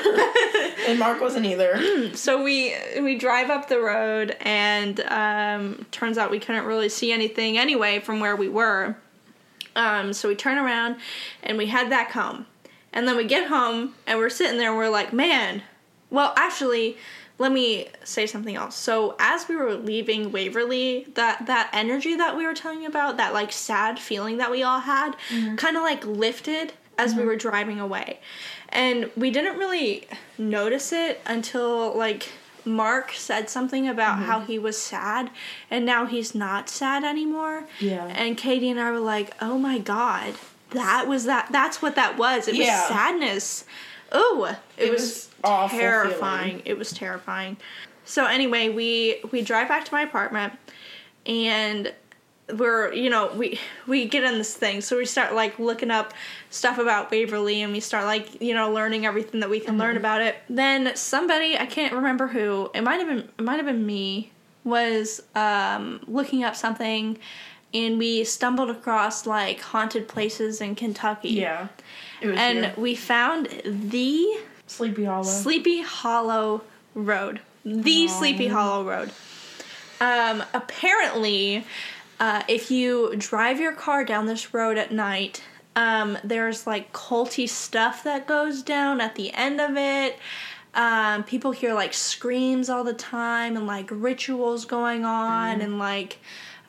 and 0.87 0.97
Mark 0.97 1.21
wasn't 1.21 1.45
either. 1.45 1.79
So 2.15 2.41
we 2.41 2.73
we 3.01 3.17
drive 3.17 3.49
up 3.49 3.67
the 3.67 3.79
road, 3.79 4.35
and 4.41 4.99
um, 5.01 5.85
turns 5.91 6.17
out 6.17 6.31
we 6.31 6.39
couldn't 6.39 6.65
really 6.65 6.89
see 6.89 7.11
anything 7.11 7.57
anyway 7.57 7.99
from 7.99 8.19
where 8.19 8.35
we 8.35 8.47
were. 8.47 8.95
Um, 9.75 10.13
so 10.13 10.27
we 10.27 10.35
turn 10.35 10.57
around 10.57 10.97
and 11.43 11.57
we 11.57 11.67
head 11.67 11.89
back 11.89 12.11
home. 12.11 12.45
And 12.93 13.07
then 13.07 13.15
we 13.15 13.25
get 13.25 13.47
home 13.47 13.93
and 14.05 14.19
we're 14.19 14.29
sitting 14.29 14.57
there 14.57 14.69
and 14.69 14.77
we're 14.77 14.89
like, 14.89 15.13
man, 15.13 15.63
well, 16.09 16.33
actually, 16.35 16.97
let 17.41 17.51
me 17.51 17.87
say 18.03 18.27
something 18.27 18.55
else. 18.55 18.75
So 18.75 19.15
as 19.17 19.49
we 19.49 19.55
were 19.55 19.73
leaving 19.73 20.31
Waverly, 20.31 21.07
that 21.15 21.47
that 21.47 21.71
energy 21.73 22.15
that 22.15 22.37
we 22.37 22.45
were 22.45 22.53
telling 22.53 22.83
you 22.83 22.87
about, 22.87 23.17
that 23.17 23.33
like 23.33 23.51
sad 23.51 23.97
feeling 23.97 24.37
that 24.37 24.51
we 24.51 24.61
all 24.61 24.81
had, 24.81 25.15
mm-hmm. 25.29 25.55
kind 25.55 25.75
of 25.75 25.81
like 25.81 26.05
lifted 26.05 26.73
as 26.99 27.13
we 27.13 27.21
mm-hmm. 27.21 27.27
were 27.29 27.35
driving 27.35 27.79
away. 27.79 28.19
And 28.69 29.09
we 29.17 29.31
didn't 29.31 29.57
really 29.57 30.07
notice 30.37 30.93
it 30.93 31.19
until 31.25 31.97
like 31.97 32.29
Mark 32.63 33.11
said 33.13 33.49
something 33.49 33.87
about 33.87 34.17
mm-hmm. 34.17 34.25
how 34.25 34.41
he 34.41 34.59
was 34.59 34.77
sad 34.77 35.31
and 35.71 35.83
now 35.83 36.05
he's 36.05 36.35
not 36.35 36.69
sad 36.69 37.03
anymore. 37.03 37.65
Yeah. 37.79 38.05
And 38.05 38.37
Katie 38.37 38.69
and 38.69 38.79
I 38.79 38.91
were 38.91 38.99
like, 38.99 39.33
"Oh 39.41 39.57
my 39.57 39.79
god, 39.79 40.35
that 40.69 41.07
was 41.07 41.25
that 41.25 41.47
that's 41.51 41.81
what 41.81 41.95
that 41.95 42.19
was. 42.19 42.47
It 42.47 42.53
Yeah. 42.53 42.81
was 42.81 42.87
sadness." 42.87 43.65
Oh, 44.11 44.55
it, 44.77 44.87
It 44.87 44.91
was, 44.91 45.01
was 45.01 45.29
awful 45.43 45.77
terrifying. 45.79 46.61
It 46.65 46.77
was 46.77 46.91
terrifying. 46.91 47.57
So 48.05 48.25
anyway, 48.25 48.69
we 48.69 49.21
we 49.31 49.41
drive 49.41 49.67
back 49.67 49.85
to 49.85 49.93
my 49.93 50.01
apartment 50.01 50.53
and 51.25 51.93
we're 52.57 52.91
you 52.93 53.09
know 53.09 53.31
we 53.35 53.57
we 53.87 54.05
get 54.05 54.23
in 54.25 54.37
this 54.37 54.53
thing 54.53 54.81
so 54.81 54.97
we 54.97 55.05
start 55.05 55.33
like 55.33 55.57
looking 55.57 55.89
up 55.89 56.13
stuff 56.49 56.77
about 56.77 57.09
waverly 57.09 57.61
and 57.61 57.71
we 57.71 57.79
start 57.79 58.03
like 58.05 58.41
you 58.41 58.53
know 58.53 58.69
learning 58.71 59.05
everything 59.05 59.39
that 59.39 59.49
we 59.49 59.59
can 59.59 59.77
learn 59.77 59.95
about 59.95 60.19
it 60.21 60.35
then 60.49 60.93
somebody 60.95 61.57
i 61.57 61.65
can't 61.65 61.93
remember 61.93 62.27
who 62.27 62.69
it 62.73 62.81
might 62.81 62.97
have 62.97 63.07
been 63.07 63.19
it 63.19 63.41
might 63.43 63.55
have 63.55 63.65
been 63.65 63.85
me 63.85 64.31
was 64.65 65.21
um 65.35 66.01
looking 66.07 66.43
up 66.43 66.53
something 66.55 67.17
and 67.73 67.97
we 67.97 68.21
stumbled 68.25 68.69
across 68.69 69.25
like 69.25 69.61
haunted 69.61 70.07
places 70.09 70.59
in 70.59 70.75
kentucky 70.75 71.29
Yeah. 71.29 71.67
And 72.21 72.65
here. 72.65 72.73
we 72.75 72.95
found 72.95 73.47
the 73.63 74.39
Sleepy 74.71 75.03
Hollow. 75.05 75.23
Sleepy 75.23 75.81
Hollow 75.81 76.61
Road. 76.95 77.41
The 77.65 78.07
Sleepy 78.07 78.47
Hollow 78.47 78.83
Road. 78.89 79.11
Um, 79.99 80.43
apparently, 80.53 81.65
uh, 82.19 82.43
if 82.47 82.71
you 82.71 83.13
drive 83.17 83.59
your 83.59 83.73
car 83.73 84.03
down 84.03 84.25
this 84.25 84.53
road 84.53 84.77
at 84.77 84.91
night, 84.91 85.43
um, 85.75 86.17
there's 86.23 86.65
like 86.65 86.91
culty 86.93 87.47
stuff 87.47 88.03
that 88.03 88.27
goes 88.27 88.63
down 88.63 88.99
at 89.01 89.15
the 89.15 89.31
end 89.33 89.61
of 89.61 89.77
it. 89.77 90.17
Um, 90.73 91.23
people 91.25 91.51
hear 91.51 91.73
like 91.73 91.93
screams 91.93 92.69
all 92.69 92.83
the 92.83 92.93
time 92.93 93.57
and 93.57 93.67
like 93.67 93.89
rituals 93.91 94.63
going 94.65 95.03
on 95.03 95.59
and 95.61 95.77
like 95.77 96.17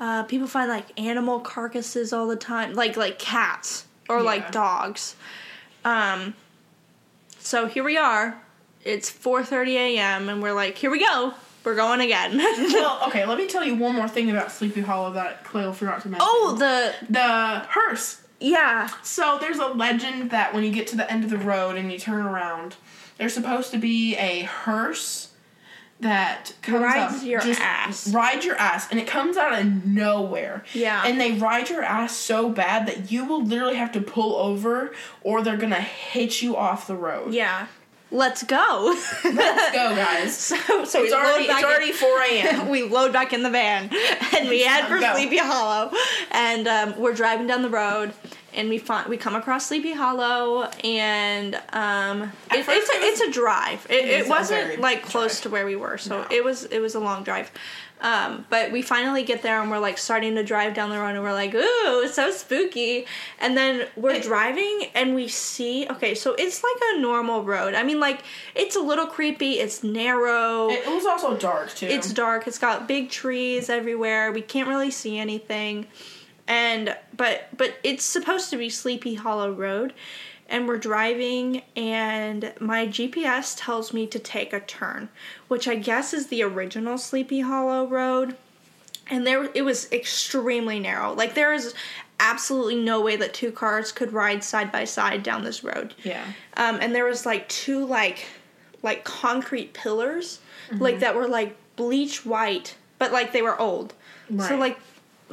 uh, 0.00 0.24
people 0.24 0.48
find 0.48 0.68
like 0.68 0.86
animal 1.00 1.38
carcasses 1.40 2.12
all 2.12 2.26
the 2.26 2.36
time, 2.36 2.74
like 2.74 2.96
like 2.96 3.18
cats 3.18 3.86
or 4.11 4.18
Yeah. 4.18 4.22
like 4.24 4.50
dogs. 4.53 5.14
Um, 5.84 6.34
so 7.43 7.66
here 7.66 7.84
we 7.84 7.97
are. 7.97 8.40
It's 8.84 9.11
4:30 9.11 9.74
a.m. 9.74 10.28
and 10.28 10.43
we're 10.43 10.53
like, 10.55 10.76
here 10.76 10.90
we 10.90 11.05
go. 11.05 11.34
We're 11.64 11.76
going 11.76 12.01
again. 12.01 12.36
well, 12.38 13.01
okay, 13.07 13.24
let 13.24 13.38
me 13.38 13.47
tell 13.47 13.64
you 13.64 13.76
one 13.76 13.95
more 13.95 14.09
thing 14.09 14.30
about 14.30 14.51
Sleepy 14.51 14.80
Hollow 14.80 15.12
that 15.12 15.45
Cleo 15.45 15.72
forgot 15.72 16.03
to 16.03 16.09
mention. 16.09 16.26
oh, 16.28 16.57
the 16.59 16.95
the 17.09 17.20
hearse. 17.70 18.22
yeah. 18.40 18.88
So 19.03 19.38
there's 19.40 19.59
a 19.59 19.66
legend 19.68 20.30
that 20.30 20.53
when 20.53 20.64
you 20.64 20.72
get 20.72 20.88
to 20.88 20.97
the 20.97 21.11
end 21.11 21.22
of 21.24 21.30
the 21.30 21.38
road 21.38 21.76
and 21.76 21.93
you 21.93 21.99
turn 21.99 22.26
around, 22.26 22.74
there's 23.18 23.34
supposed 23.34 23.70
to 23.72 23.78
be 23.78 24.16
a 24.16 24.40
hearse 24.43 25.32
that 26.03 26.53
comes 26.62 26.80
Rides 26.82 27.16
up, 27.16 27.24
your 27.24 27.40
just 27.40 27.61
ass. 27.61 28.12
rides 28.12 28.44
your 28.44 28.57
ass, 28.57 28.88
and 28.90 29.00
it 29.00 29.07
comes 29.07 29.36
out 29.36 29.59
of 29.59 29.86
nowhere. 29.86 30.62
Yeah. 30.74 31.03
and 31.05 31.20
they 31.20 31.32
ride 31.32 31.68
your 31.70 31.82
ass 31.82 32.14
so 32.16 32.48
bad 32.50 32.86
that 32.86 33.11
you 33.11 33.24
will 33.24 33.42
literally 33.44 33.76
have 33.76 33.92
to 33.92 34.00
pull 34.00 34.36
over, 34.36 34.92
or 35.22 35.42
they're 35.42 35.57
gonna 35.57 35.80
hit 35.80 36.42
you 36.42 36.57
off 36.57 36.86
the 36.86 36.96
road. 36.96 37.32
Yeah. 37.34 37.66
Let's 38.14 38.42
go. 38.42 38.94
Let's 39.24 39.72
go, 39.72 39.94
guys. 39.96 40.36
so 40.36 40.57
so 40.84 41.03
It's 41.03 41.14
already 41.14 41.44
it's 41.46 41.64
already 41.64 41.92
four 41.92 42.20
a.m. 42.22 42.68
we 42.76 42.82
load 42.82 43.11
back 43.11 43.32
in 43.32 43.42
the 43.42 43.48
van 43.48 43.88
and 44.36 44.48
we 44.50 44.61
head 44.64 44.86
for 44.86 45.00
Go. 45.00 45.14
Sleepy 45.14 45.38
Hollow 45.38 45.90
and 46.30 46.68
um, 46.68 46.98
we're 46.98 47.14
driving 47.14 47.46
down 47.46 47.62
the 47.62 47.70
road 47.70 48.12
and 48.55 48.68
we 48.68 48.78
find 48.78 49.09
we 49.09 49.16
come 49.16 49.34
across 49.34 49.66
Sleepy 49.66 49.92
Hollow 49.92 50.64
and 50.84 51.55
um, 51.72 52.22
it, 52.50 52.64
it's 52.68 52.68
a, 52.68 52.92
it's 52.94 53.20
a 53.20 53.30
drive. 53.30 53.86
It, 53.90 54.05
It 54.05 54.28
wasn't 54.28 54.80
like 54.80 55.03
close 55.03 55.36
drive. 55.40 55.42
to 55.42 55.50
where 55.50 55.66
we 55.66 55.76
were, 55.76 55.98
so 55.98 56.22
No. 56.22 56.26
it 56.30 56.44
was 56.44 56.64
it 56.64 56.80
was 56.80 56.94
a 56.94 57.00
long 57.00 57.22
drive. 57.24 57.50
Um, 58.00 58.44
but 58.50 58.72
we 58.72 58.82
finally 58.82 59.22
get 59.22 59.42
there 59.42 59.62
and 59.62 59.70
we're 59.70 59.78
like 59.78 59.96
starting 59.96 60.34
to 60.34 60.42
drive 60.42 60.74
down 60.74 60.90
the 60.90 60.98
road 60.98 61.14
and 61.14 61.22
we're 61.22 61.32
like, 61.32 61.55
ooh, 61.55 62.03
it's 62.03 62.14
so 62.14 62.32
spooky. 62.32 63.07
And 63.38 63.57
then 63.57 63.86
we're 63.94 64.18
driving 64.20 64.88
and 64.96 65.14
we 65.14 65.28
see 65.28 65.86
okay, 65.88 66.16
so 66.16 66.34
it's 66.34 66.64
like 66.64 66.82
a 66.96 67.00
normal 67.00 67.44
road. 67.44 67.74
I 67.74 67.84
mean, 67.84 68.00
like 68.00 68.22
it's 68.57 68.74
a 68.74 68.80
little 68.80 69.07
creepy. 69.07 69.61
It's 69.61 69.84
narrow. 69.84 70.68
It 70.68 70.84
was 70.88 71.07
also 71.07 71.36
dark 71.36 71.70
too. 71.76 71.86
It's 71.86 72.12
dark. 72.12 72.48
It's 72.48 72.59
got 72.59 72.88
big 72.88 73.09
trees 73.09 73.70
everywhere. 73.70 74.32
We 74.32 74.42
can't 74.42 74.68
really 74.68 74.90
see 74.90 75.16
anything. 75.16 75.86
And 76.53 76.94
but 77.16 77.48
but 77.57 77.74
it's 77.82 78.05
supposed 78.05 78.50
to 78.50 78.57
be 78.59 78.68
Sleepy 78.68 79.14
Hollow 79.14 79.50
Road 79.53 79.94
and 80.48 80.68
we're 80.68 80.76
driving 80.76 81.62
and 81.76 82.53
my 82.61 82.86
GPS 82.86 83.55
tells 83.57 83.92
me 83.94 84.07
to 84.09 84.18
take 84.18 84.53
a 84.53 84.61
turn, 84.61 85.09
which 85.48 85.66
I 85.66 85.76
guess 85.76 86.12
is 86.12 86.26
the 86.26 86.42
original 86.42 86.98
Sleepy 86.98 87.40
Hollow 87.40 87.86
Road. 87.86 88.36
And 89.09 89.26
there 89.26 89.48
it 89.55 89.62
was 89.62 89.90
extremely 89.92 90.78
narrow. 90.78 91.14
Like 91.14 91.34
there 91.34 91.55
is 91.55 91.74
absolutely 92.20 92.76
no 92.76 93.00
way 93.00 93.16
that 93.16 93.32
two 93.32 93.50
cars 93.50 93.90
could 93.90 94.12
ride 94.12 94.44
side 94.44 94.70
by 94.70 94.84
side 94.84 95.22
down 95.24 95.42
this 95.42 95.64
road 95.64 95.92
yeah. 96.05 96.24
um, 96.57 96.78
and 96.80 96.94
there 96.94 97.05
was 97.05 97.26
like 97.26 97.48
two 97.48 97.84
like 97.84 98.26
like 98.82 99.03
concrete 99.05 99.72
pillars 99.72 100.38
Mm-hmm. 100.70 100.82
like 100.84 101.00
that 101.00 101.16
were 101.16 101.26
like 101.26 101.57
bleach 101.74 102.24
white 102.24 102.76
but 103.00 103.11
like 103.12 103.32
they 103.32 103.42
were 103.42 103.59
old 103.61 103.92
Right. 104.30 104.48
so 104.48 104.57
like 104.57 104.78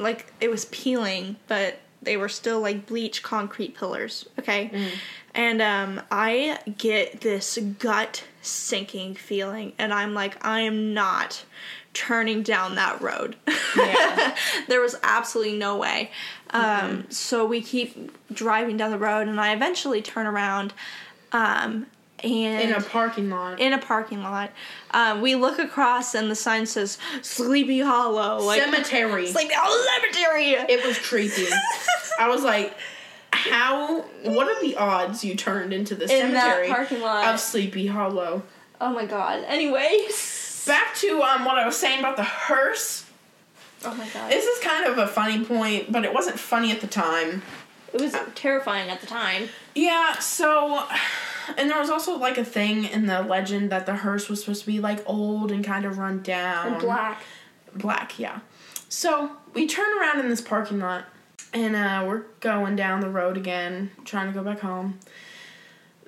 like 0.00 0.32
it 0.40 0.50
was 0.50 0.64
peeling 0.66 1.36
but 1.46 1.78
they 2.02 2.16
were 2.16 2.28
still 2.28 2.60
like 2.60 2.86
bleach 2.86 3.22
concrete 3.22 3.76
pillars 3.76 4.26
okay 4.38 4.70
Mm. 4.72 4.90
and 5.34 5.62
um 5.62 6.00
i 6.10 6.58
get 6.78 7.20
this 7.20 7.58
gut 7.78 8.24
sinking 8.42 9.14
feeling 9.14 9.72
and 9.78 9.92
i'm 9.92 10.14
like 10.14 10.42
i 10.44 10.60
am 10.60 10.94
not 10.94 11.44
turning 11.92 12.42
down 12.42 12.74
that 12.76 13.00
road 13.00 13.36
Yeah. 13.76 14.34
there 14.68 14.80
was 14.80 14.96
absolutely 15.02 15.58
no 15.58 15.76
way. 15.76 16.10
Um, 16.50 17.06
So 17.10 17.44
we 17.44 17.60
keep 17.60 18.12
driving 18.32 18.76
down 18.76 18.90
the 18.92 18.98
road, 18.98 19.26
and 19.28 19.40
I 19.40 19.52
eventually 19.52 20.00
turn 20.02 20.26
around, 20.26 20.72
um, 21.32 21.86
and 22.22 22.70
In 22.70 22.72
a 22.74 22.80
parking 22.80 23.30
lot. 23.30 23.58
in 23.60 23.72
a 23.72 23.78
parking 23.78 24.22
lot, 24.22 24.50
um, 24.92 25.20
we 25.20 25.34
look 25.34 25.58
across, 25.58 26.14
and 26.14 26.30
the 26.30 26.34
sign 26.34 26.66
says 26.66 26.98
"Sleepy 27.22 27.80
Hollow," 27.80 28.40
like 28.44 28.62
Cemetery. 28.62 29.26
Sleepy 29.26 29.54
Hollow 29.54 29.84
Cemetery. 30.00 30.52
It 30.72 30.84
was 30.86 30.98
creepy. 30.98 31.46
I 32.18 32.28
was 32.28 32.42
like, 32.42 32.74
how? 33.32 34.02
What 34.24 34.48
are 34.48 34.60
the 34.60 34.76
odds 34.76 35.24
you 35.24 35.34
turned 35.34 35.72
into 35.72 35.94
the 35.94 36.04
In 36.04 36.32
that 36.34 36.42
cemetery 36.56 36.68
parking 36.68 37.00
lot. 37.00 37.32
of 37.32 37.40
Sleepy 37.40 37.86
Hollow? 37.86 38.42
oh 38.82 38.90
my 38.92 39.06
god. 39.06 39.44
Anyways. 39.46 40.64
Back 40.66 40.94
to 40.96 41.22
um 41.22 41.44
what 41.44 41.58
I 41.58 41.64
was 41.66 41.76
saying 41.76 42.00
about 42.00 42.16
the 42.16 42.22
hearse. 42.24 43.06
Oh 43.84 43.94
my 43.94 44.06
god. 44.08 44.30
This 44.30 44.44
is 44.44 44.62
kind 44.62 44.84
of 44.86 44.98
a 44.98 45.06
funny 45.06 45.42
point, 45.44 45.90
but 45.90 46.04
it 46.04 46.12
wasn't 46.12 46.38
funny 46.38 46.70
at 46.70 46.80
the 46.82 46.86
time. 46.86 47.42
It 47.94 48.00
was 48.00 48.14
terrifying 48.34 48.88
at 48.90 49.00
the 49.00 49.06
time. 49.06 49.48
Yeah, 49.74 50.18
so 50.18 50.84
and 51.56 51.70
there 51.70 51.78
was 51.78 51.90
also 51.90 52.16
like 52.16 52.38
a 52.38 52.44
thing 52.44 52.84
in 52.84 53.06
the 53.06 53.22
legend 53.22 53.70
that 53.70 53.86
the 53.86 53.94
hearse 53.96 54.28
was 54.28 54.40
supposed 54.40 54.60
to 54.62 54.66
be 54.66 54.80
like 54.80 55.02
old 55.06 55.50
and 55.52 55.64
kind 55.64 55.84
of 55.84 55.98
run 55.98 56.22
down. 56.22 56.78
Black. 56.80 57.22
Black, 57.74 58.18
yeah. 58.18 58.40
So 58.88 59.32
we 59.54 59.66
turn 59.66 59.98
around 59.98 60.20
in 60.20 60.28
this 60.28 60.40
parking 60.40 60.80
lot 60.80 61.04
and 61.52 61.74
uh, 61.76 62.04
we're 62.06 62.22
going 62.40 62.76
down 62.76 63.00
the 63.00 63.08
road 63.08 63.36
again, 63.36 63.90
trying 64.04 64.26
to 64.26 64.32
go 64.32 64.42
back 64.44 64.60
home. 64.60 64.98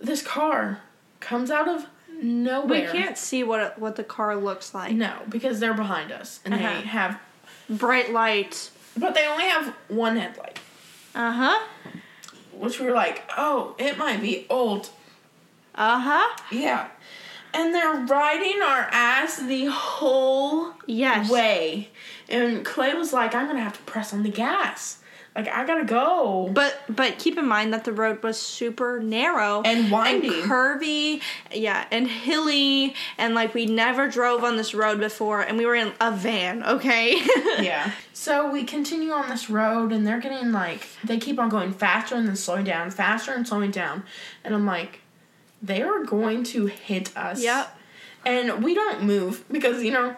This 0.01 0.23
car 0.23 0.81
comes 1.21 1.51
out 1.51 1.69
of 1.69 1.87
nowhere. 2.21 2.81
We 2.93 2.99
can't 2.99 3.17
see 3.17 3.45
what 3.45 3.61
it, 3.61 3.79
what 3.79 3.97
the 3.97 4.05
car 4.05 4.37
looks 4.37 4.75
like. 4.75 4.93
No, 4.93 5.15
because 5.29 5.61
they're 5.61 5.75
behind 5.75 6.11
us 6.13 6.41
and 6.45 6.55
Uh-huh. 6.55 6.63
they 6.63 6.81
have, 6.87 7.21
Bright 7.71 8.13
lights. 8.13 8.71
but 8.97 9.15
they 9.15 9.27
only 9.27 9.45
have 9.45 9.75
one 9.89 10.17
headlight, 10.17 10.59
Uh 11.15 11.33
huh. 11.33 11.67
which 12.53 12.79
we 12.81 12.87
were 12.87 12.93
like, 12.93 13.23
oh, 13.37 13.75
it 13.79 13.97
might 13.97 14.21
be 14.21 14.47
old. 14.51 14.91
Uh 15.75 15.99
huh. 16.01 16.37
Yeah. 16.51 16.89
And 17.55 17.75
they're 17.75 17.95
riding 18.07 18.63
our 18.63 18.89
ass 18.93 19.37
the 19.39 19.67
whole 19.67 20.73
Yes. 20.87 21.31
way. 21.31 21.89
And 22.29 22.65
Clay 22.65 22.95
was 22.95 23.13
like, 23.13 23.35
I'm 23.35 23.47
gonna 23.47 23.61
have 23.61 23.77
to 23.77 23.83
press 23.83 24.13
on 24.15 24.23
the 24.23 24.31
gas. 24.31 24.99
Like 25.37 25.49
I 25.49 25.65
gotta 25.67 25.85
go. 25.85 26.51
But 26.53 26.79
but 26.91 27.19
keep 27.19 27.39
in 27.39 27.47
mind 27.49 27.73
that 27.73 27.85
the 27.85 27.93
road 27.93 28.23
was 28.23 28.39
super 28.39 29.01
narrow 29.01 29.63
And 29.65 29.91
windy. 29.91 30.29
and 30.29 30.51
curvy, 30.51 31.23
yeah, 31.51 31.87
and 31.91 32.07
hilly, 32.07 32.95
and 33.17 33.35
like 33.35 33.55
we 33.55 33.65
never 33.65 34.09
drove 34.09 34.45
on 34.45 34.57
this 34.57 34.75
road 34.75 34.99
before, 35.01 35.41
and 35.41 35.57
we 35.57 35.65
were 35.65 35.75
in 35.75 35.93
a 36.03 36.11
van, 36.13 36.63
okay? 36.65 37.17
yeah. 37.63 37.93
So 38.13 38.51
we 38.51 38.65
continue 38.65 39.11
on 39.13 39.29
this 39.31 39.49
road, 39.49 39.91
and 39.91 40.07
they're 40.07 40.21
getting 40.21 40.53
like 40.53 40.87
they 41.03 41.19
keep 41.19 41.39
on 41.39 41.49
going 41.49 41.73
faster 41.73 42.15
and 42.15 42.29
then 42.29 42.37
slowing 42.37 42.65
down, 42.65 42.91
faster 42.91 43.33
and 43.33 43.49
slowing 43.49 43.71
down, 43.71 44.05
and 44.45 44.55
I'm 44.55 44.67
like, 44.67 45.01
they 45.63 45.83
are 45.83 46.05
going 46.05 46.45
to 46.45 46.67
hit 46.67 47.17
us. 47.17 47.43
Yep. 47.43 47.79
And 48.25 48.63
we 48.65 48.75
don't 48.75 49.03
move 49.03 49.45
because 49.51 49.83
you 49.83 49.91
know, 49.93 50.17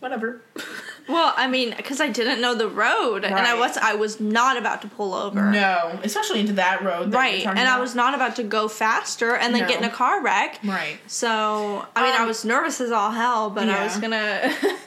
whatever. 0.00 0.40
Well, 1.06 1.34
I 1.36 1.48
mean, 1.48 1.74
because 1.76 2.00
I 2.00 2.08
didn't 2.08 2.40
know 2.40 2.54
the 2.54 2.66
road, 2.66 3.24
and 3.26 3.34
I 3.34 3.52
was 3.58 3.76
I 3.76 3.94
was 3.94 4.20
not 4.20 4.56
about 4.56 4.80
to 4.80 4.88
pull 4.88 5.12
over. 5.12 5.50
no, 5.50 6.00
especially 6.02 6.40
into 6.40 6.54
that 6.54 6.82
road. 6.82 7.10
That 7.10 7.18
Right, 7.18 7.44
and 7.46 7.58
I 7.58 7.78
was 7.78 7.94
not 7.94 8.14
about 8.14 8.36
to 8.36 8.42
go 8.42 8.68
faster 8.68 9.36
and 9.36 9.54
then 9.54 9.68
get 9.68 9.80
in 9.80 9.84
a 9.84 9.90
car 9.90 10.22
wreck. 10.22 10.60
right. 10.64 10.96
So 11.06 11.86
I 11.94 12.02
mean, 12.04 12.14
I 12.14 12.22
Um, 12.22 12.28
was 12.28 12.46
nervous 12.46 12.80
as 12.80 12.90
all 12.90 13.10
hell, 13.10 13.50
but 13.50 13.68
I 13.68 13.84
was 13.84 13.98
gonna. 13.98 14.50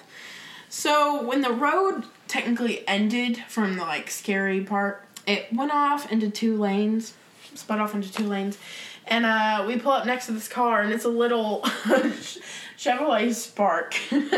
So 0.69 1.23
when 1.23 1.41
the 1.41 1.51
road 1.51 2.03
technically 2.27 2.85
ended 2.88 3.38
from 3.47 3.75
the 3.77 3.83
like 3.83 4.09
scary 4.09 4.61
part, 4.61 5.03
it 5.25 5.51
went 5.53 5.71
off 5.71 6.11
into 6.11 6.29
two 6.29 6.57
lanes, 6.57 7.13
split 7.55 7.79
off 7.79 7.95
into 7.95 8.11
two 8.11 8.25
lanes, 8.27 8.57
and 9.10 9.26
uh, 9.26 9.64
we 9.68 9.78
pull 9.78 9.91
up 9.91 10.05
next 10.05 10.28
to 10.28 10.32
this 10.34 10.47
car, 10.47 10.82
and 10.82 10.91
it's 10.93 11.05
a 11.05 11.10
little 11.10 11.62
Chevrolet 12.78 13.34
Spark. 13.34 13.95
yeah. 14.12 14.22
and 14.22 14.32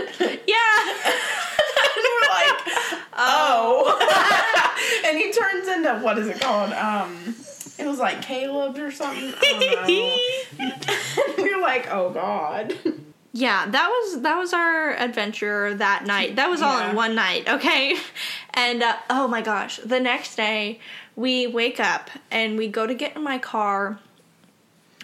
we're 2.06 2.30
like, 2.30 3.02
oh, 3.18 5.02
and 5.08 5.18
he 5.18 5.32
turns 5.32 5.68
into 5.68 6.00
what 6.00 6.18
is 6.18 6.28
it 6.28 6.40
called? 6.40 6.72
Um, 6.74 7.36
it 7.78 7.88
was 7.88 8.00
like 8.00 8.22
Caleb 8.22 8.78
or 8.78 8.92
something. 8.92 9.34
I 9.42 9.78
don't 10.58 10.68
know. 11.38 11.44
we 11.44 11.56
were 11.56 11.62
like, 11.62 11.88
oh 11.92 12.10
god. 12.12 12.74
Yeah, 13.32 13.68
that 13.70 13.88
was 13.88 14.22
that 14.24 14.38
was 14.38 14.54
our 14.54 14.92
adventure 14.96 15.74
that 15.76 16.06
night. 16.06 16.36
That 16.36 16.50
was 16.50 16.62
all 16.62 16.80
Yeah. 16.80 16.90
in 16.90 16.96
one 16.96 17.16
night, 17.16 17.48
okay? 17.48 17.96
And 18.54 18.82
uh, 18.84 18.98
oh 19.10 19.28
my 19.28 19.42
gosh, 19.42 19.78
the 19.78 20.00
next 20.00 20.36
day 20.36 20.80
we 21.16 21.46
wake 21.48 21.80
up 21.80 22.10
and 22.32 22.58
we 22.58 22.68
go 22.68 22.88
to 22.88 22.94
get 22.94 23.16
in 23.16 23.24
my 23.24 23.38
car 23.38 24.00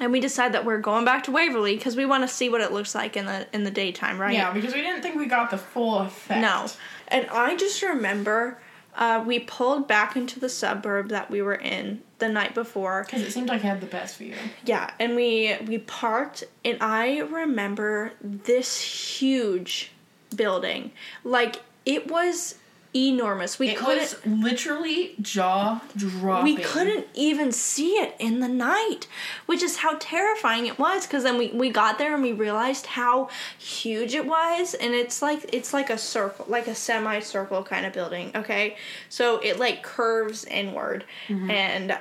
and 0.02 0.12
we 0.12 0.20
decide 0.20 0.54
that 0.54 0.66
we're 0.66 0.80
going 0.80 1.06
back 1.06 1.24
to 1.24 1.32
Waverly 1.32 1.76
because 1.76 1.96
we 1.96 2.06
want 2.06 2.24
to 2.24 2.28
see 2.28 2.50
what 2.50 2.62
it 2.62 2.72
looks 2.72 2.94
like 2.94 3.16
in 3.16 3.26
the 3.26 3.48
in 3.54 3.64
the 3.64 3.72
daytime, 3.72 4.20
right? 4.20 4.34
Yeah, 4.34 4.52
because 4.52 4.74
we 4.74 4.82
didn't 4.82 5.02
think 5.02 5.16
we 5.16 5.26
got 5.26 5.52
the 5.52 5.58
full 5.58 6.00
effect. 6.00 6.42
No. 6.42 6.68
And 7.08 7.28
I 7.28 7.56
just 7.56 7.82
remember 7.82 8.60
uh, 8.96 9.24
we 9.26 9.40
pulled 9.40 9.88
back 9.88 10.16
into 10.16 10.40
the 10.40 10.50
suburb 10.50 11.10
that 11.10 11.30
we 11.30 11.42
were 11.42 11.56
in 11.56 12.02
the 12.20 12.30
night 12.30 12.54
before. 12.54 13.04
Because 13.06 13.22
it 13.22 13.32
seemed 13.32 13.50
like 13.50 13.60
it 13.60 13.68
had 13.68 13.82
the 13.82 13.88
best 13.88 14.18
view. 14.18 14.36
Yeah, 14.66 14.92
and 15.00 15.16
we 15.16 15.58
we 15.66 15.78
parked 15.80 16.44
and 16.64 16.78
I 16.82 17.20
remember 17.20 18.14
this 18.22 18.82
huge 18.82 19.92
building. 20.36 20.92
Like 21.24 21.62
it 21.86 22.10
was 22.10 22.56
enormous. 22.96 23.60
We 23.60 23.70
It 23.70 23.78
couldn't 23.78 23.98
was 24.00 24.26
literally 24.26 25.16
jaw 25.22 25.82
dropping. 25.96 26.56
we 26.56 26.62
couldn't 26.62 27.06
even 27.14 27.52
see 27.52 27.92
it 27.96 28.16
in 28.20 28.40
the 28.40 28.48
night, 28.48 29.08
which 29.46 29.62
is 29.62 29.78
how 29.78 29.98
terrifying 30.00 30.66
it 30.66 30.80
was. 30.80 31.06
Because 31.06 31.24
then 31.24 31.38
we, 31.38 31.50
we 31.50 31.70
got 31.70 31.98
there 31.98 32.14
and 32.14 32.24
we 32.24 32.32
realized 32.32 32.86
how 32.86 33.30
huge 33.58 34.16
it 34.16 34.26
was, 34.26 34.74
and 34.76 34.94
it's 34.94 35.22
like 35.22 35.50
it's 35.54 35.74
like 35.74 35.90
a 35.90 35.98
circle, 35.98 36.46
like 36.48 36.68
a 36.68 36.76
semicircle 36.76 37.64
kind 37.64 37.86
of 37.86 37.92
building. 37.94 38.32
Okay, 38.36 38.78
so 39.10 39.40
it 39.40 39.60
like 39.60 39.84
curves 39.84 40.46
inward, 40.46 41.04
Mm-hmm. 41.28 41.52
and 41.52 41.98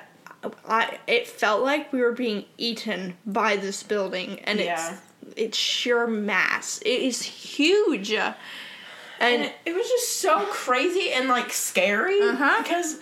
I 0.68 0.99
it 1.07 1.26
felt 1.26 1.62
like 1.62 1.92
we 1.92 2.01
were 2.03 2.12
being 2.12 2.45
eaten 2.59 3.16
by 3.26 3.57
this 3.57 3.82
building, 3.82 4.40
and 4.40 4.61
Yeah. 4.61 4.74
it's 4.92 5.01
it's 5.36 5.59
sheer 5.59 6.07
mass. 6.07 6.80
It 6.84 7.01
is 7.01 7.22
huge, 7.22 8.12
and, 9.21 9.35
And 9.35 9.45
it, 9.45 9.53
it 9.67 9.75
was 9.75 9.87
just 9.89 10.21
so 10.21 10.41
crazy 10.47 11.12
and 11.12 11.29
like 11.29 11.53
scary 11.53 12.21
Uh-huh. 12.21 12.62
because 12.62 12.99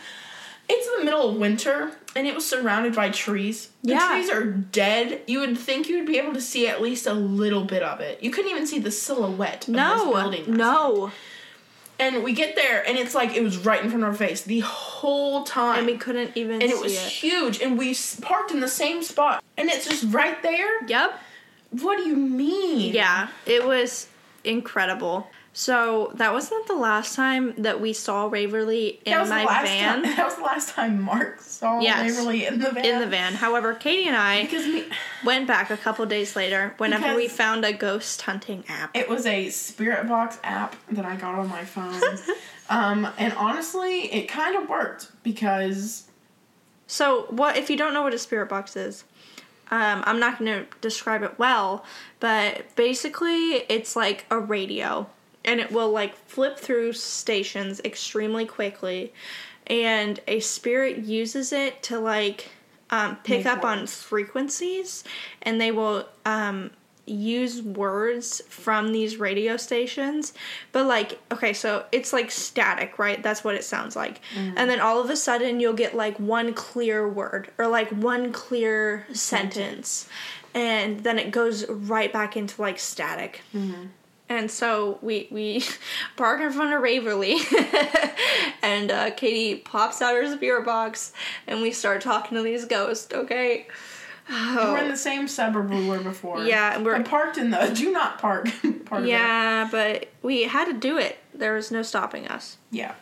it's 0.69 0.99
the 0.99 1.05
middle 1.05 1.31
of 1.31 1.37
winter 1.37 1.93
and 2.15 2.27
it 2.27 2.35
was 2.35 2.47
surrounded 2.47 2.95
by 2.95 3.11
trees. 3.11 3.71
The 3.83 3.93
Yeah. 3.93 4.09
trees 4.09 4.31
are 4.31 4.45
dead. 4.45 5.23
You 5.27 5.41
would 5.41 5.59
think 5.59 5.89
you 5.89 5.97
would 5.97 6.07
be 6.07 6.19
able 6.19 6.35
to 6.35 6.41
see 6.41 6.69
at 6.69 6.81
least 6.83 7.07
a 7.07 7.15
little 7.15 7.65
bit 7.65 7.83
of 7.83 8.01
it. 8.01 8.23
You 8.23 8.31
couldn't 8.31 8.51
even 8.51 8.67
see 8.67 8.79
the 8.79 8.91
silhouette 8.91 9.67
of 9.69 9.75
this 9.75 9.77
no, 9.77 10.13
building. 10.13 10.57
no, 10.57 11.11
And 11.99 12.23
we 12.25 12.33
get 12.33 12.55
there 12.57 12.87
and 12.87 12.99
it's 12.99 13.15
like 13.15 13.35
it 13.35 13.43
was 13.43 13.59
right 13.59 13.83
in 13.83 13.89
front 13.91 14.03
of 14.05 14.09
our 14.11 14.15
face 14.17 14.43
the 14.43 14.61
whole 14.61 15.45
time. 15.45 15.79
and 15.79 15.87
we 15.87 15.97
couldn't 15.97 16.33
even 16.37 16.61
and 16.63 16.71
see 16.71 16.77
it 16.77 16.83
was 16.83 16.95
it. 16.95 17.09
huge 17.09 17.61
and 17.63 17.79
we 17.79 17.97
parked 18.21 18.51
in 18.51 18.61
the 18.61 18.69
same 18.69 19.03
spot 19.03 19.43
and 19.57 19.69
it's 19.71 19.87
just 19.89 20.05
right 20.13 20.41
there. 20.43 20.85
Yep. 20.87 21.19
What 21.81 21.97
do 21.97 22.05
you 22.09 22.17
mean? 22.17 22.93
Yeah, 22.93 23.29
it 23.47 23.65
was 23.67 24.09
incredible. 24.45 25.29
So 25.55 26.13
that 26.15 26.33
wasn't 26.33 26.67
the 26.67 26.75
last 26.77 27.15
time 27.15 27.53
that 27.59 27.79
we 27.79 27.93
saw 27.93 28.27
Waverly 28.27 29.01
in 29.05 29.29
my 29.29 29.45
van. 29.63 30.03
Time, 30.03 30.03
that 30.17 30.25
was 30.25 30.37
the 30.37 30.43
last 30.43 30.71
time 30.71 31.03
Mark 31.03 31.43
saw 31.43 31.79
Yes. 31.81 32.17
Waverly 32.17 32.47
in 32.47 32.59
the 32.59 32.71
van. 32.71 32.85
In 32.87 33.01
the 33.01 33.07
van. 33.07 33.35
However, 33.35 33.75
Katie 33.75 34.09
and 34.09 34.17
I 34.17 34.43
Because 34.45 34.67
me, 34.67 34.85
went 35.25 35.47
back 35.47 35.71
a 35.71 35.77
couple 35.77 36.07
days 36.07 36.35
later 36.37 36.73
whenever 36.79 37.15
we 37.15 37.29
found 37.29 37.67
a 37.67 37.73
ghost 37.73 38.23
hunting 38.23 38.65
app. 38.69 38.97
it 38.97 39.09
was 39.11 39.27
a 39.27 39.51
Spirit 39.51 40.09
Box 40.09 40.39
app 40.43 40.75
that 40.91 41.05
I 41.05 41.17
got 41.17 41.35
on 41.35 41.49
my 41.49 41.65
phone. 41.65 42.01
um, 42.71 43.07
and 43.19 43.35
honestly, 43.35 44.13
it 44.13 44.29
kind 44.29 44.57
of 44.57 44.71
worked 44.71 45.11
because 45.23 46.05
So, 46.87 47.27
what 47.29 47.59
if 47.59 47.69
you 47.69 47.77
don't 47.77 47.93
know 47.93 48.03
what 48.03 48.15
a 48.15 48.19
spirit 48.19 48.49
box 48.49 48.75
is? 48.75 49.05
Um, 49.71 50.03
I'm 50.07 50.19
not 50.19 50.39
going 50.39 50.51
to 50.51 50.67
describe 50.83 51.23
it 51.23 51.39
well, 51.39 51.85
but 52.21 52.75
basically, 52.77 53.65
it's 53.71 53.97
like 53.97 54.27
a 54.31 54.39
radio, 54.39 55.07
and 55.45 55.61
it 55.61 55.73
will 55.73 55.91
like 55.91 56.15
flip 56.15 56.59
through 56.59 56.93
stations 56.93 57.81
extremely 57.85 58.47
quickly, 58.47 59.13
and 59.67 60.21
a 60.27 60.41
spirit 60.41 60.99
uses 60.99 61.53
it 61.53 61.83
to 61.85 61.99
like 61.99 62.51
um, 62.91 63.17
pick 63.25 63.45
Make 63.45 63.47
up 63.47 63.65
on 63.65 63.87
frequencies, 63.87 65.03
and 65.41 65.59
they 65.59 65.73
will 65.73 66.07
um, 66.27 66.71
use 67.07 67.63
words 67.63 68.43
from 68.49 68.93
these 68.93 69.17
radio 69.17 69.57
stations. 69.57 70.35
But 70.73 70.87
like, 70.87 71.19
okay, 71.33 71.55
so 71.55 71.87
it's 71.91 72.13
like 72.13 72.31
static, 72.31 72.99
right? 72.99 73.23
That's 73.23 73.43
what 73.43 73.55
it 73.55 73.65
sounds 73.65 73.97
like. 73.97 74.21
And 74.37 74.69
then 74.69 74.79
all 74.79 75.01
of 75.01 75.09
a 75.09 75.17
sudden, 75.17 75.59
you'll 75.59 75.73
get 75.73 75.97
like 75.97 76.21
one 76.21 76.53
clear 76.53 77.09
word 77.09 77.51
or 77.57 77.67
like 77.67 77.89
one 77.91 78.31
clear 78.31 79.07
sentence, 79.15 80.07
and 80.55 81.01
then 81.01 81.19
it 81.19 81.31
goes 81.31 81.67
right 81.71 82.13
back 82.13 82.37
into 82.37 82.61
like 82.61 82.79
static. 82.79 83.41
And 84.33 84.51
so 84.51 84.99
we 85.03 85.29
we 85.31 85.63
park 86.17 86.41
in 86.41 86.51
front 86.53 86.73
of 86.73 86.81
Waverly, 86.81 87.37
and 88.63 88.91
uh, 88.91 89.11
Katie 89.11 89.57
pops 89.57 90.01
out 90.01 90.15
her 90.15 90.35
spirit 90.35 90.65
box, 90.65 91.13
and 91.47 91.61
we 91.61 91.71
start 91.71 92.01
talking 92.01 92.39
to 92.39 92.43
these 92.43 92.65
ghosts. 92.65 93.13
Okay. 93.13 93.67
we're 94.31 94.79
in 94.79 94.89
the 94.89 94.97
same 94.97 95.29
suburb 95.29 95.69
we 95.71 95.87
were 95.87 95.99
before. 96.01 96.45
Yeah, 96.45 96.75
and 96.77 96.85
we're- 96.85 97.03
parked 97.03 97.37
in 97.37 97.51
the 97.51 97.67
do 97.75 97.93
not 97.93 98.19
park 98.21 98.49
part 98.87 99.03
of. 99.03 99.09
Yeah, 99.09 99.69
but 99.71 100.09
we 100.23 100.45
had 100.45 100.65
to 100.65 100.73
do 100.73 100.97
it. 100.97 101.19
There 101.35 101.53
was 101.53 101.71
no 101.71 101.83
stopping 101.83 102.27
us. 102.27 102.57
Yeah. 102.71 102.95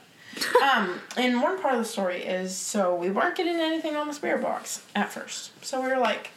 um, 0.65 0.99
and 1.17 1.41
one 1.41 1.61
part 1.61 1.75
of 1.75 1.81
the 1.81 1.87
story 1.87 2.23
is 2.25 2.57
so 2.57 2.95
we 2.95 3.11
weren't 3.11 3.37
getting 3.37 3.55
anything 3.61 3.95
on 3.95 4.09
the 4.09 4.15
spirit 4.15 4.43
box 4.43 4.83
at 4.97 5.13
first. 5.13 5.65
So 5.65 5.81
we 5.81 5.89
were 5.89 5.99
like, 5.99 6.31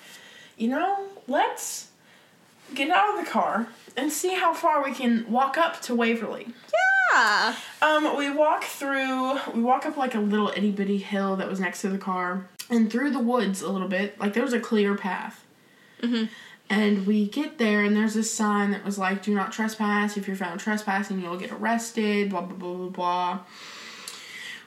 you 0.56 0.68
know, 0.68 1.08
let's 1.28 1.88
get 2.76 2.92
out 2.92 3.18
of 3.18 3.26
the 3.26 3.30
car 3.32 3.68
and 3.98 4.12
see 4.12 4.34
how 4.36 4.54
far 4.54 4.84
we 4.84 4.94
can 4.94 5.30
walk 5.30 5.58
up 5.58 5.82
to 5.82 5.96
Waverly. 5.96 6.48
Yeah. 7.14 7.56
Um, 7.82 8.18
we 8.18 8.30
walk 8.32 8.64
through, 8.64 9.38
we 9.54 9.62
walk 9.62 9.86
up 9.86 9.98
like 9.98 10.16
a 10.16 10.20
little 10.20 10.50
itty 10.56 10.72
bitty 10.72 10.98
hill 10.98 11.36
that 11.36 11.48
was 11.50 11.60
next 11.60 11.82
to 11.82 11.90
the 11.90 11.98
car 11.98 12.48
and 12.70 12.92
through 12.92 13.12
the 13.12 13.20
woods 13.20 13.62
a 13.62 13.70
little 13.72 13.88
bit. 13.88 14.20
Like 14.20 14.34
there 14.34 14.44
was 14.44 14.54
a 14.54 14.60
clear 14.60 14.96
path. 14.96 15.46
Mhm. 16.02 16.30
And 16.70 17.06
we 17.06 17.28
get 17.28 17.58
there 17.60 17.84
and 17.84 17.96
there's 17.96 18.14
this 18.16 18.34
sign 18.34 18.72
that 18.72 18.84
was 18.84 18.98
like, 18.98 19.22
do 19.22 19.36
not 19.36 19.52
trespass. 19.52 20.18
If 20.18 20.28
you're 20.28 20.36
found 20.38 20.60
trespassing, 20.60 21.20
you'll 21.22 21.38
get 21.38 21.52
arrested, 21.52 22.30
blah, 22.30 22.42
blah, 22.42 22.56
blah, 22.58 22.74
blah, 22.74 22.90
blah. 22.90 23.40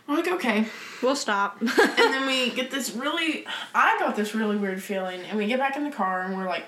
We're 0.07 0.17
like, 0.17 0.29
okay. 0.29 0.67
We'll 1.03 1.17
stop. 1.17 1.61
And 1.61 1.69
then 1.69 2.27
we 2.29 2.51
get 2.51 2.71
this 2.71 2.93
really, 2.95 3.45
I 3.75 3.97
got 3.99 4.15
this 4.15 4.35
really 4.37 4.57
weird 4.57 4.81
feeling. 4.83 5.21
And 5.23 5.37
we 5.37 5.47
get 5.47 5.59
back 5.59 5.77
in 5.77 5.83
the 5.85 5.91
car 5.91 6.23
and 6.23 6.37
we're 6.37 6.47
like, 6.47 6.65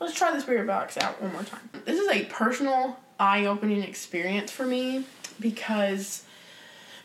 let's 0.00 0.14
try 0.14 0.32
the 0.32 0.40
spirit 0.40 0.66
box 0.66 0.96
out 0.96 1.20
one 1.20 1.32
more 1.32 1.42
time. 1.42 1.68
This 1.84 1.98
is 1.98 2.08
a 2.08 2.24
personal, 2.26 2.98
eye 3.18 3.46
opening 3.46 3.82
experience 3.82 4.50
for 4.50 4.64
me 4.64 5.04
because 5.40 6.24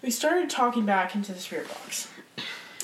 we 0.01 0.11
started 0.11 0.49
talking 0.49 0.85
back 0.85 1.15
into 1.15 1.33
the 1.33 1.39
spirit 1.39 1.67
box. 1.67 2.07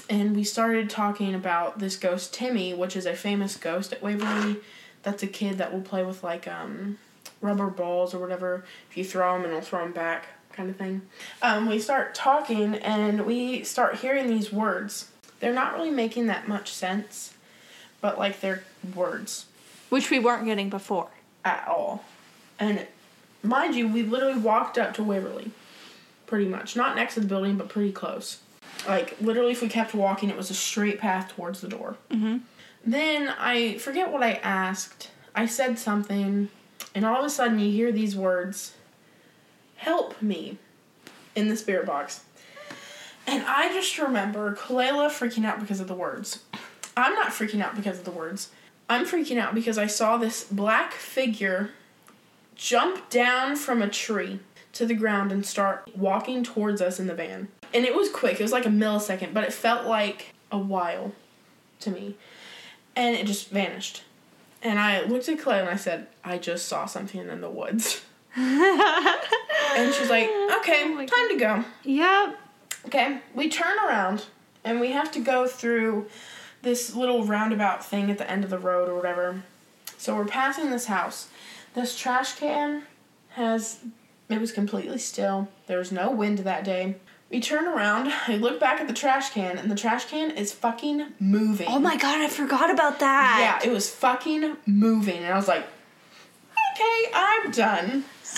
And 0.09 0.35
we 0.35 0.43
started 0.43 0.89
talking 0.89 1.35
about 1.35 1.77
this 1.77 1.95
ghost 1.95 2.33
Timmy, 2.33 2.73
which 2.73 2.95
is 2.95 3.05
a 3.05 3.15
famous 3.15 3.55
ghost 3.55 3.93
at 3.93 4.01
Waverly. 4.01 4.57
That's 5.03 5.21
a 5.21 5.27
kid 5.27 5.59
that 5.59 5.71
will 5.71 5.81
play 5.81 6.03
with 6.03 6.23
like 6.23 6.47
um, 6.47 6.97
rubber 7.41 7.67
balls 7.67 8.15
or 8.15 8.19
whatever. 8.19 8.65
If 8.89 8.97
you 8.97 9.03
throw 9.03 9.33
them 9.33 9.43
and 9.43 9.51
it'll 9.51 9.61
throw 9.61 9.83
them 9.83 9.93
back. 9.93 10.27
kind 10.51 10.69
of 10.69 10.77
thing. 10.77 11.03
Um, 11.43 11.69
we 11.69 11.79
start 11.79 12.15
talking 12.15 12.75
and 12.75 13.25
we 13.25 13.63
start 13.63 13.97
hearing 13.97 14.27
these 14.27 14.51
words. 14.51 15.11
They're 15.39 15.53
not 15.53 15.73
really 15.73 15.91
making 15.91 16.25
that 16.25 16.47
much 16.47 16.71
sense, 16.73 17.35
but 18.01 18.17
like 18.17 18.41
they're 18.41 18.63
words 18.95 19.45
Which 19.89 20.09
we 20.09 20.19
weren't 20.19 20.45
getting 20.45 20.69
before. 20.69 21.09
at 21.45 21.67
all. 21.67 22.03
And 22.59 22.85
mind 23.43 23.75
you, 23.75 23.87
we 23.87 24.03
literally 24.03 24.39
walked 24.39 24.77
up 24.77 24.93
to 24.95 25.03
Waverly. 25.03 25.51
Pretty 26.27 26.45
much. 26.45 26.75
Not 26.75 26.95
next 26.95 27.15
to 27.15 27.21
the 27.21 27.27
building, 27.27 27.57
but 27.57 27.69
pretty 27.69 27.91
close. 27.91 28.39
Like, 28.87 29.15
literally, 29.19 29.51
if 29.53 29.61
we 29.61 29.69
kept 29.69 29.93
walking, 29.93 30.29
it 30.29 30.37
was 30.37 30.49
a 30.49 30.53
straight 30.53 30.99
path 30.99 31.33
towards 31.35 31.61
the 31.61 31.67
door. 31.67 31.95
Mm-hmm. 32.11 32.37
Then 32.85 33.33
I 33.39 33.77
forget 33.77 34.11
what 34.11 34.23
I 34.23 34.33
asked. 34.33 35.11
I 35.35 35.45
said 35.45 35.79
something, 35.79 36.49
and 36.93 37.05
all 37.05 37.19
of 37.19 37.25
a 37.25 37.29
sudden 37.29 37.59
you 37.59 37.71
hear 37.71 37.91
these 37.91 38.15
words 38.15 38.73
Help 39.77 40.21
me 40.21 40.57
in 41.35 41.47
the 41.47 41.55
spirit 41.55 41.85
box. 41.85 42.23
And 43.25 43.43
I 43.47 43.71
just 43.71 43.97
remember 43.97 44.55
Kalela 44.55 45.07
freaking 45.07 45.45
out 45.45 45.59
because 45.61 45.79
of 45.79 45.87
the 45.87 45.93
words. 45.93 46.39
I'm 46.97 47.13
not 47.13 47.29
freaking 47.29 47.61
out 47.61 47.75
because 47.75 47.97
of 47.99 48.03
the 48.05 48.11
words. 48.11 48.49
I'm 48.89 49.05
freaking 49.05 49.37
out 49.37 49.53
because 49.53 49.77
I 49.77 49.85
saw 49.85 50.17
this 50.17 50.43
black 50.43 50.93
figure 50.93 51.69
jump 52.55 53.09
down 53.09 53.55
from 53.55 53.81
a 53.81 53.87
tree 53.87 54.39
to 54.73 54.85
the 54.85 54.95
ground 54.95 55.31
and 55.31 55.45
start 55.45 55.89
walking 55.95 56.43
towards 56.43 56.81
us 56.81 56.99
in 56.99 57.07
the 57.07 57.13
van. 57.13 57.47
And 57.73 57.85
it 57.85 57.95
was 57.95 58.09
quick, 58.09 58.39
it 58.39 58.43
was 58.43 58.51
like 58.51 58.65
a 58.65 58.69
millisecond, 58.69 59.33
but 59.33 59.43
it 59.43 59.53
felt 59.53 59.85
like 59.85 60.33
a 60.51 60.57
while 60.57 61.13
to 61.81 61.91
me. 61.91 62.17
And 62.95 63.15
it 63.15 63.27
just 63.27 63.49
vanished. 63.49 64.03
And 64.61 64.79
I 64.79 65.03
looked 65.03 65.29
at 65.29 65.39
Clay 65.39 65.59
and 65.59 65.69
I 65.69 65.75
said, 65.75 66.07
I 66.23 66.37
just 66.37 66.67
saw 66.67 66.85
something 66.85 67.29
in 67.29 67.41
the 67.41 67.49
woods. 67.49 68.01
and 68.35 69.93
she's 69.93 70.09
like, 70.09 70.27
oh 70.29 70.57
okay, 70.61 70.83
Oh 70.85 71.05
time 71.05 71.29
to 71.29 71.37
go. 71.37 71.65
Yep. 71.83 72.39
Okay, 72.87 73.19
we 73.35 73.49
turn 73.49 73.77
around 73.85 74.25
and 74.63 74.79
we 74.79 74.91
have 74.91 75.11
to 75.11 75.19
go 75.19 75.47
through 75.47 76.07
this 76.61 76.95
little 76.95 77.23
roundabout 77.25 77.83
thing 77.85 78.09
at 78.11 78.17
the 78.17 78.29
end 78.29 78.43
of 78.43 78.49
the 78.49 78.59
road 78.59 78.89
or 78.89 78.95
whatever. 78.95 79.43
So 79.97 80.15
we're 80.15 80.25
passing 80.25 80.69
this 80.69 80.85
house. 80.85 81.27
This 81.73 81.97
trash 81.97 82.35
can 82.35 82.83
has 83.31 83.79
it 84.29 84.39
was 84.39 84.51
completely 84.51 84.97
still. 84.99 85.47
There 85.67 85.77
was 85.79 85.91
no 85.91 86.11
wind 86.11 86.39
that 86.39 86.63
day. 86.63 86.95
We 87.31 87.39
turn 87.39 87.65
around, 87.67 88.11
I 88.27 88.35
look 88.37 88.59
back 88.59 88.79
at 88.81 88.87
the 88.87 88.93
trash 88.93 89.31
can, 89.31 89.57
and 89.57 89.69
the 89.69 89.75
trash 89.75 90.05
can 90.05 90.31
is 90.31 90.51
fucking 90.51 91.05
moving. 91.19 91.67
Oh 91.69 91.79
my 91.79 91.95
god, 91.97 92.21
I 92.21 92.27
forgot 92.27 92.71
about 92.71 92.99
that. 92.99 93.59
Yeah, 93.63 93.69
it 93.69 93.73
was 93.73 93.89
fucking 93.89 94.57
moving, 94.65 95.17
and 95.17 95.33
I 95.33 95.35
was 95.35 95.47
like, 95.47 95.63
okay, 96.75 97.11
I'm 97.13 97.51
done. 97.51 98.05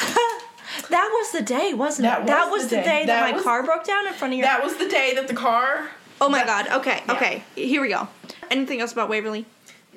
that 0.89 1.09
was 1.13 1.32
the 1.32 1.41
day, 1.41 1.74
wasn't 1.74 2.03
That 2.03 2.22
it? 2.22 2.28
that 2.28 2.51
was 2.51 2.63
was 2.63 2.69
the 2.69 2.78
the 2.78 2.82
day. 2.82 2.88
day 3.01 3.05
that, 3.07 3.28
That 3.32 3.36
my 3.38 3.43
car 3.43 3.63
broke 3.63 3.86
down 3.86 4.07
in 4.07 4.13
front 4.13 4.34
of 4.34 4.39
your. 4.39 4.45
That 4.47 4.63
was 4.63 4.76
the 4.78 4.88
day 4.89 5.13
that 5.15 5.28
the 5.28 5.34
car. 5.36 5.89
Oh 6.22 6.30
my 6.30 6.43
that- 6.43 6.67
god. 6.67 6.80
Okay. 6.80 7.03
Yeah. 7.05 7.13
Okay. 7.13 7.43
Here 7.55 7.82
we 7.82 7.89
go. 7.89 8.07
Anything 8.49 8.80
else 8.82 8.93
about 8.93 9.09
Waverly? 9.09 9.45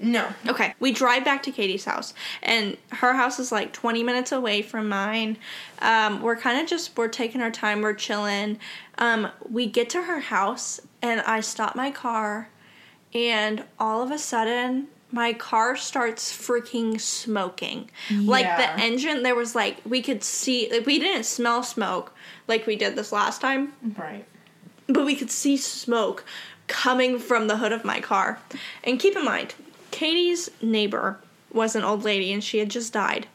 No. 0.00 0.28
Okay, 0.48 0.74
we 0.80 0.90
drive 0.92 1.24
back 1.24 1.44
to 1.44 1.52
Katie's 1.52 1.84
house, 1.84 2.14
and 2.42 2.76
her 2.90 3.12
house 3.14 3.38
is 3.38 3.52
like 3.52 3.72
20 3.72 4.02
minutes 4.02 4.32
away 4.32 4.60
from 4.60 4.88
mine. 4.88 5.36
Um, 5.80 6.20
we're 6.20 6.36
kind 6.36 6.60
of 6.60 6.66
just 6.66 6.96
we're 6.96 7.06
taking 7.08 7.40
our 7.40 7.50
time, 7.50 7.80
we're 7.80 7.94
chilling. 7.94 8.58
Um, 8.98 9.28
we 9.48 9.66
get 9.66 9.88
to 9.90 10.02
her 10.02 10.18
house, 10.18 10.80
and 11.00 11.20
I 11.20 11.40
stop 11.40 11.76
my 11.76 11.92
car, 11.92 12.48
and 13.14 13.64
all 13.78 14.02
of 14.02 14.10
a 14.10 14.18
sudden, 14.18 14.88
my 15.12 15.32
car 15.32 15.76
starts 15.76 16.36
freaking 16.36 17.00
smoking. 17.00 17.88
Like 18.10 18.46
the 18.56 18.80
engine, 18.80 19.22
there 19.22 19.36
was 19.36 19.54
like 19.54 19.76
we 19.86 20.02
could 20.02 20.24
see, 20.24 20.68
like 20.72 20.86
we 20.86 20.98
didn't 20.98 21.24
smell 21.24 21.62
smoke 21.62 22.12
like 22.48 22.66
we 22.66 22.74
did 22.74 22.96
this 22.96 23.12
last 23.12 23.40
time 23.40 23.72
Right. 23.96 24.24
But 24.86 25.04
we 25.04 25.16
could 25.16 25.30
see 25.30 25.56
smoke 25.56 26.24
coming 26.66 27.18
from 27.18 27.46
the 27.48 27.56
hood 27.58 27.72
of 27.72 27.84
my 27.84 28.00
car. 28.00 28.38
And 28.82 28.98
keep 28.98 29.16
in 29.16 29.24
mind, 29.24 29.54
Katie's 29.90 30.50
neighbor 30.62 31.18
was 31.52 31.76
an 31.76 31.84
old 31.84 32.04
lady 32.04 32.32
and 32.32 32.42
she 32.42 32.58
had 32.58 32.68
just 32.70 32.92
died. 32.92 33.26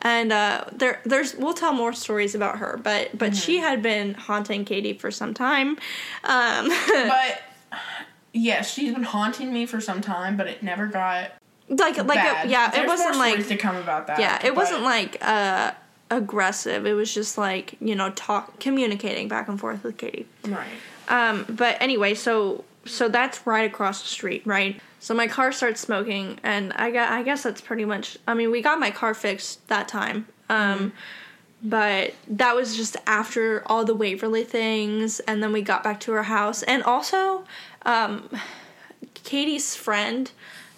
And 0.00 0.32
uh, 0.32 0.64
there, 0.72 1.00
there's 1.04 1.34
we'll 1.34 1.54
tell 1.54 1.72
more 1.72 1.92
stories 1.92 2.34
about 2.36 2.58
her, 2.58 2.78
but 2.82 3.18
but 3.18 3.34
she 3.34 3.58
had 3.58 3.82
been 3.82 4.14
haunting 4.14 4.64
Katie 4.64 4.92
for 4.92 5.10
some 5.10 5.34
time. 5.34 5.76
Um, 6.22 6.70
But 6.88 7.42
yes, 8.32 8.72
she's 8.72 8.94
been 8.94 9.02
haunting 9.02 9.52
me 9.52 9.66
for 9.66 9.80
some 9.80 10.00
time, 10.00 10.36
but 10.36 10.46
it 10.46 10.62
never 10.62 10.86
got 10.86 11.32
like 11.68 11.96
like 12.04 12.44
it, 12.44 12.48
yeah, 12.50 12.70
There's 12.70 12.84
it 12.84 12.86
wasn't 12.86 13.10
more 13.16 13.18
like 13.24 13.32
stories 13.32 13.48
to 13.48 13.56
come 13.56 13.74
about 13.76 14.06
that. 14.06 14.20
yeah, 14.20 14.36
it 14.38 14.54
but- 14.54 14.56
wasn't 14.56 14.82
like 14.82 15.18
uh, 15.20 15.72
aggressive. 16.10 16.86
It 16.86 16.94
was 16.94 17.12
just 17.12 17.38
like 17.38 17.76
you 17.80 17.94
know 17.94 18.10
talk 18.10 18.58
communicating 18.60 19.28
back 19.28 19.48
and 19.48 19.58
forth 19.58 19.82
with 19.82 19.96
Katie. 19.96 20.26
right. 20.46 20.68
Um, 21.08 21.46
but 21.48 21.76
anyway, 21.80 22.14
so 22.14 22.64
so 22.84 23.08
that's 23.08 23.46
right 23.46 23.70
across 23.70 24.02
the 24.02 24.08
street, 24.08 24.42
right? 24.44 24.80
So 25.00 25.14
my 25.14 25.26
car 25.26 25.52
starts 25.52 25.80
smoking, 25.80 26.38
and 26.42 26.72
I 26.74 26.90
got 26.90 27.12
I 27.12 27.22
guess 27.22 27.42
that's 27.42 27.60
pretty 27.60 27.84
much. 27.84 28.18
I 28.26 28.34
mean, 28.34 28.50
we 28.50 28.62
got 28.62 28.80
my 28.80 28.90
car 28.90 29.14
fixed 29.14 29.66
that 29.68 29.88
time, 29.88 30.26
um, 30.48 30.92
but 31.62 32.14
that 32.28 32.54
was 32.54 32.76
just 32.76 32.96
after 33.06 33.62
all 33.66 33.84
the 33.84 33.94
Waverly 33.94 34.44
things, 34.44 35.20
and 35.20 35.42
then 35.42 35.52
we 35.52 35.62
got 35.62 35.82
back 35.84 36.00
to 36.00 36.12
her 36.12 36.24
house, 36.24 36.62
and 36.64 36.82
also, 36.82 37.44
um, 37.84 38.28
Katie's 39.14 39.76
friend, 39.76 40.30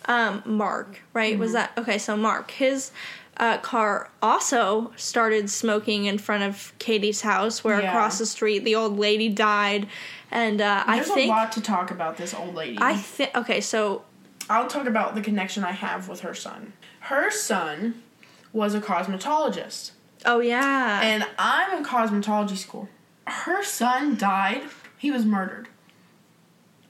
um, 0.06 0.42
Mark, 0.44 1.00
right? 1.14 1.38
Was 1.38 1.52
that 1.52 1.72
okay? 1.78 1.98
So 1.98 2.16
Mark, 2.16 2.50
his. 2.50 2.92
Uh, 3.40 3.56
car 3.56 4.10
also 4.20 4.92
started 4.96 5.48
smoking 5.48 6.04
in 6.04 6.18
front 6.18 6.42
of 6.42 6.74
Katie's 6.78 7.22
house, 7.22 7.64
where 7.64 7.80
Yeah. 7.80 7.88
across 7.88 8.18
the 8.18 8.26
street 8.26 8.64
the 8.64 8.74
old 8.74 8.98
lady 8.98 9.30
died, 9.30 9.88
and 10.30 10.60
uh, 10.60 10.84
I 10.86 10.96
There's 10.96 11.08
think 11.10 11.30
a 11.30 11.34
lot 11.34 11.50
to 11.52 11.62
talk 11.62 11.90
about 11.90 12.18
this 12.18 12.34
old 12.34 12.54
lady. 12.54 12.76
I 12.78 12.96
think 12.96 13.34
okay. 13.34 13.62
So 13.62 14.04
I'll 14.50 14.66
talk 14.66 14.86
about 14.86 15.14
the 15.14 15.22
connection 15.22 15.64
I 15.64 15.72
have 15.72 16.06
with 16.06 16.20
her 16.20 16.34
son. 16.34 16.74
Her 17.00 17.30
son 17.30 18.02
was 18.52 18.74
a 18.74 18.80
cosmetologist, 18.80 19.92
oh 20.26 20.40
yeah, 20.40 21.00
and 21.02 21.26
I'm 21.38 21.78
in 21.78 21.82
cosmetology 21.84 22.58
school. 22.58 22.90
Her 23.26 23.64
son 23.64 24.18
died. 24.18 24.64
He 24.98 25.10
was 25.10 25.24
murdered. 25.24 25.68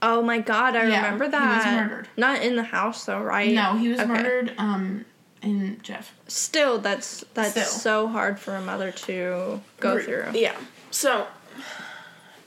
oh 0.03 0.21
my 0.21 0.39
god, 0.41 0.75
I 0.75 0.89
Yeah, 0.89 0.97
remember 1.05 1.29
that. 1.29 1.63
he 1.63 1.71
was 1.71 1.81
murdered. 1.89 2.09
Not 2.17 2.43
in 2.43 2.57
the 2.57 2.65
house 2.65 3.05
though, 3.05 3.21
right? 3.23 3.53
No, 3.53 3.77
he 3.77 3.89
was 3.89 4.01
Okay. 4.01 4.09
murdered. 4.13 4.53
Um, 4.59 5.05
in 5.43 5.81
Jeff. 5.83 6.15
Still, 6.29 6.79
that's 6.79 7.25
that's 7.35 7.51
Still. 7.53 7.65
so 7.65 8.09
hard 8.09 8.39
for 8.39 8.55
a 8.57 8.61
mother 8.61 8.93
to 8.93 9.61
go 9.79 9.97
Re- 9.97 10.03
through. 10.03 10.25
Yeah. 10.35 10.57
So, 10.91 11.27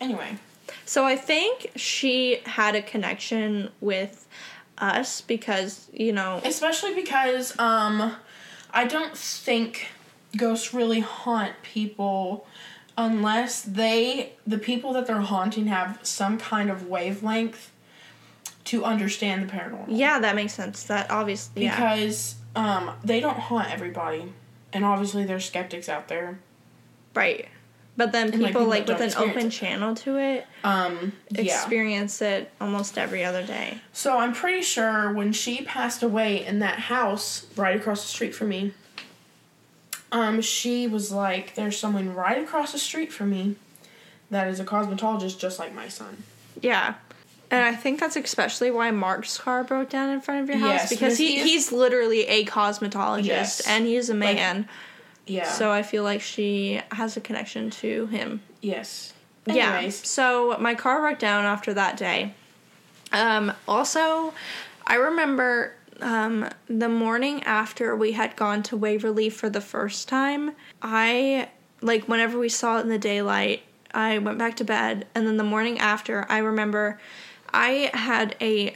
anyway, 0.02 0.38
So 0.86 1.06
I 1.06 1.16
think 1.16 1.72
she 1.76 2.42
had 2.46 2.76
a 2.76 2.82
connection 2.82 3.70
with 3.82 4.28
us 4.78 5.22
because 5.22 5.88
you 5.94 6.12
know 6.12 6.42
especially 6.44 6.94
because 6.94 7.58
um, 7.60 8.16
I 8.72 8.86
don't 8.86 9.18
think 9.18 9.88
ghosts 10.36 10.74
really 10.74 11.00
haunt 11.00 11.54
people 11.62 12.46
unless 12.98 13.62
they, 13.64 14.34
the 14.46 14.58
people 14.58 14.94
that 14.94 15.08
they're 15.08 15.22
haunting, 15.22 15.66
have 15.68 16.00
some 16.04 16.38
kind 16.38 16.70
of 16.70 16.88
wavelength 16.88 17.72
to 18.66 18.84
understand 18.86 19.48
the 19.48 19.52
paranormal. 19.52 19.86
yeah, 19.88 20.20
that 20.20 20.36
makes 20.36 20.54
sense. 20.54 20.84
That 20.84 21.10
obviously. 21.10 21.64
Because 21.64 22.36
um, 22.56 22.92
they 23.04 23.20
don't 23.20 23.38
haunt 23.38 23.72
everybody, 23.72 24.32
and 24.72 24.86
obviously 24.86 25.26
there's 25.26 25.46
skeptics 25.46 25.90
out 25.90 26.08
there. 26.08 26.40
Right. 27.16 27.48
But 27.96 28.12
then 28.12 28.34
And, 28.34 28.42
like, 28.42 28.50
people 28.54 28.62
people 28.62 28.70
like 28.70 28.88
with 28.88 29.02
an 29.02 29.12
open 29.22 29.28
experience 29.28 29.56
channel 29.56 29.96
to 29.98 30.18
it 30.18 30.48
Um, 30.64 31.14
yeah. 31.30 31.42
experience 31.42 32.24
it 32.24 32.52
almost 32.60 32.98
every 32.98 33.24
other 33.24 33.46
day. 33.46 33.82
So 33.92 34.18
I'm 34.18 34.34
pretty 34.34 34.64
sure 34.64 35.14
when 35.14 35.32
she 35.32 35.64
passed 35.64 36.02
away 36.02 36.44
in 36.44 36.58
that 36.60 36.80
house 36.80 37.46
right 37.56 37.76
across 37.76 38.02
the 38.02 38.08
street 38.08 38.34
from 38.34 38.50
me, 38.50 38.74
um, 40.12 40.42
she 40.42 40.88
was 40.88 41.12
like, 41.12 41.54
"There's 41.56 41.78
someone 41.78 42.16
right 42.16 42.42
across 42.44 42.72
the 42.72 42.80
street 42.80 43.12
from 43.14 43.30
me 43.30 43.56
that 44.32 44.48
is 44.48 44.60
a 44.60 44.66
cosmetologist, 44.66 45.38
just 45.38 45.60
like 45.60 45.74
my 45.74 45.88
son." 45.88 46.24
Yeah. 46.62 46.96
And 47.54 47.64
I 47.64 47.76
think 47.76 48.00
that's 48.00 48.16
especially 48.16 48.72
why 48.72 48.90
Mark's 48.90 49.38
car 49.38 49.64
broke 49.64 49.88
down 49.92 50.10
in 50.10 50.22
front 50.22 50.42
of 50.42 50.50
your 50.50 50.58
house 50.58 50.70
Yes, 50.72 50.90
because 50.90 51.20
he, 51.20 51.34
he 51.34 51.38
is- 51.42 51.46
he's 51.46 51.72
literally 51.72 52.26
a 52.26 52.46
cosmetologist 52.46 53.26
Yes. 53.28 53.62
and 53.68 53.86
he's 53.86 54.10
a 54.10 54.16
Like, 54.16 54.38
man. 54.38 54.68
Yeah. 55.28 55.48
So 55.48 55.70
I 55.72 55.84
feel 55.84 56.02
like 56.04 56.22
she 56.22 56.82
has 56.92 57.16
a 57.16 57.22
connection 57.22 57.70
to 57.70 58.08
him. 58.08 58.42
yes. 58.62 59.14
Yeah. 59.46 59.88
So 59.90 60.58
my 60.60 60.74
car 60.74 61.00
broke 61.02 61.20
down 61.20 61.46
after 61.46 61.76
that 61.76 61.96
day. 61.96 62.34
Um, 63.12 63.52
also, 63.68 64.34
I 64.88 64.96
remember 64.96 65.74
um, 66.02 66.50
the 66.68 66.90
morning 66.90 67.44
after 67.44 67.96
we 67.96 68.14
had 68.14 68.36
gone 68.36 68.64
to 68.64 68.78
Waverly 68.78 69.30
for 69.30 69.48
the 69.50 69.62
first 69.62 70.08
time, 70.10 70.54
I, 70.82 71.50
like, 71.82 72.08
whenever 72.08 72.40
we 72.40 72.50
saw 72.50 72.78
it 72.80 72.82
in 72.82 72.90
the 72.90 72.98
daylight, 72.98 73.62
I 73.94 74.18
went 74.18 74.40
back 74.40 74.56
to 74.58 74.64
bed. 74.64 75.06
And 75.14 75.28
then 75.28 75.38
the 75.38 75.44
morning 75.44 75.78
after, 75.78 76.26
I 76.30 76.40
remember 76.40 77.00
I 77.54 77.92
had 77.94 78.36
a 78.42 78.76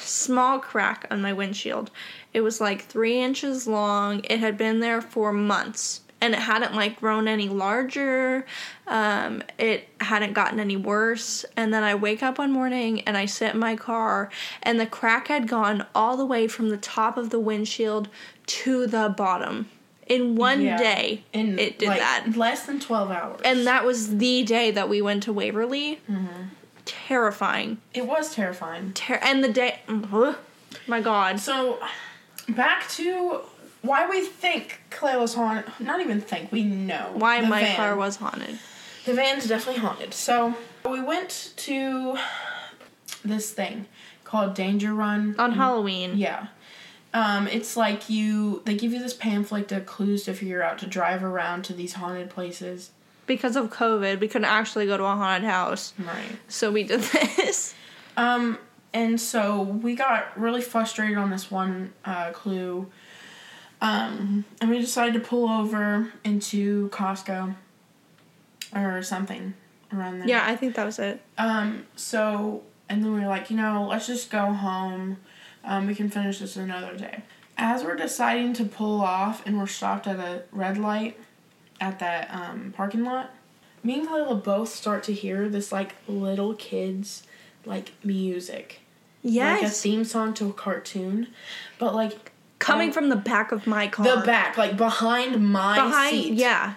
small 0.00 0.58
crack 0.58 1.06
on 1.10 1.20
my 1.22 1.32
windshield. 1.32 1.90
It 2.32 2.40
was 2.40 2.60
like 2.60 2.82
three 2.84 3.20
inches 3.20 3.66
long. 3.66 4.22
It 4.24 4.40
had 4.40 4.56
been 4.58 4.80
there 4.80 5.00
for 5.00 5.32
months. 5.32 6.00
and 6.20 6.34
it 6.34 6.40
hadn't 6.40 6.74
like 6.74 6.98
grown 6.98 7.28
any 7.28 7.48
larger. 7.48 8.44
Um, 8.88 9.40
it 9.56 9.88
hadn't 10.00 10.32
gotten 10.32 10.58
any 10.58 10.76
worse. 10.76 11.44
And 11.56 11.72
then 11.72 11.84
I 11.84 11.94
wake 11.94 12.24
up 12.24 12.38
one 12.38 12.50
morning 12.50 13.02
and 13.02 13.16
I 13.16 13.26
sit 13.26 13.54
in 13.54 13.60
my 13.60 13.76
car, 13.76 14.28
and 14.64 14.80
the 14.80 14.86
crack 14.86 15.28
had 15.28 15.46
gone 15.46 15.86
all 15.94 16.16
the 16.16 16.26
way 16.26 16.48
from 16.48 16.70
the 16.70 16.76
top 16.76 17.16
of 17.18 17.30
the 17.30 17.38
windshield 17.38 18.08
to 18.46 18.88
the 18.88 19.14
bottom. 19.16 19.68
In 20.08 20.34
one 20.34 20.60
Yeah. 20.62 20.76
day, 20.78 21.22
In 21.32 21.56
it 21.58 21.78
did 21.78 21.86
like, 21.88 22.00
that. 22.00 22.32
less 22.34 22.66
than 22.66 22.80
twelve 22.80 23.12
hours. 23.12 23.40
And 23.44 23.64
that 23.68 23.84
was 23.84 24.16
the 24.16 24.42
day 24.42 24.72
that 24.72 24.88
we 24.88 25.00
went 25.00 25.22
to 25.24 25.32
Waverly. 25.32 26.00
Mm-hmm. 26.10 26.44
Terrifying. 26.88 27.78
it 27.92 28.06
was 28.06 28.34
terrifying. 28.34 28.92
Ter- 28.94 29.20
and 29.22 29.44
the 29.44 29.48
day, 29.52 29.80
ugh, 29.88 30.36
my 30.86 31.00
God. 31.00 31.38
So, 31.38 31.78
back 32.48 32.88
to 32.90 33.40
why 33.82 34.08
we 34.08 34.24
think 34.24 34.80
Kalela's 34.90 35.34
haunted. 35.34 35.70
Not 35.78 36.00
even 36.00 36.20
think, 36.20 36.50
we 36.50 36.64
know. 36.64 37.10
Why 37.14 37.40
my 37.42 37.60
van. 37.60 37.76
car 37.76 37.96
was 37.96 38.16
haunted. 38.16 38.58
The 39.04 39.12
van's 39.14 39.46
definitely 39.46 39.80
haunted. 39.82 40.14
So, 40.14 40.54
we 40.88 41.00
went 41.02 41.52
to 41.56 42.16
this 43.24 43.52
thing 43.52 43.86
called 44.24 44.54
Danger 44.54 44.94
Run. 44.94 45.34
On 45.38 45.52
Halloween. 45.52 46.16
Yeah. 46.16 46.48
Um, 47.14 47.48
it's 47.48 47.76
like 47.76 48.10
you, 48.10 48.62
they 48.64 48.76
give 48.76 48.92
you 48.92 48.98
this 48.98 49.14
pamphlet 49.14 49.72
of 49.72 49.86
clues 49.86 50.24
to 50.24 50.34
figure 50.34 50.62
out 50.62 50.78
to 50.78 50.86
drive 50.86 51.24
around 51.24 51.64
to 51.64 51.72
these 51.72 51.94
haunted 51.94 52.30
places. 52.30 52.90
Because 53.28 53.54
of 53.54 53.70
COVID, 53.70 54.18
we 54.18 54.26
couldn't 54.26 54.46
actually 54.46 54.86
go 54.86 54.96
to 54.96 55.04
a 55.04 55.14
haunted 55.14 55.48
house. 55.48 55.92
Right. 55.98 56.36
So 56.48 56.72
we 56.72 56.82
did 56.82 57.02
this. 57.02 57.74
Um, 58.16 58.58
and 58.92 59.20
so 59.20 59.62
we 59.62 59.94
got 59.94 60.36
really 60.36 60.62
frustrated 60.62 61.16
on 61.16 61.30
this 61.30 61.50
one 61.50 61.92
uh, 62.04 62.32
clue. 62.32 62.90
Um, 63.80 64.44
and 64.60 64.70
we 64.70 64.80
decided 64.80 65.14
to 65.14 65.20
pull 65.20 65.48
over 65.48 66.12
into 66.24 66.88
Costco 66.88 67.54
or 68.74 69.02
something 69.02 69.54
around 69.92 70.18
there. 70.18 70.28
Yeah, 70.28 70.44
I 70.46 70.56
think 70.56 70.74
that 70.74 70.84
was 70.84 70.98
it. 70.98 71.20
Um, 71.36 71.86
so, 71.94 72.62
and 72.88 73.04
then 73.04 73.12
we 73.12 73.20
were 73.20 73.28
like, 73.28 73.50
you 73.50 73.56
know, 73.56 73.86
let's 73.88 74.06
just 74.06 74.30
go 74.30 74.52
home. 74.52 75.18
Um, 75.62 75.86
we 75.86 75.94
can 75.94 76.10
finish 76.10 76.40
this 76.40 76.56
another 76.56 76.96
day. 76.96 77.22
As 77.56 77.84
we're 77.84 77.96
deciding 77.96 78.52
to 78.54 78.64
pull 78.64 79.00
off 79.00 79.46
and 79.46 79.58
we're 79.58 79.66
stopped 79.66 80.06
at 80.06 80.18
a 80.18 80.42
red 80.50 80.78
light 80.78 81.18
at 81.80 81.98
that 82.00 82.28
um, 82.32 82.72
parking 82.76 83.04
lot, 83.04 83.30
me 83.82 83.98
and 84.00 84.08
Kayla 84.08 84.42
both 84.42 84.68
start 84.70 85.02
to 85.04 85.12
hear 85.12 85.48
this 85.48 85.70
like 85.72 85.94
little 86.06 86.54
kids 86.54 87.22
like 87.64 87.92
music. 88.04 88.80
Like 89.24 89.62
a 89.62 89.68
theme 89.68 90.04
song 90.04 90.32
to 90.34 90.48
a 90.48 90.52
cartoon. 90.52 91.28
But 91.78 91.94
like 91.94 92.32
Coming 92.58 92.88
um, 92.88 92.92
from 92.94 93.08
the 93.08 93.16
back 93.16 93.52
of 93.52 93.66
my 93.66 93.86
car. 93.88 94.04
the 94.16 94.24
back, 94.26 94.56
like 94.56 94.76
behind 94.76 95.52
my 95.52 95.76
Behind, 95.76 96.10
seat. 96.10 96.32
yeah. 96.34 96.74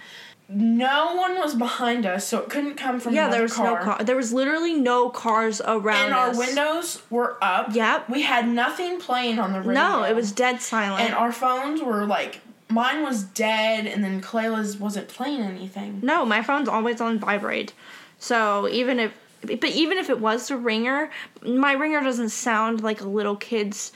No 0.54 1.16
one 1.16 1.38
was 1.40 1.56
behind 1.56 2.06
us, 2.06 2.28
so 2.28 2.40
it 2.40 2.50
couldn't 2.50 2.76
come 2.76 3.00
from 3.00 3.14
Yeah, 3.14 3.30
there 3.30 3.42
was 3.42 3.54
car. 3.54 3.80
no 3.80 3.84
car. 3.86 4.04
There 4.04 4.18
was 4.18 4.34
literally 4.34 4.74
no 4.74 5.10
cars 5.10 5.62
around 5.62 6.06
and 6.08 6.14
our 6.14 6.38
windows 6.38 7.02
were 7.10 7.38
up. 7.42 7.74
Yep. 7.74 8.10
We 8.10 8.24
had 8.24 8.48
nothing 8.50 9.00
playing 9.00 9.40
on 9.40 9.54
the 9.54 9.60
radio. 9.60 9.74
No, 9.74 10.04
it 10.04 10.14
was 10.16 10.32
dead 10.34 10.62
silent. 10.62 11.06
And 11.06 11.14
our 11.16 11.32
phones 11.32 11.82
were 11.82 12.06
like 12.06 12.42
mine 12.72 13.04
was 13.04 13.24
dead, 13.24 13.86
and 13.86 14.04
then 14.04 14.22
Kalela's 14.22 14.78
wasn't 14.78 15.08
playing 15.08 15.42
anything. 15.42 16.00
no, 16.02 16.26
my 16.26 16.42
phone's 16.42 16.68
always 16.68 17.02
on 17.02 17.20
vibrate. 17.20 17.74
So 18.20 18.68
even 18.70 19.00
if, 19.00 19.12
but 19.42 19.66
even 19.66 19.98
if 19.98 20.10
it 20.10 20.20
was 20.20 20.52
a 20.52 20.58
ringer, 20.58 21.10
my 21.42 21.74
ringer 21.74 22.02
doesn't 22.02 22.30
sound 22.30 22.82
like 22.82 23.02
a 23.02 23.08
little 23.08 23.36
kid's 23.36 23.92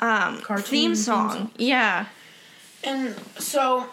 um, 0.00 0.40
Cartoon 0.40 0.64
theme 0.64 0.90
theme 0.90 0.94
song. 0.96 1.30
song. 1.30 1.50
Yeah. 1.56 2.06
And 2.82 3.14
so 3.38 3.86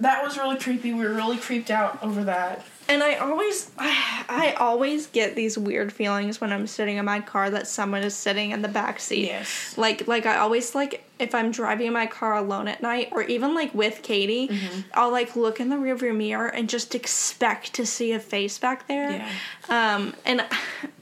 that 0.00 0.24
was 0.24 0.38
really 0.38 0.58
creepy. 0.58 0.92
We 0.92 1.04
were 1.04 1.12
really 1.12 1.36
creeped 1.36 1.70
out 1.70 2.02
over 2.02 2.24
that. 2.24 2.64
And 2.88 3.02
I 3.02 3.14
always, 3.14 3.70
I 3.78 4.54
always 4.58 5.06
get 5.06 5.34
these 5.34 5.56
weird 5.56 5.92
feelings 5.92 6.40
when 6.40 6.52
I'm 6.52 6.66
sitting 6.66 6.96
in 6.96 7.04
my 7.04 7.20
car 7.20 7.50
that 7.50 7.66
someone 7.66 8.02
is 8.02 8.14
sitting 8.14 8.50
in 8.50 8.62
the 8.62 8.68
back 8.68 9.00
seat. 9.00 9.26
Yes. 9.26 9.76
Like, 9.78 10.06
like 10.06 10.26
I 10.26 10.38
always 10.38 10.74
like 10.74 11.04
if 11.18 11.34
I'm 11.34 11.50
driving 11.50 11.92
my 11.92 12.06
car 12.06 12.36
alone 12.36 12.68
at 12.68 12.82
night, 12.82 13.08
or 13.12 13.22
even 13.22 13.54
like 13.54 13.72
with 13.74 14.02
Katie, 14.02 14.50
I'll 14.94 15.12
like 15.12 15.36
look 15.36 15.60
in 15.60 15.68
the 15.68 15.76
rearview 15.76 16.14
mirror 16.14 16.48
and 16.48 16.68
just 16.68 16.94
expect 16.94 17.74
to 17.74 17.86
see 17.86 18.12
a 18.12 18.18
face 18.18 18.58
back 18.58 18.88
there. 18.88 19.10
Yeah. 19.10 19.94
Um, 19.94 20.14
and 20.24 20.44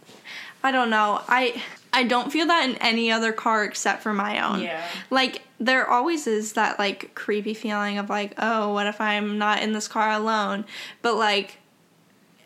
I 0.64 0.70
don't 0.70 0.90
know. 0.90 1.22
I 1.28 1.62
I 1.92 2.04
don't 2.04 2.32
feel 2.32 2.46
that 2.46 2.68
in 2.68 2.76
any 2.76 3.10
other 3.10 3.32
car 3.32 3.64
except 3.64 4.02
for 4.02 4.12
my 4.12 4.40
own. 4.40 4.62
Yeah. 4.62 4.84
Like 5.10 5.42
there 5.58 5.88
always 5.88 6.26
is 6.26 6.52
that 6.54 6.78
like 6.78 7.14
creepy 7.14 7.54
feeling 7.54 7.98
of 7.98 8.08
like, 8.08 8.34
oh, 8.38 8.72
what 8.72 8.86
if 8.86 9.00
I'm 9.00 9.38
not 9.38 9.62
in 9.62 9.72
this 9.72 9.88
car 9.88 10.10
alone? 10.10 10.64
But 11.02 11.16
like 11.16 11.58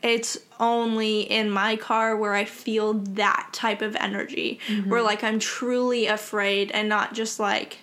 it's 0.02 0.38
only 0.60 1.22
in 1.22 1.50
my 1.50 1.76
car 1.76 2.16
where 2.16 2.34
I 2.34 2.44
feel 2.44 2.94
that 2.94 3.48
type 3.52 3.82
of 3.82 3.96
energy. 3.96 4.60
Mm-hmm. 4.68 4.90
Where 4.90 5.02
like 5.02 5.24
I'm 5.24 5.38
truly 5.38 6.06
afraid 6.06 6.70
and 6.70 6.88
not 6.88 7.14
just 7.14 7.40
like 7.40 7.78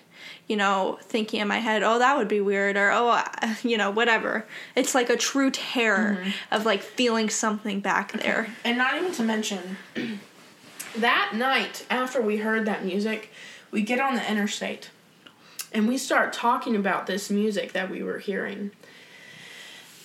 you 0.46 0.56
know, 0.56 0.98
thinking 1.00 1.40
in 1.40 1.48
my 1.48 1.58
head, 1.58 1.82
oh, 1.82 1.98
that 1.98 2.18
would 2.18 2.28
be 2.28 2.40
weird, 2.40 2.76
or 2.76 2.90
oh, 2.90 3.08
I- 3.08 3.56
you 3.62 3.78
know, 3.78 3.90
whatever. 3.90 4.46
It's 4.76 4.94
like 4.94 5.08
a 5.08 5.16
true 5.16 5.50
terror 5.50 6.18
mm-hmm. 6.20 6.54
of 6.54 6.66
like 6.66 6.82
feeling 6.82 7.30
something 7.30 7.80
back 7.80 8.12
there. 8.12 8.48
And 8.62 8.76
not 8.76 8.94
even 8.96 9.12
to 9.12 9.22
mention, 9.22 9.78
that 10.96 11.32
night 11.34 11.86
after 11.88 12.20
we 12.20 12.38
heard 12.38 12.66
that 12.66 12.84
music, 12.84 13.30
we 13.70 13.82
get 13.82 14.00
on 14.00 14.16
the 14.16 14.30
interstate 14.30 14.90
and 15.72 15.88
we 15.88 15.98
start 15.98 16.32
talking 16.32 16.76
about 16.76 17.06
this 17.06 17.30
music 17.30 17.72
that 17.72 17.90
we 17.90 18.02
were 18.02 18.18
hearing. 18.18 18.70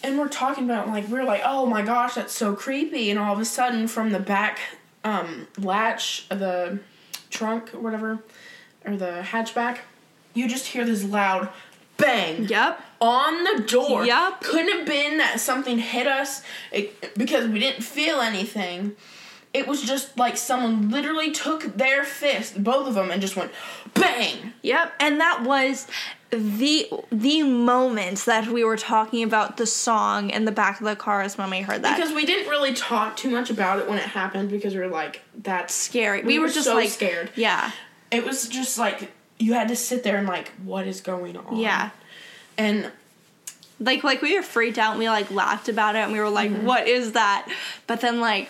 And 0.03 0.17
we're 0.17 0.29
talking 0.29 0.63
about 0.63 0.87
like 0.87 1.07
we're 1.07 1.23
like, 1.25 1.41
oh 1.45 1.65
my 1.65 1.81
gosh, 1.81 2.15
that's 2.15 2.33
so 2.33 2.55
creepy. 2.55 3.09
And 3.09 3.19
all 3.19 3.33
of 3.33 3.39
a 3.39 3.45
sudden, 3.45 3.87
from 3.87 4.11
the 4.11 4.19
back 4.19 4.59
um, 5.03 5.47
latch 5.57 6.25
of 6.29 6.39
the 6.39 6.79
trunk 7.29 7.73
or 7.73 7.79
whatever, 7.79 8.19
or 8.85 8.95
the 8.95 9.21
hatchback, 9.25 9.79
you 10.33 10.47
just 10.47 10.67
hear 10.67 10.85
this 10.85 11.03
loud 11.03 11.49
bang 11.97 12.45
Yep. 12.45 12.81
on 13.01 13.43
the 13.43 13.63
door. 13.63 14.05
yep 14.05 14.39
Couldn't 14.41 14.69
have 14.77 14.87
been 14.87 15.17
that 15.17 15.39
something 15.41 15.77
hit 15.79 16.07
us 16.07 16.41
it, 16.71 17.13
because 17.17 17.47
we 17.49 17.59
didn't 17.59 17.83
feel 17.83 18.21
anything. 18.21 18.95
It 19.53 19.67
was 19.67 19.81
just 19.81 20.17
like 20.17 20.37
someone 20.37 20.89
literally 20.91 21.31
took 21.31 21.75
their 21.75 22.03
fist, 22.05 22.63
both 22.63 22.87
of 22.87 22.93
them, 22.93 23.11
and 23.11 23.19
just 23.21 23.35
went 23.35 23.51
bang. 23.95 24.53
Yep, 24.61 24.93
and 24.99 25.19
that 25.19 25.43
was 25.43 25.87
the 26.31 26.87
the 27.11 27.43
moment 27.43 28.19
that 28.25 28.47
we 28.47 28.63
were 28.63 28.77
talking 28.77 29.23
about 29.23 29.57
the 29.57 29.65
song 29.65 30.29
in 30.29 30.45
the 30.45 30.51
back 30.51 30.79
of 30.79 30.85
the 30.85 30.95
cars 30.95 31.37
when 31.37 31.49
we 31.49 31.61
heard 31.61 31.81
that. 31.83 31.97
Because 31.97 32.13
we 32.13 32.25
didn't 32.25 32.49
really 32.49 32.73
talk 32.73 33.17
too 33.17 33.29
much 33.29 33.49
about 33.49 33.79
it 33.79 33.89
when 33.89 33.97
it 33.97 34.03
happened 34.03 34.49
because 34.49 34.73
we 34.75 34.79
were 34.79 34.87
like, 34.87 35.21
that's 35.35 35.73
scary. 35.73 36.21
We, 36.21 36.27
We, 36.27 36.39
were, 36.39 36.45
were 36.45 36.51
just 36.51 36.65
so 36.67 36.75
like 36.75 36.89
scared. 36.89 37.31
Yeah. 37.35 37.71
It 38.11 38.25
was 38.25 38.47
just 38.47 38.77
like 38.77 39.11
you 39.39 39.53
had 39.53 39.69
to 39.69 39.75
sit 39.75 40.03
there 40.03 40.17
and 40.17 40.27
like, 40.27 40.49
what 40.63 40.85
is 40.85 41.01
going 41.01 41.35
on? 41.37 41.57
Yeah. 41.57 41.89
And 42.57 42.91
Like 43.79 44.03
like 44.03 44.21
we 44.21 44.35
were 44.35 44.43
freaked 44.43 44.77
out 44.77 44.91
and 44.91 44.99
we 44.99 45.09
like 45.09 45.31
laughed 45.31 45.69
about 45.69 45.95
it 45.95 45.99
and 45.99 46.11
we 46.11 46.19
were 46.19 46.29
like, 46.29 46.51
Mm-hmm. 46.51 46.65
"What 46.65 46.87
is 46.87 47.13
that?" 47.13 47.47
But 47.87 48.01
then 48.01 48.19
like 48.19 48.49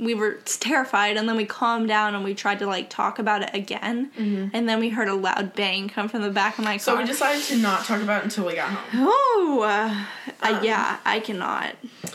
we 0.00 0.14
were 0.14 0.38
terrified 0.44 1.16
and 1.18 1.28
then 1.28 1.36
we 1.36 1.44
calmed 1.44 1.86
down 1.88 2.14
and 2.14 2.24
we 2.24 2.34
tried 2.34 2.58
to 2.60 2.66
like 2.66 2.88
talk 2.88 3.18
about 3.18 3.42
it 3.42 3.50
again 3.52 4.10
and 4.54 4.68
then 4.68 4.80
we 4.80 4.88
heard 4.88 5.08
a 5.08 5.14
loud 5.14 5.54
bang 5.54 5.88
come 5.88 6.08
from 6.08 6.22
the 6.22 6.30
back 6.30 6.58
of 6.58 6.64
my 6.64 6.78
car. 6.78 6.78
Mm-hmm. 6.78 6.96
so 6.96 6.96
we 6.96 7.04
decided 7.04 7.42
to 7.44 7.56
not 7.58 7.84
talk 7.84 8.00
about 8.02 8.22
it 8.22 8.24
until 8.24 8.46
we 8.46 8.54
got 8.54 8.70
home. 8.70 9.06
Oh, 9.08 9.60
uh, 9.62 10.04
uh, 10.42 10.54
Um, 10.56 10.64
yeah, 10.64 10.98
I 11.04 11.20
cannot. 11.20 11.74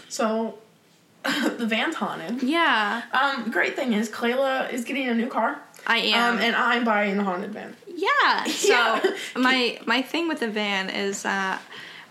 So 0.09 0.57
the 1.23 1.65
van's 1.65 1.95
haunted. 1.95 2.43
Yeah, 2.43 3.03
Um, 3.13 3.49
great 3.51 3.75
thing 3.75 3.93
is 3.93 4.09
Kalela 4.09 4.71
is 4.73 4.83
getting 4.83 5.07
a 5.07 5.13
new 5.13 5.27
car. 5.27 5.59
I 5.87 5.97
am. 5.97 6.35
Um, 6.35 6.41
and 6.41 6.55
I'm 6.55 6.83
buying 6.83 7.17
the 7.17 7.23
haunted 7.23 7.51
van. 7.51 7.75
Yeah. 7.87 8.45
So 8.45 8.69
Yeah. 8.73 9.13
my 9.35 9.79
my 9.85 10.01
thing 10.01 10.27
with 10.27 10.39
the 10.39 10.49
van 10.49 10.89
is 10.89 11.21
that 11.23 11.61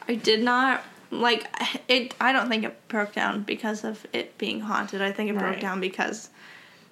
I 0.08 0.14
did 0.14 0.42
not 0.42 0.84
like 1.10 1.46
it. 1.88 2.14
I 2.20 2.32
don't 2.32 2.48
think 2.48 2.64
it 2.64 2.88
broke 2.88 3.12
down 3.12 3.42
because 3.42 3.84
of 3.84 4.06
it 4.12 4.36
being 4.38 4.60
haunted. 4.60 5.02
I 5.02 5.12
think 5.12 5.30
it 5.30 5.34
broke 5.38 5.52
Right. 5.52 5.60
down 5.60 5.80
because 5.80 6.30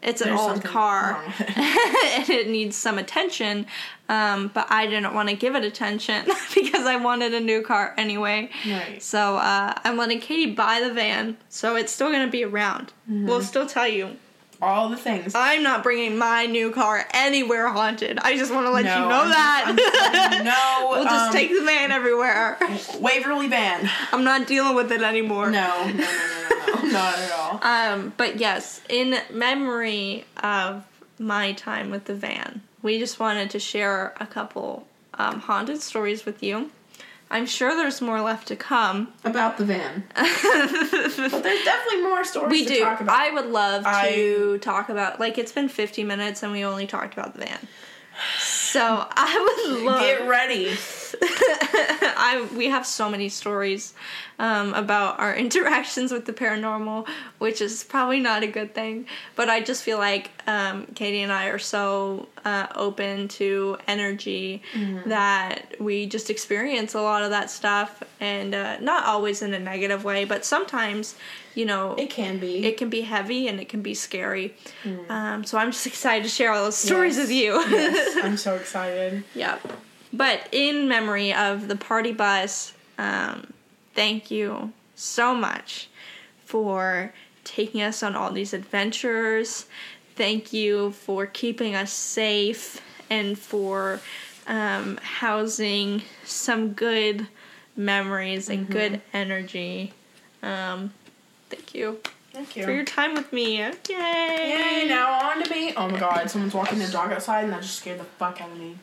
it's 0.02 0.20
an 0.20 0.28
There's 0.30 0.40
old 0.40 0.64
car 0.64 1.12
wrong 1.12 1.24
with 1.26 1.40
it. 1.40 1.56
and 2.18 2.30
it 2.30 2.48
needs 2.48 2.76
some 2.76 2.98
attention. 2.98 3.66
Um, 4.08 4.50
but 4.52 4.66
I 4.70 4.86
didn't 4.86 5.14
want 5.14 5.28
to 5.28 5.36
give 5.36 5.54
it 5.54 5.64
attention 5.64 6.24
because 6.54 6.86
I 6.86 6.96
wanted 6.96 7.34
a 7.34 7.40
new 7.40 7.62
car 7.62 7.94
anyway. 7.96 8.50
Right. 8.68 9.00
So 9.02 9.36
uh, 9.36 9.74
I'm 9.84 9.96
letting 9.96 10.20
Katie 10.20 10.52
buy 10.52 10.80
the 10.80 10.92
van, 10.92 11.36
so 11.48 11.76
it's 11.76 11.92
still 11.92 12.10
gonna 12.10 12.30
be 12.30 12.44
around. 12.44 12.92
Mm-hmm. 13.10 13.26
We'll 13.26 13.42
still 13.42 13.66
tell 13.66 13.86
you. 13.88 14.16
All 14.62 14.88
the 14.90 14.96
things. 14.96 15.34
I'm 15.34 15.64
not 15.64 15.82
bringing 15.82 16.16
my 16.16 16.46
new 16.46 16.70
car 16.70 17.04
anywhere 17.12 17.68
haunted. 17.68 18.20
I 18.20 18.36
just 18.36 18.54
want 18.54 18.64
to 18.66 18.70
let 18.70 18.84
No, 18.84 19.02
you 19.02 19.08
know 19.08 19.22
I'm 19.22 19.30
that. 19.30 19.74
Just 19.76 20.12
letting 20.12 20.44
we'll 20.88 21.02
just 21.04 21.26
um, 21.26 21.32
take 21.32 21.50
the 21.50 21.64
van 21.64 21.90
everywhere. 21.90 22.56
Waverly 23.00 23.48
van. 23.48 23.90
I'm 24.12 24.22
not 24.22 24.46
dealing 24.46 24.76
with 24.76 24.92
it 24.92 25.02
anymore. 25.02 25.50
No, 25.50 25.86
no, 25.86 25.92
no, 25.92 25.94
no, 25.94 26.74
no, 26.74 26.82
no, 26.82 26.88
not 26.92 27.18
at 27.18 27.32
all. 27.32 27.58
Um, 27.60 28.12
but 28.16 28.38
yes, 28.38 28.80
in 28.88 29.16
memory 29.32 30.26
of 30.40 30.84
my 31.18 31.54
time 31.54 31.90
with 31.90 32.04
the 32.04 32.14
van, 32.14 32.62
we 32.82 33.00
just 33.00 33.18
wanted 33.18 33.50
to 33.50 33.58
share 33.58 34.14
a 34.20 34.26
couple 34.26 34.86
um, 35.14 35.40
haunted 35.40 35.82
stories 35.82 36.24
with 36.24 36.40
you. 36.40 36.70
I'm 37.32 37.46
sure 37.46 37.74
there's 37.74 38.00
more 38.00 38.20
left 38.20 38.48
to 38.48 38.56
come. 38.56 39.12
About 39.24 39.56
the 39.58 39.64
van. 39.64 40.04
but 40.14 40.22
there's 41.42 41.64
definitely 41.64 42.02
more 42.02 42.22
stories 42.24 42.50
we 42.50 42.64
to 42.66 42.74
do. 42.74 42.80
talk 42.80 43.00
about. 43.00 43.18
I 43.18 43.30
would 43.30 43.46
love 43.46 43.82
I- 43.86 44.10
to 44.12 44.58
talk 44.58 44.88
about 44.90 45.18
like 45.18 45.38
it's 45.38 45.52
been 45.52 45.68
50 45.68 46.04
minutes 46.04 46.42
and 46.42 46.52
we 46.52 46.64
only 46.64 46.86
talked 46.86 47.14
about 47.14 47.34
the 47.34 47.46
van. 47.46 47.58
So 48.72 49.06
I 49.10 49.64
would 49.68 49.82
love. 49.84 50.00
Get 50.00 50.26
ready. 50.26 50.68
I 51.44 52.48
we 52.56 52.66
have 52.68 52.86
so 52.86 53.08
many 53.10 53.28
stories 53.28 53.92
um, 54.38 54.72
about 54.74 55.18
our 55.20 55.34
interactions 55.46 56.10
with 56.12 56.24
the 56.24 56.32
paranormal, 56.32 57.06
which 57.38 57.60
is 57.60 57.84
probably 57.84 58.20
not 58.20 58.42
a 58.42 58.46
good 58.46 58.74
thing. 58.74 59.06
But 59.36 59.48
I 59.48 59.60
just 59.60 59.82
feel 59.82 59.98
like 59.98 60.30
um, 60.46 60.86
Katie 60.94 61.20
and 61.22 61.30
I 61.32 61.46
are 61.48 61.58
so 61.58 62.28
uh, 62.44 62.66
open 62.74 63.28
to 63.28 63.76
energy 63.86 64.62
that 65.06 65.74
we 65.78 66.06
just 66.06 66.30
experience 66.30 66.94
a 66.94 67.00
lot 67.00 67.22
of 67.22 67.30
that 67.30 67.50
stuff, 67.50 68.02
and 68.20 68.54
uh, 68.54 68.78
not 68.80 69.04
always 69.04 69.42
in 69.42 69.52
a 69.54 69.58
negative 69.58 70.04
way, 70.04 70.24
but 70.24 70.44
sometimes, 70.44 71.14
you 71.54 71.64
know, 71.66 71.94
It 71.98 72.10
can 72.10 72.38
be. 72.38 72.64
it 72.66 72.76
can 72.78 72.88
be 72.88 73.02
heavy 73.02 73.48
and 73.48 73.60
it 73.60 73.68
can 73.68 73.82
be 73.82 73.94
scary. 73.94 74.54
Um, 75.08 75.44
so 75.44 75.58
I'm 75.58 75.70
just 75.72 75.86
excited 75.92 76.22
to 76.24 76.28
share 76.30 76.52
all 76.52 76.64
those 76.64 76.76
stories 76.76 77.16
with 77.18 77.30
you. 77.30 77.52
yes, 77.70 78.16
I'm 78.24 78.36
so 78.36 78.54
excited. 78.62 79.24
Yep. 79.34 79.60
But 80.12 80.48
in 80.52 80.88
memory 80.88 81.32
of 81.32 81.68
the 81.68 81.76
party 81.76 82.12
bus, 82.12 82.74
um, 82.98 83.52
thank 83.94 84.30
you 84.30 84.72
so 84.94 85.34
much 85.34 85.88
for 86.44 87.12
taking 87.44 87.82
us 87.82 88.02
on 88.02 88.14
all 88.14 88.30
these 88.30 88.52
adventures. 88.52 89.66
Thank 90.16 90.52
you 90.52 90.92
for 90.92 91.26
keeping 91.26 91.74
us 91.74 91.92
safe 91.92 92.80
and 93.10 93.38
for 93.38 94.00
um, 94.46 94.98
housing 95.02 96.02
some 96.24 96.72
good 96.72 97.26
memories 97.76 98.48
and 98.48 98.68
good 98.68 99.00
energy. 99.12 99.92
Um, 100.42 100.92
thank 101.48 101.74
you 101.74 102.00
Thank 102.32 102.56
you. 102.56 102.64
for 102.64 102.72
your 102.72 102.84
time 102.84 103.14
with 103.14 103.32
me. 103.32 103.58
Yay! 103.58 103.72
Yay, 103.90 104.86
now 104.88 105.30
on 105.30 105.42
to 105.42 105.50
me. 105.50 105.74
Oh 105.76 105.88
my 105.88 106.00
god, 106.00 106.30
someone's 106.30 106.54
walking 106.54 106.78
their 106.78 106.90
dog 106.90 107.12
outside 107.12 107.44
and 107.44 107.52
that 107.52 107.62
just 107.62 107.76
scared 107.76 108.00
the 108.00 108.04
fuck 108.04 108.40
out 108.40 108.50
of 108.50 108.58
me. 108.58 108.78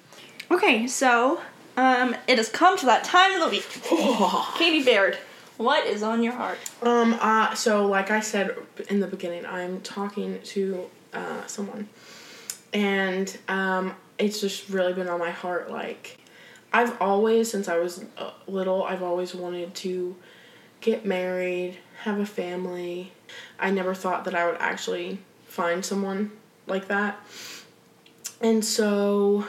Okay, 0.52 0.86
so 0.88 1.41
um, 1.78 2.16
it 2.28 2.38
has 2.38 2.50
come 2.50 2.78
to 2.78 2.86
that 2.86 3.04
time 3.04 3.34
of 3.34 3.41
the 3.41 3.50
week. 3.50 3.68
Katie 4.58 4.84
Baird, 4.84 5.18
what 5.58 5.88
is 5.88 6.04
on 6.04 6.22
your 6.22 6.34
heart? 6.34 6.60
Um, 6.84 7.18
uh, 7.20 7.56
so 7.56 7.88
like 7.88 8.12
I 8.12 8.20
said 8.20 8.56
in 8.89 9.00
the 9.00 9.08
beginning, 9.08 9.45
I'm 9.45 9.82
talking 9.82 10.39
to 10.43 10.89
uh, 11.14 11.45
someone, 11.47 11.89
and 12.74 13.36
um, 13.47 13.95
it's 14.20 14.41
just 14.41 14.70
really 14.70 14.93
been 14.93 15.08
on 15.08 15.20
my 15.20 15.32
heart. 15.32 15.72
Like, 15.72 16.20
I've 16.72 17.02
always, 17.02 17.50
since 17.50 17.68
I 17.68 17.80
was 17.80 18.06
uh, 18.18 18.32
little, 18.47 18.84
I've 18.84 19.02
always 19.02 19.34
wanted 19.34 19.74
to 19.76 20.16
get 20.82 21.06
married, 21.06 21.78
have 22.04 22.20
a 22.20 22.26
family. 22.26 23.12
I 23.59 23.71
never 23.71 23.93
thought 23.93 24.25
that 24.25 24.36
I 24.36 24.45
would 24.45 24.57
actually 24.59 25.19
find 25.47 25.84
someone 25.84 26.32
like 26.67 26.88
that. 26.88 27.19
And 28.41 28.63
so 28.63 29.45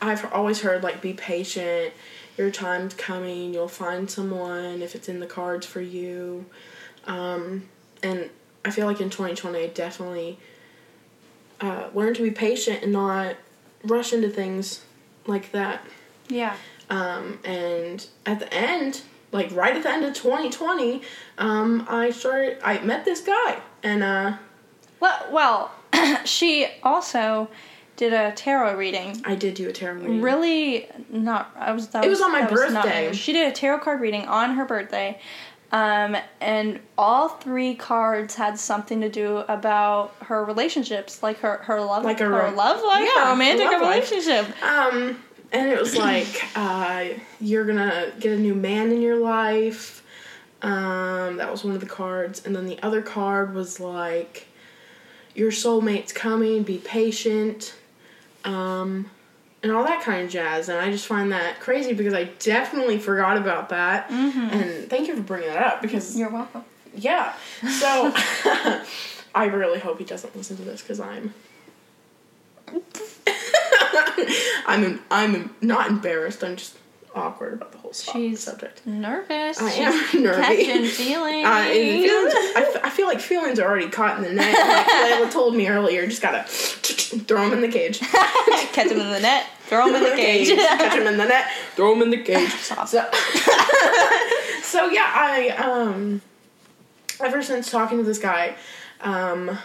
I've 0.00 0.32
always 0.32 0.60
heard 0.62 0.82
like 0.82 1.00
be 1.00 1.12
patient, 1.12 1.92
your 2.36 2.50
time's 2.50 2.94
coming, 2.94 3.54
you'll 3.54 3.68
find 3.68 4.10
someone 4.10 4.82
if 4.82 4.94
it's 4.94 5.08
in 5.08 5.20
the 5.20 5.26
cards 5.26 5.66
for 5.66 5.80
you. 5.80 6.46
Um, 7.06 7.68
and 8.02 8.30
I 8.64 8.70
feel 8.70 8.86
like 8.86 9.00
in 9.00 9.10
2020 9.10 9.58
I 9.58 9.66
definitely 9.68 10.38
uh, 11.60 11.88
learned 11.94 12.16
to 12.16 12.22
be 12.22 12.30
patient 12.30 12.82
and 12.82 12.92
not 12.92 13.36
rush 13.84 14.12
into 14.12 14.28
things 14.28 14.82
like 15.26 15.52
that. 15.52 15.84
Yeah. 16.28 16.56
Um, 16.90 17.38
and 17.44 18.06
at 18.26 18.40
the 18.40 18.52
end, 18.52 19.02
like 19.32 19.50
right 19.52 19.74
at 19.74 19.82
the 19.82 19.90
end 19.90 20.04
of 20.04 20.14
2020, 20.14 21.02
um, 21.38 21.86
I 21.88 22.10
started, 22.10 22.58
I 22.62 22.78
met 22.82 23.04
this 23.04 23.20
guy. 23.22 23.58
And 23.82 24.02
uh, 24.02 24.36
Well, 25.00 25.26
well, 25.32 25.70
she 26.24 26.68
also 26.82 27.48
did 27.96 28.12
a 28.12 28.32
tarot 28.32 28.76
reading. 28.76 29.20
I 29.24 29.34
did 29.34 29.54
do 29.54 29.68
a 29.68 29.72
tarot 29.72 29.94
reading. 30.00 30.22
Really, 30.22 30.88
not. 31.10 31.50
I 31.58 31.72
was. 31.72 31.88
That 31.88 32.04
It 32.04 32.08
was 32.08 32.20
on 32.20 32.30
my 32.32 32.46
birthday. 32.46 33.12
she 33.12 33.32
did 33.32 33.48
a 33.50 33.52
tarot 33.54 33.80
card 33.80 34.00
reading 34.00 34.26
on 34.26 34.54
her 34.54 34.64
birthday, 34.64 35.20
um, 35.72 36.16
and 36.40 36.80
all 36.96 37.28
three 37.28 37.74
cards 37.74 38.34
had 38.34 38.58
something 38.58 39.00
to 39.02 39.08
do 39.10 39.38
about 39.48 40.14
her 40.22 40.44
relationships, 40.44 41.22
like 41.22 41.38
her 41.40 41.58
her 41.64 41.80
love, 41.80 42.04
Like 42.04 42.20
a 42.20 42.24
her 42.24 42.50
love 42.52 42.82
life, 42.82 43.08
Yeah, 43.14 43.24
her 43.24 43.30
romantic 43.32 43.66
love 43.66 43.82
life. 43.82 44.10
relationship. 44.10 44.62
Um, 44.62 45.22
and 45.52 45.70
it 45.70 45.78
was 45.78 45.96
like, 45.96 46.26
uh, 46.56 47.04
you're 47.40 47.64
gonna 47.64 48.12
get 48.18 48.32
a 48.32 48.38
new 48.38 48.54
man 48.54 48.90
in 48.90 49.00
your 49.02 49.16
life. 49.16 50.02
Um, 50.62 51.36
that 51.38 51.50
was 51.50 51.64
one 51.64 51.74
of 51.74 51.80
the 51.80 51.86
cards. 51.86 52.44
And 52.46 52.54
then 52.54 52.66
the 52.66 52.80
other 52.82 53.02
card 53.02 53.52
was 53.54 53.80
like, 53.80 54.46
your 55.34 55.50
soulmate's 55.50 56.12
coming, 56.12 56.62
be 56.62 56.78
patient. 56.78 57.74
Um, 58.44 59.10
and 59.62 59.72
all 59.72 59.84
that 59.84 60.02
kind 60.02 60.24
of 60.24 60.30
jazz. 60.30 60.68
And 60.68 60.78
I 60.78 60.90
just 60.90 61.06
find 61.06 61.32
that 61.32 61.60
crazy 61.60 61.94
because 61.94 62.14
I 62.14 62.24
definitely 62.38 62.98
forgot 62.98 63.36
about 63.36 63.68
that. 63.70 64.10
And 64.10 64.88
thank 64.90 65.08
you 65.08 65.16
for 65.16 65.22
bringing 65.22 65.48
that 65.48 65.62
up 65.62 65.82
because, 65.82 66.16
You're 66.16 66.30
welcome. 66.30 66.64
yeah. 66.94 67.34
So, 67.80 68.12
I 69.34 69.46
really 69.46 69.78
hope 69.78 69.98
he 69.98 70.04
doesn't 70.04 70.36
listen 70.36 70.56
to 70.58 70.62
this 70.62 70.82
because 70.82 71.00
I'm. 71.00 71.34
I'm 74.66 75.00
I'm 75.10 75.54
not 75.60 75.88
embarrassed. 75.90 76.42
I'm 76.44 76.56
just 76.56 76.76
awkward 77.14 77.52
about 77.54 77.72
the 77.72 77.78
whole 77.78 77.92
She's 77.92 78.40
subject. 78.40 78.86
Nervous. 78.86 79.60
I 79.60 79.70
She's 79.70 79.78
am 80.14 80.22
nervy. 80.22 80.64
Catching 80.64 80.86
feelings. 80.86 81.46
Uh, 81.46 81.64
feelings, 81.64 82.34
I, 82.34 82.66
f- 82.74 82.84
I 82.84 82.90
feel 82.90 83.06
like 83.06 83.20
feelings 83.20 83.58
are 83.58 83.68
already 83.68 83.90
caught 83.90 84.16
in 84.16 84.22
the 84.24 84.32
net. 84.32 84.54
Like 84.58 84.86
Layla 85.28 85.30
told 85.32 85.54
me 85.54 85.68
earlier, 85.68 86.06
just 86.06 86.22
gotta 86.22 86.44
throw 86.48 87.48
them 87.50 87.52
in 87.52 87.60
the 87.60 87.68
cage. 87.76 87.98
Catch 88.00 88.90
him 88.90 88.98
in 89.00 89.10
the 89.10 89.20
net. 89.20 89.46
Throw 89.66 89.88
him 89.88 89.94
in 89.96 90.02
the 90.04 90.16
cage. 90.16 90.48
Catch 90.56 90.96
them 90.96 91.06
in 91.06 91.16
the 91.18 91.24
net. 91.26 91.48
Throw 91.76 91.92
them 91.92 92.02
in 92.02 92.10
the 92.10 92.22
cage. 92.22 92.50
Stop. 92.52 92.88
So, 92.88 93.06
so 94.62 94.86
yeah, 94.90 95.10
I 95.14 95.48
um, 95.58 96.20
ever 97.20 97.42
since 97.42 97.70
talking 97.70 97.98
to 97.98 98.04
this 98.04 98.18
guy, 98.18 98.54
um, 99.02 99.58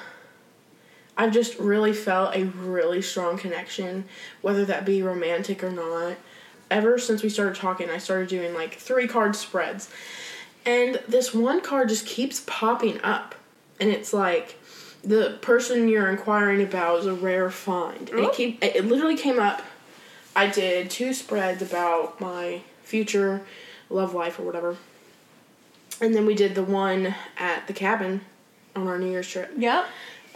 I've 1.17 1.33
just 1.33 1.57
really 1.57 1.93
felt 1.93 2.35
a 2.35 2.45
really 2.45 3.01
strong 3.01 3.37
connection, 3.37 4.05
whether 4.41 4.63
that 4.65 4.85
be 4.85 5.01
romantic 5.01 5.63
or 5.63 5.71
not. 5.71 6.17
Ever 6.69 6.99
since 6.99 7.23
we 7.23 7.29
started 7.29 7.55
talking, 7.55 7.89
I 7.89 7.97
started 7.97 8.27
doing 8.27 8.53
like 8.53 8.75
three 8.75 9.07
card 9.07 9.35
spreads, 9.35 9.89
and 10.65 11.01
this 11.07 11.33
one 11.33 11.61
card 11.61 11.89
just 11.89 12.05
keeps 12.05 12.43
popping 12.45 13.01
up, 13.01 13.35
and 13.79 13.89
it's 13.89 14.13
like 14.13 14.59
the 15.03 15.37
person 15.41 15.87
you're 15.87 16.09
inquiring 16.09 16.61
about 16.61 16.99
is 16.99 17.05
a 17.05 17.13
rare 17.13 17.49
find. 17.49 18.09
And 18.09 18.19
it 18.19 18.33
keep 18.33 18.63
it 18.63 18.85
literally 18.85 19.17
came 19.17 19.39
up. 19.39 19.61
I 20.35 20.47
did 20.47 20.91
two 20.91 21.13
spreads 21.13 21.61
about 21.61 22.21
my 22.21 22.61
future 22.83 23.41
love 23.89 24.13
life 24.13 24.37
or 24.37 24.43
whatever. 24.43 24.77
And 25.99 26.13
then 26.13 26.25
we 26.25 26.35
did 26.35 26.53
the 26.53 26.63
one 26.63 27.15
at 27.37 27.65
the 27.65 27.73
cabin 27.73 28.21
on 28.75 28.87
our 28.87 28.99
New 28.99 29.09
Year's 29.09 29.27
trip. 29.27 29.51
Yep. 29.57 29.87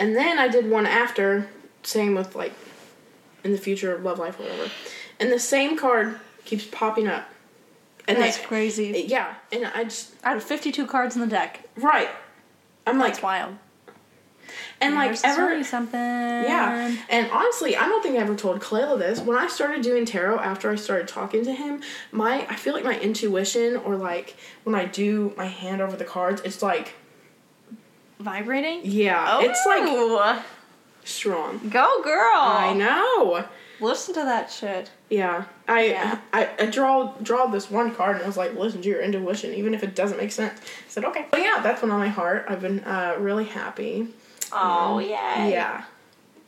And 0.01 0.15
then 0.15 0.39
I 0.39 0.47
did 0.47 0.69
one 0.69 0.87
after, 0.87 1.47
same 1.83 2.15
with 2.15 2.35
like 2.35 2.53
in 3.43 3.51
the 3.51 3.57
future 3.57 3.97
love 3.99 4.17
life 4.19 4.39
whatever. 4.39 4.69
And 5.19 5.31
the 5.31 5.39
same 5.39 5.77
card 5.77 6.19
keeps 6.45 6.65
popping 6.65 7.07
up. 7.07 7.29
And 8.07 8.17
That's 8.17 8.37
they- 8.37 8.43
crazy. 8.45 9.05
Yeah, 9.07 9.35
and 9.51 9.65
I 9.67 9.83
just 9.83 10.13
Out 10.23 10.37
of 10.37 10.43
52 10.43 10.87
cards 10.87 11.15
in 11.15 11.21
the 11.21 11.27
deck. 11.27 11.61
right. 11.77 12.09
I'm 12.87 12.97
like 12.97 13.13
That's 13.13 13.23
wild. 13.23 13.55
and 14.81 14.95
like 14.95 15.15
ever 15.23 15.63
something. 15.63 15.99
Yeah, 15.99 16.95
and 17.09 17.29
honestly, 17.31 17.75
I 17.77 17.87
don't 17.87 18.01
think 18.01 18.15
I 18.17 18.21
ever 18.21 18.35
told 18.35 18.59
Kalela 18.59 18.97
this. 18.97 19.19
When 19.19 19.37
I 19.37 19.47
started 19.47 19.83
doing 19.83 20.05
tarot 20.05 20.39
after 20.39 20.71
I 20.71 20.75
started 20.75 21.07
talking 21.07 21.45
to 21.45 21.53
him, 21.53 21.81
my 22.11 22.47
I 22.49 22.55
feel 22.55 22.73
like 22.73 22.83
my 22.83 22.99
intuition 22.99 23.77
or 23.77 23.95
like 23.97 24.35
when 24.63 24.73
I 24.75 24.85
do 24.85 25.31
my 25.37 25.45
hand 25.45 25.79
over 25.79 25.95
the 25.95 26.03
cards, 26.05 26.41
it's 26.43 26.63
like 26.63 26.95
Vibrating? 28.21 28.81
yeah, 28.83 29.39
it's 29.41 29.65
like 29.65 29.81
Oh, 29.85 30.43
strong. 31.03 31.59
Go 31.69 32.01
girl! 32.03 32.31
I 32.35 32.73
know. 32.73 33.45
Listen 33.79 34.13
to 34.13 34.21
that 34.21 34.51
shit. 34.51 34.91
Yeah, 35.09 35.45
I, 35.67 35.85
Yeah. 35.87 36.19
I 36.31 36.49
I 36.59 36.65
draw 36.67 37.13
draw 37.23 37.47
this 37.47 37.71
one 37.71 37.95
card 37.95 38.15
and 38.17 38.23
I 38.23 38.27
was 38.27 38.37
like, 38.37 38.53
listen 38.53 38.81
to 38.83 38.87
your 38.87 39.01
intuition, 39.01 39.53
even 39.55 39.73
if 39.73 39.83
it 39.83 39.95
doesn't 39.95 40.17
make 40.19 40.31
sense. 40.31 40.59
I 40.61 40.89
said 40.89 41.05
okay. 41.05 41.25
But 41.31 41.41
yeah, 41.41 41.61
that's 41.63 41.81
been 41.81 41.89
on 41.89 41.99
my 41.99 42.07
heart. 42.09 42.45
I've 42.47 42.61
been 42.61 42.81
uh, 42.81 43.15
really 43.19 43.45
happy. 43.45 44.07
Oh, 44.53 44.99
yeah. 44.99 45.47
Yeah, 45.47 45.83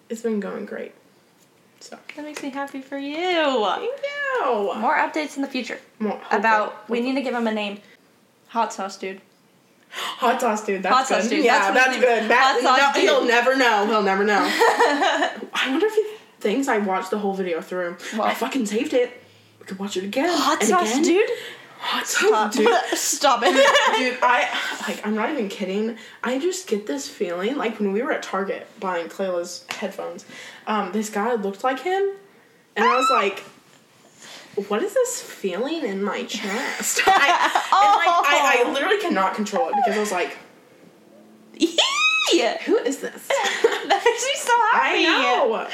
it's 0.09 0.21
been 0.21 0.39
going 0.39 0.65
great. 0.67 0.93
So 1.79 1.97
That 2.15 2.23
makes 2.23 2.43
me 2.43 2.49
happy 2.49 2.81
for 2.81 2.97
you. 2.97 3.15
thank 3.15 3.81
you. 3.81 4.73
More 4.75 4.95
updates 4.95 5.35
in 5.35 5.41
the 5.41 5.47
future 5.49 5.79
More- 5.99 6.19
about, 6.31 6.87
we 6.89 6.99
need 7.01 7.15
to 7.15 7.21
give 7.21 7.33
him 7.33 7.47
a 7.47 7.51
name. 7.51 7.79
Hot 8.49 8.71
sauce 8.71 8.97
dude. 8.97 9.21
Hot 9.95 10.41
sauce 10.41 10.65
dude, 10.65 10.81
that's 10.83 10.95
Hot 10.95 11.07
sauce 11.07 11.23
good. 11.23 11.35
dude, 11.37 11.45
Yeah, 11.45 11.71
that's 11.71 11.73
that's, 11.75 11.87
what 11.87 11.95
his 11.95 12.03
name- 12.03 12.19
good. 12.21 12.29
That, 12.31 12.61
Hot 12.61 12.61
sauce 12.61 12.95
no, 12.95 13.01
dude. 13.01 13.09
He'll 13.09 13.25
never 13.25 13.55
know. 13.55 13.85
He'll 13.85 14.01
never 14.03 14.23
know. 14.23 14.39
I 15.53 15.67
wonder 15.69 15.85
if 15.85 15.93
he 15.95 16.05
thinks 16.39 16.67
I 16.67 16.79
watched 16.79 17.11
the 17.11 17.19
whole 17.19 17.33
video 17.33 17.61
through. 17.61 17.97
Well- 18.13 18.23
I 18.23 18.33
fucking 18.33 18.65
saved 18.65 18.93
it. 18.93 19.11
We 19.59 19.65
could 19.65 19.79
watch 19.79 19.95
it 19.97 20.03
again. 20.03 20.29
Hot 20.31 20.59
and 20.59 20.67
sauce 20.69 20.91
again. 20.91 21.03
dude? 21.03 21.29
Hot 21.79 22.07
Stop. 22.07 22.53
dude. 22.53 22.67
Stop 22.97 23.41
it. 23.43 23.51
Dude, 23.53 24.17
I 24.23 24.49
like 24.87 25.05
I'm 25.05 25.15
not 25.15 25.29
even 25.31 25.49
kidding. 25.49 25.97
I 26.23 26.39
just 26.39 26.67
get 26.67 26.87
this 26.87 27.07
feeling 27.09 27.55
like 27.57 27.77
when 27.79 27.91
we 27.91 28.01
were 28.01 28.11
at 28.13 28.23
Target 28.23 28.67
buying 28.79 29.09
Kalela's 29.09 29.65
headphones, 29.69 30.25
um, 30.65 30.91
this 30.93 31.09
guy 31.09 31.33
looked 31.35 31.63
like 31.63 31.79
him, 31.81 32.11
and 32.77 32.85
I 32.85 32.95
was 32.97 33.09
like, 33.11 33.43
"What 34.67 34.81
is 34.83 34.93
this 34.93 35.21
feeling 35.21 35.83
in 35.83 36.03
my 36.03 36.23
chest?" 36.23 37.01
I, 37.07 37.11
and 37.11 37.97
like 37.97 38.07
I, 38.33 38.63
I 38.67 38.71
literally 38.71 38.99
cannot 38.99 39.35
control 39.35 39.69
it 39.69 39.75
because 39.77 39.95
I 39.97 39.99
was 39.99 40.11
like, 40.11 40.37
yeah. 42.33 42.57
"Who 42.63 42.77
is 42.77 42.99
this?" 42.99 43.29
That 43.83 44.01
makes 44.05 44.23
me 44.23 44.35
so 44.35 44.53
happy. 44.71 45.05
I 45.05 45.11
know. 45.11 45.67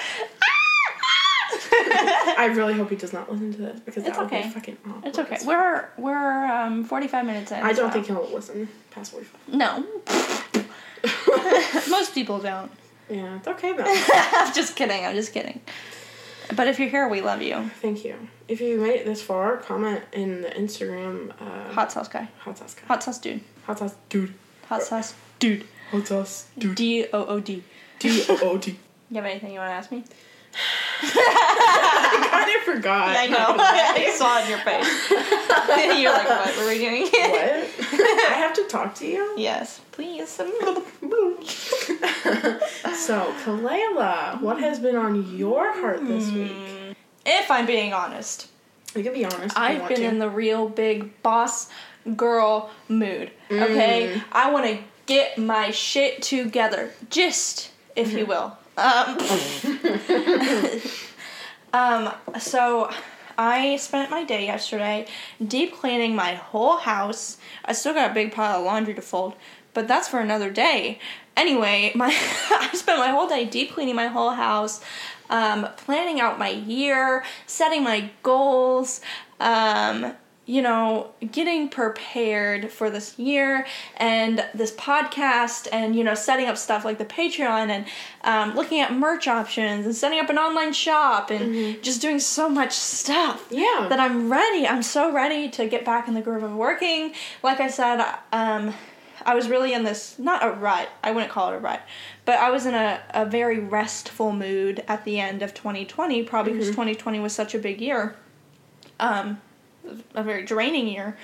I 2.38 2.46
really 2.56 2.74
hope 2.74 2.90
he 2.90 2.96
does 2.96 3.14
not 3.14 3.32
listen 3.32 3.52
to 3.54 3.58
this 3.60 3.80
because 3.82 4.04
It's 4.06 4.18
that 4.18 4.32
would 4.32 4.44
be 4.44 4.50
fucking 4.50 4.78
awkward. 4.88 5.06
It's 5.06 5.20
okay. 5.20 5.38
We're 5.46 5.90
we're 5.98 6.46
um 6.46 6.84
45 6.86 7.26
minutes 7.26 7.52
in. 7.52 7.60
I 7.60 7.74
don't 7.74 7.88
so- 7.88 7.94
think 7.94 8.08
he'll 8.08 8.28
listen 8.34 8.68
past 8.92 9.12
forty 9.12 9.26
five. 9.26 9.54
No. 9.54 9.86
Most 11.90 12.14
people 12.14 12.40
don't. 12.40 12.72
Yeah, 13.10 13.38
it's 13.38 13.48
okay 13.48 13.74
though. 13.74 13.84
I'm 13.88 14.54
just 14.54 14.76
kidding. 14.76 15.06
I'm 15.06 15.16
just 15.16 15.34
kidding. 15.34 15.62
But 16.56 16.68
if 16.68 16.80
you're 16.80 16.90
here, 16.90 17.08
we 17.08 17.22
love 17.22 17.42
you. 17.42 17.70
Thank 17.82 18.04
you. 18.04 18.16
If 18.48 18.60
you 18.62 18.80
made 18.80 19.02
it 19.02 19.06
this 19.06 19.22
far, 19.22 19.58
comment 19.58 20.04
in 20.14 20.42
the 20.42 20.50
Instagram. 20.50 21.32
Uh, 21.40 21.72
Hot 21.74 21.92
sauce 21.92 22.08
guy. 22.08 22.28
hot 22.40 22.58
sauce 22.58 22.74
guy. 22.74 22.82
Hot 22.88 23.04
sauce 23.04 23.20
dude. 23.20 23.42
Hot 23.66 23.78
sauce 23.80 23.96
dude. 24.10 24.34
Hot 24.68 24.82
sauce 24.82 25.14
dude. 25.40 25.66
Hot 25.92 26.08
sauce 26.08 26.48
dude. 26.58 26.76
D 26.76 27.06
O 27.14 27.26
O 27.26 27.40
D. 27.40 27.64
D 28.00 28.24
O 28.30 28.40
O 28.42 28.58
D. 28.58 28.78
You 29.12 29.16
have 29.18 29.26
anything 29.26 29.54
you 29.54 29.60
want 29.60 29.70
to 29.70 29.74
ask 29.76 29.92
me? 29.92 30.04
I 31.02 32.28
kind 32.32 32.56
of 32.56 32.64
forgot. 32.64 33.16
I 33.16 33.28
know. 33.28 33.56
I 33.60 34.12
saw 34.16 34.40
it 34.40 34.44
in 34.44 34.50
your 34.50 34.60
face. 34.60 35.10
You're 36.00 36.12
like, 36.12 36.28
what 36.30 36.58
were 36.58 36.68
we 36.68 36.78
doing? 36.80 37.04
what? 37.04 37.14
I 37.14 38.36
have 38.36 38.54
to 38.56 38.64
talk 38.66 38.96
to 38.96 39.08
you. 39.08 39.36
Yes, 39.38 39.82
please. 39.92 40.30
so, 40.30 40.44
Kalela, 43.44 44.42
what 44.42 44.60
has 44.60 44.80
been 44.80 44.96
on 44.96 45.36
your 45.36 45.72
heart 45.80 46.06
this 46.06 46.30
hmm. 46.30 46.40
week? 46.40 46.96
If 47.26 47.52
I'm 47.52 47.66
being 47.66 47.94
honest, 47.94 48.48
You 48.96 49.04
can 49.04 49.14
be 49.14 49.26
honest. 49.26 49.58
I've 49.58 49.88
been 49.88 50.00
to. 50.00 50.06
in 50.06 50.20
the 50.20 50.30
real 50.30 50.68
big 50.68 51.22
boss 51.22 51.70
girl 52.16 52.70
mood. 52.88 53.32
Okay, 53.52 54.14
mm. 54.16 54.24
I 54.32 54.52
want 54.52 54.66
to 54.66 54.80
get 55.06 55.38
my 55.38 55.72
shit 55.72 56.22
together, 56.22 56.92
just 57.10 57.72
if 57.96 58.14
you 58.14 58.20
mm-hmm. 58.20 58.30
will. 58.30 58.58
Um, 58.78 59.18
um, 61.74 62.14
so 62.40 62.90
I 63.38 63.78
spent 63.78 64.12
my 64.12 64.26
day 64.26 64.46
yesterday 64.46 65.08
deep 65.46 65.74
cleaning 65.74 66.16
my 66.16 66.36
whole 66.36 66.78
house. 66.78 67.38
I 67.64 67.72
still 67.74 67.94
got 67.94 68.12
a 68.12 68.14
big 68.14 68.34
pile 68.34 68.60
of 68.60 68.66
laundry 68.66 68.94
to 68.94 69.02
fold, 69.02 69.36
but 69.74 69.88
that's 69.88 70.10
for 70.10 70.20
another 70.20 70.50
day. 70.50 71.00
Anyway, 71.38 71.94
my 71.96 72.08
I 72.52 72.72
spent 72.74 73.00
my 73.00 73.08
whole 73.08 73.28
day 73.28 73.46
deep 73.46 73.72
cleaning 73.72 73.96
my 73.96 74.08
whole 74.08 74.32
house, 74.32 74.82
um, 75.30 75.70
planning 75.78 76.20
out 76.20 76.38
my 76.38 76.50
year, 76.50 77.24
setting 77.46 77.82
my 77.82 78.10
goals, 78.24 79.00
um, 79.40 80.16
you 80.50 80.64
know, 80.64 81.12
getting 81.32 81.70
prepared 81.70 82.72
for 82.72 82.90
this 82.90 83.20
year 83.20 83.68
and 83.98 84.44
this 84.56 84.72
podcast, 84.72 85.68
and 85.72 85.96
you 85.96 86.04
know, 86.04 86.16
setting 86.16 86.48
up 86.48 86.58
stuff 86.58 86.84
like 86.84 86.98
the 86.98 87.06
Patreon 87.06 87.70
and 87.70 87.86
um, 88.24 88.56
looking 88.56 88.80
at 88.80 88.92
merch 88.92 89.28
options 89.28 89.86
and 89.86 89.94
setting 89.96 90.20
up 90.20 90.28
an 90.32 90.40
online 90.40 90.74
shop 90.74 91.30
and 91.30 91.84
just 91.84 92.02
doing 92.02 92.18
so 92.20 92.50
much 92.50 92.72
stuff 92.72 93.46
Yeah. 93.52 93.86
that 93.92 94.00
I'm 94.00 94.32
ready. 94.32 94.66
I'm 94.68 94.82
so 94.82 95.12
ready 95.14 95.50
to 95.50 95.68
get 95.68 95.86
back 95.86 96.08
in 96.08 96.16
the 96.16 96.22
groove 96.22 96.42
of 96.42 96.56
working. 96.56 97.14
Like 97.44 97.60
I 97.60 97.68
said, 97.70 98.04
um, 98.34 98.74
I 99.24 99.36
was 99.36 99.50
really 99.50 99.74
in 99.74 99.84
this 99.84 100.18
not 100.18 100.44
a 100.44 100.50
rut. 100.50 100.90
I 101.04 101.12
wouldn't 101.12 101.32
call 101.32 101.54
it 101.54 101.58
a 101.58 101.60
rut, 101.60 101.82
but 102.26 102.40
I 102.40 102.50
was 102.50 102.66
in 102.66 102.74
a, 102.74 103.00
a 103.14 103.24
very 103.24 103.60
restful 103.60 104.32
mood 104.32 104.84
at 104.88 105.06
the 105.06 105.20
end 105.20 105.44
of 105.44 105.54
2020, 105.54 106.24
probably 106.24 106.54
because 106.54 106.70
2020 106.70 107.20
was 107.20 107.34
such 107.34 107.54
a 107.54 107.60
big 107.60 107.80
year, 107.82 108.16
um, 109.00 109.40
a 110.14 110.24
very 110.24 110.44
draining 110.44 110.88
year. 110.88 111.18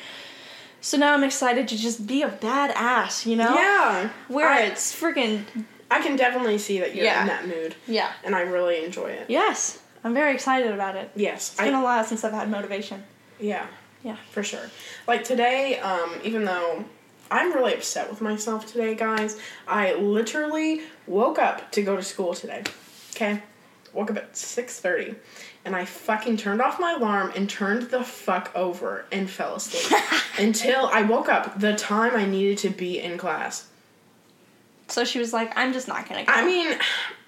So 0.81 0.97
now 0.97 1.13
I'm 1.13 1.23
excited 1.23 1.67
to 1.69 1.77
just 1.77 2.05
be 2.05 2.21
a 2.21 2.29
badass, 2.29 3.25
you 3.25 3.35
know? 3.35 3.55
Yeah. 3.55 4.09
Where 4.27 4.47
I, 4.47 4.61
it's 4.63 4.95
freaking 4.99 5.43
I 5.89 6.01
can 6.01 6.15
definitely 6.15 6.57
see 6.57 6.79
that 6.79 6.95
you're 6.95 7.05
Yeah. 7.05 7.21
in 7.21 7.27
that 7.27 7.47
mood, 7.47 7.75
yeah. 7.87 8.11
and 8.23 8.35
I 8.35 8.41
really 8.41 8.83
enjoy 8.83 9.07
it. 9.07 9.29
Yes, 9.29 9.79
I'm 10.03 10.13
very 10.13 10.33
excited 10.33 10.71
about 10.71 10.95
it. 10.95 11.11
Yes. 11.15 11.51
It's 11.53 11.61
been 11.61 11.73
a 11.73 11.81
while 11.81 12.03
since 12.03 12.23
I've 12.23 12.33
had 12.33 12.49
motivation. 12.49 13.03
yeah. 13.39 13.65
Yeah. 14.03 14.17
For 14.31 14.43
sure. 14.43 14.69
Like 15.07 15.23
today, 15.23 15.79
um, 15.79 16.11
even 16.23 16.45
though 16.45 16.85
I'm 17.31 17.51
really 17.53 17.73
upset 17.73 18.07
with 18.07 18.21
myself 18.21 18.67
today, 18.71 18.93
guys, 18.93 19.39
I 19.67 19.95
literally 19.95 20.81
woke 21.07 21.39
up 21.39 21.71
to 21.71 21.81
go 21.81 21.95
to 21.95 22.03
school 22.03 22.35
today. 22.35 22.61
Okay? 23.15 23.41
Woke 23.93 24.11
up 24.11 24.17
at 24.17 24.33
6.30 24.33 25.15
and 25.65 25.75
I 25.75 25.83
fucking 25.85 26.37
turned 26.37 26.61
off 26.61 26.79
my 26.79 26.93
alarm 26.93 27.33
and 27.35 27.49
turned 27.49 27.89
the 27.89 28.03
fuck 28.03 28.51
over 28.55 29.05
and 29.11 29.29
fell 29.29 29.55
asleep 29.55 29.99
until 30.39 30.85
I 30.93 31.01
woke 31.01 31.27
up 31.27 31.59
the 31.59 31.75
time 31.75 32.15
I 32.15 32.25
needed 32.25 32.59
to 32.59 32.69
be 32.69 32.99
in 32.99 33.17
class. 33.17 33.67
So 34.87 35.03
she 35.03 35.17
was 35.19 35.33
like, 35.33 35.51
I'm 35.57 35.73
just 35.73 35.87
not 35.87 36.07
gonna 36.07 36.23
go. 36.25 36.31
I 36.31 36.45
mean, 36.45 36.77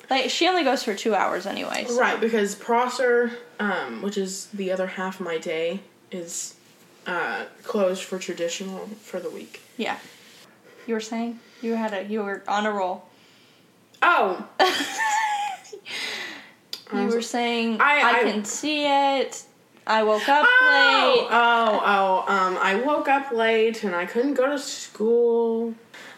Like 0.09 0.29
she 0.29 0.47
only 0.47 0.63
goes 0.63 0.83
for 0.83 0.93
two 0.93 1.15
hours 1.15 1.45
anyways. 1.47 1.91
right, 1.99 2.19
because 2.21 2.53
Prosser, 2.55 3.31
um, 3.59 4.01
which 4.03 4.17
is 4.17 4.45
the 4.53 4.71
other 4.71 4.88
half 4.88 5.19
of 5.19 5.25
my 5.25 5.38
day, 5.39 5.81
is 6.11 6.53
uh, 7.07 7.45
closed 7.63 8.03
for 8.03 8.19
traditional 8.19 8.85
for 9.01 9.19
the 9.19 9.29
week. 9.29 9.61
Yeah. 9.77 9.97
You 10.85 10.93
were 10.93 10.99
saying 11.01 11.39
you 11.61 11.73
had 11.75 11.93
a 11.93 12.03
you 12.05 12.21
were 12.23 12.43
on 12.47 12.65
a 12.67 12.71
roll. 12.71 13.05
Oh, 14.01 14.47
You 16.93 17.07
were 17.07 17.21
saying 17.21 17.81
I- 17.81 18.01
I, 18.01 18.19
I- 18.19 18.23
can 18.31 18.45
see 18.45 18.85
it. 18.85 19.43
I 19.85 20.03
woke 20.03 20.27
up 20.27 20.45
Oh, 20.45 21.13
late. 21.15 21.27
oh, 21.31 21.81
oh. 21.85 22.25
Um, 22.33 22.57
I 22.61 22.75
woke 22.75 23.07
up 23.07 23.31
late 23.31 23.85
and 23.85 23.95
I 23.95 24.05
couldn't 24.05 24.33
go 24.33 24.47
to 24.47 24.59
school. 24.59 25.73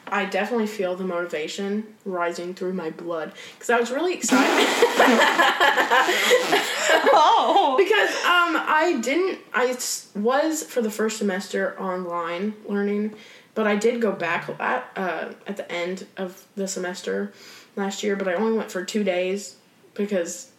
I 0.07 0.25
definitely 0.25 0.65
feel 0.65 0.95
the 0.95 1.03
motivation 1.03 1.85
rising 2.03 2.55
through 2.55 2.73
my 2.73 2.89
blood 2.89 3.31
because 3.53 3.69
I 3.69 3.79
was 3.79 3.91
really 3.91 4.15
excited 4.15 4.49
Oh. 7.13 7.75
because 7.77 8.09
um 8.25 8.57
I 8.67 8.99
didn't 9.03 9.37
I 9.53 9.67
was 10.15 10.63
for 10.63 10.81
the 10.81 10.89
first 10.89 11.19
semester 11.19 11.79
online 11.79 12.55
learning, 12.67 13.13
but 13.53 13.67
I 13.67 13.75
did 13.75 14.01
go 14.01 14.11
back 14.11 14.49
at 14.59 14.89
uh, 14.95 15.33
at 15.45 15.57
the 15.57 15.71
end 15.71 16.07
of 16.17 16.43
the 16.55 16.67
semester 16.67 17.31
last 17.75 18.01
year, 18.01 18.15
but 18.15 18.27
I 18.27 18.33
only 18.33 18.57
went 18.57 18.71
for 18.71 18.83
two 18.83 19.03
days 19.03 19.57
because 19.93 20.49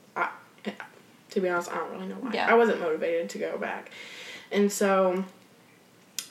to 1.31 1.41
be 1.41 1.49
honest, 1.49 1.71
I 1.71 1.77
don't 1.77 1.93
really 1.93 2.07
know 2.07 2.17
why. 2.17 2.33
Yeah. 2.33 2.51
I 2.51 2.55
wasn't 2.55 2.81
motivated 2.81 3.31
to 3.31 3.39
go 3.39 3.59
back, 3.59 3.91
and 4.51 4.71
so 4.71 5.25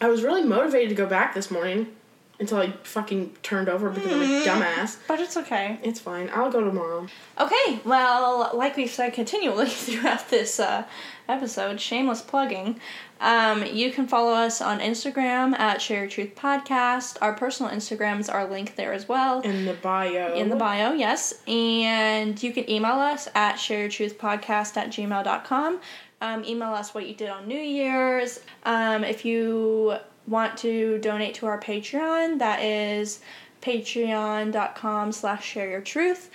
I 0.02 0.08
was 0.08 0.24
really 0.24 0.44
motivated 0.44 0.90
to 0.90 0.96
go 0.96 1.06
back 1.06 1.34
this 1.34 1.52
morning 1.52 1.96
until 2.40 2.58
I 2.60 2.72
fucking 2.84 3.36
turned 3.44 3.68
over 3.68 3.90
because 3.90 4.12
I'm 4.14 4.22
a 4.22 4.46
dumbass. 4.46 4.98
But 5.08 5.20
it's 5.20 5.36
okay. 5.38 5.78
It's 5.84 6.00
fine. 6.00 6.30
I'll 6.34 6.52
go 6.52 6.64
tomorrow. 6.64 7.08
Okay, 7.40 7.80
well, 7.84 8.52
like 8.54 8.78
we've 8.78 8.90
said 8.90 9.14
continually 9.14 9.66
throughout 9.70 10.30
this 10.30 10.60
uh, 10.60 10.86
episode, 11.28 11.82
shameless 11.82 12.22
plugging. 12.22 12.80
Um, 13.22 13.66
you 13.66 13.92
can 13.92 14.08
follow 14.08 14.32
us 14.32 14.62
on 14.62 14.80
Instagram 14.80 15.58
at 15.60 15.82
Share 15.82 16.00
Your 16.02 16.10
Truth 16.10 16.36
Podcast. 16.36 17.18
Our 17.22 17.34
personal 17.34 17.72
Instagrams 17.72 18.34
are 18.34 18.50
linked 18.50 18.78
there 18.78 18.94
as 18.94 19.10
well. 19.10 19.42
In 19.42 19.66
the 19.66 19.74
bio. 19.74 20.34
in 20.34 20.48
the 20.48 20.56
bio, 20.56 20.94
yes. 20.94 21.34
And 21.46 22.42
you 22.42 22.54
can 22.54 22.70
email 22.70 22.94
us 22.94 23.28
at 23.36 23.56
shareyourtruthpodcast 23.56 24.78
at 24.78 24.90
gmail.com. 24.90 25.82
Um, 26.22 26.44
email 26.46 26.70
us 26.74 26.94
what 26.94 27.08
you 27.08 27.14
did 27.16 27.30
on 27.30 27.48
New 27.48 27.60
Year's. 27.60 28.40
Um, 28.64 29.04
if 29.04 29.24
you 29.26 29.98
want 30.30 30.58
to 30.60 30.98
donate 31.00 31.34
to 31.36 31.46
our 31.48 31.60
Patreon, 31.60 32.40
that 32.40 32.62
is 32.62 33.20
patreon.com 33.62 35.12
slash 35.12 35.46
share 35.46 35.70
your 35.70 35.82
truth. 35.82 36.30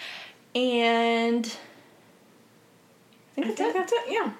And 0.55 1.47
I 3.37 3.43
think 3.43 3.47
I 3.47 3.49
that's 3.49 3.59
think 3.59 3.71
it. 3.71 3.79
that's 3.79 3.93
it. 3.93 4.05
Yeah. 4.09 4.31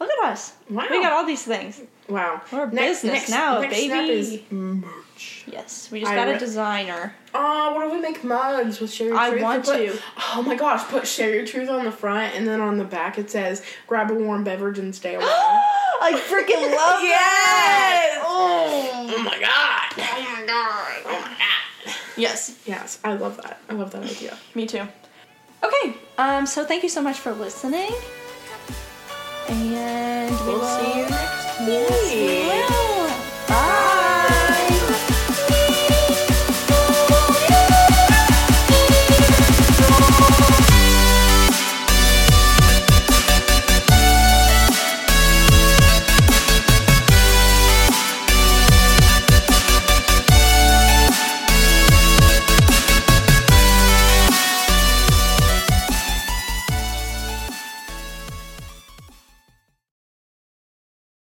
Look 0.00 0.10
at 0.10 0.24
us. 0.30 0.54
Wow. 0.70 0.86
We 0.90 1.02
got 1.02 1.12
all 1.12 1.26
these 1.26 1.42
things. 1.42 1.80
Wow. 2.08 2.40
We're 2.52 2.64
a 2.64 2.66
business 2.68 3.28
now, 3.28 3.60
next 3.60 3.74
baby. 3.74 4.46
Merch. 4.50 5.44
Yes, 5.48 5.90
we 5.90 6.00
just 6.00 6.12
I 6.12 6.14
got 6.14 6.28
a 6.28 6.38
designer. 6.38 7.14
Oh, 7.34 7.74
what 7.74 7.86
if 7.86 7.92
we 7.92 8.00
make 8.00 8.22
mugs 8.22 8.80
with 8.80 8.92
Share 8.92 9.08
Your 9.08 9.16
I 9.16 9.30
Truth? 9.30 9.42
want 9.42 9.64
Put- 9.64 9.76
to. 9.76 9.98
Oh 10.34 10.42
my 10.42 10.54
gosh, 10.54 10.84
put 10.88 11.06
Share 11.06 11.34
Your 11.34 11.44
Truth 11.44 11.68
on 11.68 11.84
the 11.84 11.90
front 11.90 12.34
and 12.36 12.46
then 12.46 12.60
on 12.60 12.78
the 12.78 12.84
back 12.84 13.18
it 13.18 13.28
says, 13.30 13.62
grab 13.88 14.10
a 14.10 14.14
warm 14.14 14.44
beverage 14.44 14.78
and 14.78 14.94
stay 14.94 15.14
away. 15.16 15.26
I 16.00 16.12
freaking 16.12 16.74
love 16.76 17.00
it! 17.02 17.08
Yes! 17.08 18.18
Oh. 18.22 19.06
oh 19.10 19.22
my 19.22 19.38
god! 19.38 19.92
Oh 19.96 20.36
my 20.40 20.46
god! 20.46 21.02
Oh 21.06 21.20
my 21.20 21.36
god! 21.36 21.94
Yes, 22.16 22.56
Yes, 22.66 22.98
I 23.04 23.14
love 23.14 23.36
that. 23.42 23.60
I 23.68 23.74
love 23.74 23.90
that 23.92 24.02
idea. 24.04 24.36
me 24.54 24.66
too. 24.66 24.86
Okay, 25.62 25.94
um, 26.18 26.46
so 26.46 26.64
thank 26.64 26.82
you 26.82 26.88
so 26.88 27.02
much 27.02 27.18
for 27.18 27.32
listening. 27.32 27.92
And 29.48 30.30
we 30.46 30.52
We'll 30.52 30.62
see 30.64 30.98
you 30.98 31.06
next 31.08 31.60
Yes, 31.60 32.10
we 32.10 32.16
week. 32.16 32.68
will. 32.68 32.87